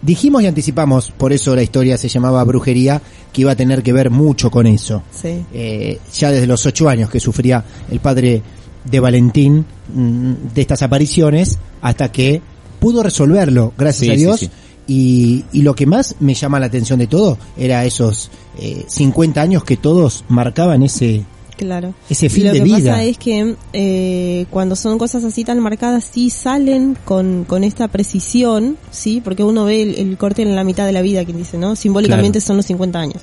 dijimos 0.00 0.42
y 0.42 0.46
anticipamos, 0.46 1.10
por 1.10 1.32
eso 1.32 1.54
la 1.56 1.62
historia 1.62 1.98
se 1.98 2.08
llamaba 2.08 2.44
Brujería, 2.44 3.02
que 3.32 3.40
iba 3.42 3.52
a 3.52 3.56
tener 3.56 3.82
que 3.82 3.92
ver 3.92 4.10
mucho 4.10 4.50
con 4.50 4.66
eso. 4.66 5.02
Sí. 5.10 5.44
Eh, 5.52 5.98
ya 6.14 6.30
desde 6.30 6.46
los 6.46 6.64
ocho 6.64 6.88
años 6.88 7.10
que 7.10 7.18
sufría 7.20 7.62
el 7.90 7.98
padre 8.00 8.40
de 8.84 9.00
Valentín 9.00 9.64
mm, 9.92 10.32
de 10.54 10.60
estas 10.60 10.82
apariciones, 10.82 11.58
hasta 11.82 12.12
que 12.12 12.40
pudo 12.84 13.02
resolverlo, 13.02 13.72
gracias 13.78 14.06
Sí, 14.08 14.10
a 14.12 14.16
Dios. 14.16 14.40
sí. 14.40 14.50
Y, 14.86 15.44
y 15.52 15.62
lo 15.62 15.74
que 15.74 15.86
más 15.86 16.16
me 16.20 16.34
llama 16.34 16.60
la 16.60 16.66
atención 16.66 16.98
de 16.98 17.06
todo 17.06 17.38
era 17.56 17.86
esos 17.86 18.30
eh, 18.58 18.84
50 18.86 19.40
años 19.40 19.64
que 19.64 19.78
todos 19.78 20.24
marcaban 20.28 20.82
ese, 20.82 21.22
Claro. 21.56 21.94
ese 22.10 22.26
Y 22.26 22.28
fin 22.28 22.44
lo 22.46 22.52
de 22.52 22.58
que 22.58 22.64
vida. 22.64 22.90
pasa 22.90 23.04
es 23.04 23.16
que 23.16 23.54
eh, 23.72 24.44
cuando 24.50 24.76
son 24.76 24.98
cosas 24.98 25.24
así 25.24 25.42
tan 25.44 25.60
marcadas, 25.60 26.04
sí 26.12 26.28
salen 26.28 26.98
con, 27.06 27.44
con 27.44 27.64
esta 27.64 27.88
precisión, 27.88 28.76
¿sí? 28.90 29.22
Porque 29.24 29.42
uno 29.44 29.64
ve 29.64 29.80
el, 29.82 29.94
el 29.94 30.18
corte 30.18 30.42
en 30.42 30.54
la 30.54 30.64
mitad 30.64 30.84
de 30.84 30.92
la 30.92 31.00
vida, 31.00 31.24
quien 31.24 31.38
dice, 31.38 31.56
¿no? 31.56 31.76
Simbólicamente 31.76 32.38
Claro. 32.40 32.46
son 32.48 32.56
los 32.58 32.66
50 32.66 32.98
años. 32.98 33.22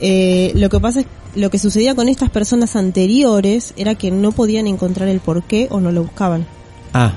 Eh, 0.00 0.52
lo 0.54 0.68
que 0.68 0.78
pasa 0.78 1.00
es, 1.00 1.06
lo 1.34 1.50
que 1.50 1.58
sucedía 1.58 1.94
con 1.96 2.08
estas 2.08 2.30
personas 2.30 2.76
anteriores 2.76 3.74
era 3.76 3.94
que 3.96 4.10
no 4.12 4.30
podían 4.32 4.66
encontrar 4.68 5.08
el 5.08 5.18
por 5.20 5.42
qué 5.42 5.66
o 5.70 5.80
no 5.80 5.90
lo 5.90 6.02
buscaban. 6.02 6.46
Ah, 6.92 7.14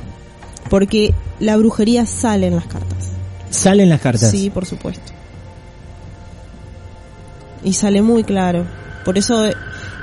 Porque 0.70 1.14
la 1.40 1.58
brujería 1.58 2.06
sale 2.06 2.48
en 2.48 2.56
las 2.56 2.66
cartas. 2.66 2.98
salen 3.50 3.90
las 3.90 4.02
cartas. 4.02 4.30
Sí, 4.32 4.50
por 4.50 4.66
supuesto. 4.66 5.14
Y 7.64 7.74
sale 7.74 8.02
muy 8.02 8.24
claro. 8.24 8.66
Por 9.06 9.18
eso 9.18 9.46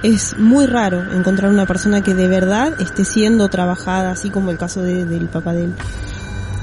es 0.03 0.37
muy 0.39 0.67
raro 0.67 1.13
encontrar 1.15 1.51
una 1.51 1.67
persona 1.67 2.03
que 2.03 2.15
de 2.15 2.27
verdad 2.29 2.81
esté 2.81 3.05
siendo 3.05 3.49
trabajada, 3.49 4.11
así 4.13 4.31
como 4.31 4.51
el 4.51 4.59
caso 4.59 4.83
de- 4.83 5.05
del 5.05 5.29
papá 5.29 5.53
de 5.55 5.65
él. 5.65 5.75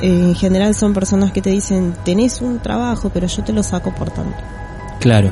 Eh, 0.02 0.08
en 0.30 0.36
general 0.36 0.74
son 0.76 0.94
personas 0.94 1.32
que 1.32 1.42
te 1.42 1.52
dicen, 1.52 1.94
tenés 2.04 2.42
un 2.42 2.60
trabajo, 2.60 3.10
pero 3.14 3.28
yo 3.28 3.44
te 3.44 3.54
lo 3.54 3.62
saco 3.64 3.94
por 3.94 4.10
tanto. 4.10 4.38
Claro. 5.00 5.32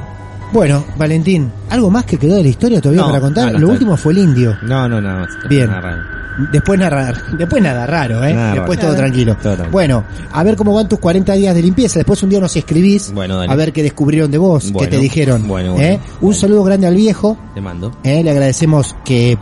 Bueno, 0.51 0.83
Valentín, 0.97 1.51
¿algo 1.69 1.89
más 1.91 2.05
que 2.05 2.17
quedó 2.17 2.35
de 2.35 2.43
la 2.43 2.49
historia 2.49 2.81
todavía 2.81 3.01
No, 3.03 3.07
para 3.09 3.21
contar? 3.21 3.45
no, 3.47 3.51
no 3.53 3.59
Lo 3.59 3.65
está 3.67 3.73
último 3.73 3.97
fue 3.97 4.13
el 4.13 4.19
indio. 4.19 4.57
No, 4.63 4.87
no, 4.87 4.99
nada 5.01 5.19
más. 5.21 5.29
Bien. 5.47 5.67
Nada 5.67 5.81
raro. 5.81 6.18
Después 6.51 6.79
nada, 6.79 7.13
después 7.37 7.61
nada 7.61 7.85
raro, 7.85 8.23
¿eh? 8.23 8.33
Nada 8.33 8.53
después 8.55 8.77
raro. 8.79 8.89
todo 8.89 8.97
tranquilo. 8.97 9.33
Todo 9.35 9.53
tranquilo. 9.55 9.71
Bueno, 9.71 10.03
a 10.31 10.43
ver 10.43 10.55
cómo 10.55 10.73
van 10.73 10.87
tus 10.87 10.99
40 10.99 11.33
días 11.33 11.53
de 11.55 11.61
limpieza. 11.61 11.99
Después 11.99 12.21
un 12.23 12.29
día 12.29 12.39
nos 12.39 12.55
escribís 12.55 13.11
Bueno, 13.13 13.37
dale. 13.37 13.51
a 13.51 13.55
ver 13.55 13.73
qué 13.73 13.83
descubrieron 13.83 14.31
de 14.31 14.37
vos, 14.37 14.65
qué 14.65 14.71
Bueno, 14.71 14.89
te 14.89 14.97
dijeron. 14.97 15.47
bueno, 15.47 15.73
bueno. 15.73 15.85
¿eh? 15.87 15.99
Un 16.21 16.33
saludo 16.33 16.63
grande 16.63 16.87
al 16.87 16.95
viejo. 16.95 17.37
Te 17.53 17.61
mando. 17.61 17.91
¿eh? 18.03 18.23
Le 18.23 18.31
agradecemos 18.31 18.95
que 19.03 19.37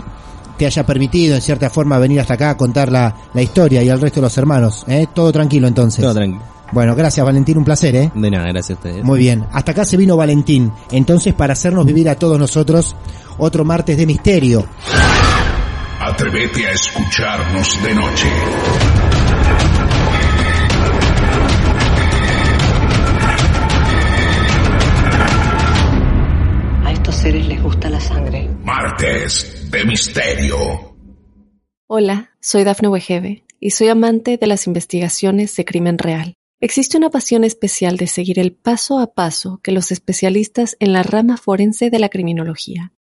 te 0.58 0.66
haya 0.66 0.86
permitido 0.86 1.36
en 1.36 1.42
cierta 1.42 1.70
forma 1.70 2.00
venir 2.00 2.20
hasta 2.20 2.34
acá 2.34 2.50
a 2.50 2.58
contar 2.58 2.92
la, 2.92 3.16
la 3.34 3.42
historia 3.44 3.84
y 3.84 3.90
al 3.90 4.02
resto 4.02 4.20
de 4.20 4.24
los 4.24 4.38
hermanos. 4.38 4.84
¿eh? 4.88 5.06
Todo 5.14 5.32
tranquilo 5.32 5.68
entonces. 5.68 6.04
Todo 6.04 6.16
tranquilo. 6.16 6.42
Bueno, 6.72 6.96
gracias 6.96 7.26
Valentín, 7.26 7.58
un 7.60 7.64
placer, 7.64 7.96
¿eh? 7.96 8.12
De 8.14 8.30
nada, 8.32 8.48
gracias 8.50 8.72
a 8.72 8.74
ustedes. 8.82 9.04
Muy 9.04 9.20
bien, 9.20 9.46
hasta 9.54 9.72
acá 9.72 9.86
se 9.86 9.96
vino 9.98 10.18
Valentín. 10.18 10.72
Entonces, 10.92 11.34
para 11.34 11.54
hacernos 11.54 11.86
vivir 11.86 12.10
a 12.10 12.16
todos 12.16 12.38
nosotros 12.38 12.94
otro 13.38 13.64
martes 13.64 13.96
de 13.98 14.06
misterio. 14.06 14.66
Atrévete 16.10 16.65
a 16.65 16.72
escucharnos 16.72 17.84
de 17.84 17.93
noche. 17.93 18.28
A 26.86 26.91
estos 26.93 27.13
seres 27.13 27.46
les 27.46 27.62
gusta 27.62 27.89
la 27.89 28.00
sangre. 28.00 28.48
Martes 28.63 29.70
de 29.70 29.84
misterio. 29.84 30.58
Hola, 31.88 32.32
soy 32.39 32.63
Dafne 32.63 32.88
Wegebe 32.88 33.43
y 33.60 33.72
soy 33.72 33.89
amante 33.89 34.38
de 34.38 34.48
las 34.48 34.65
investigaciones 34.65 35.54
de 35.58 35.65
crimen 35.65 35.98
real. 35.98 36.36
Existe 36.62 36.98
una 36.98 37.10
pasión 37.10 37.43
especial 37.43 37.98
de 37.98 38.08
seguir 38.08 38.39
el 38.39 38.54
paso 38.54 39.00
a 39.00 39.13
paso 39.13 39.60
que 39.62 39.74
los 39.74 39.91
especialistas 39.91 40.78
en 40.80 40.93
la 40.93 41.04
rama 41.04 41.36
forense 41.36 41.89
de 41.89 42.00
la 42.00 42.08
criminología 42.08 42.93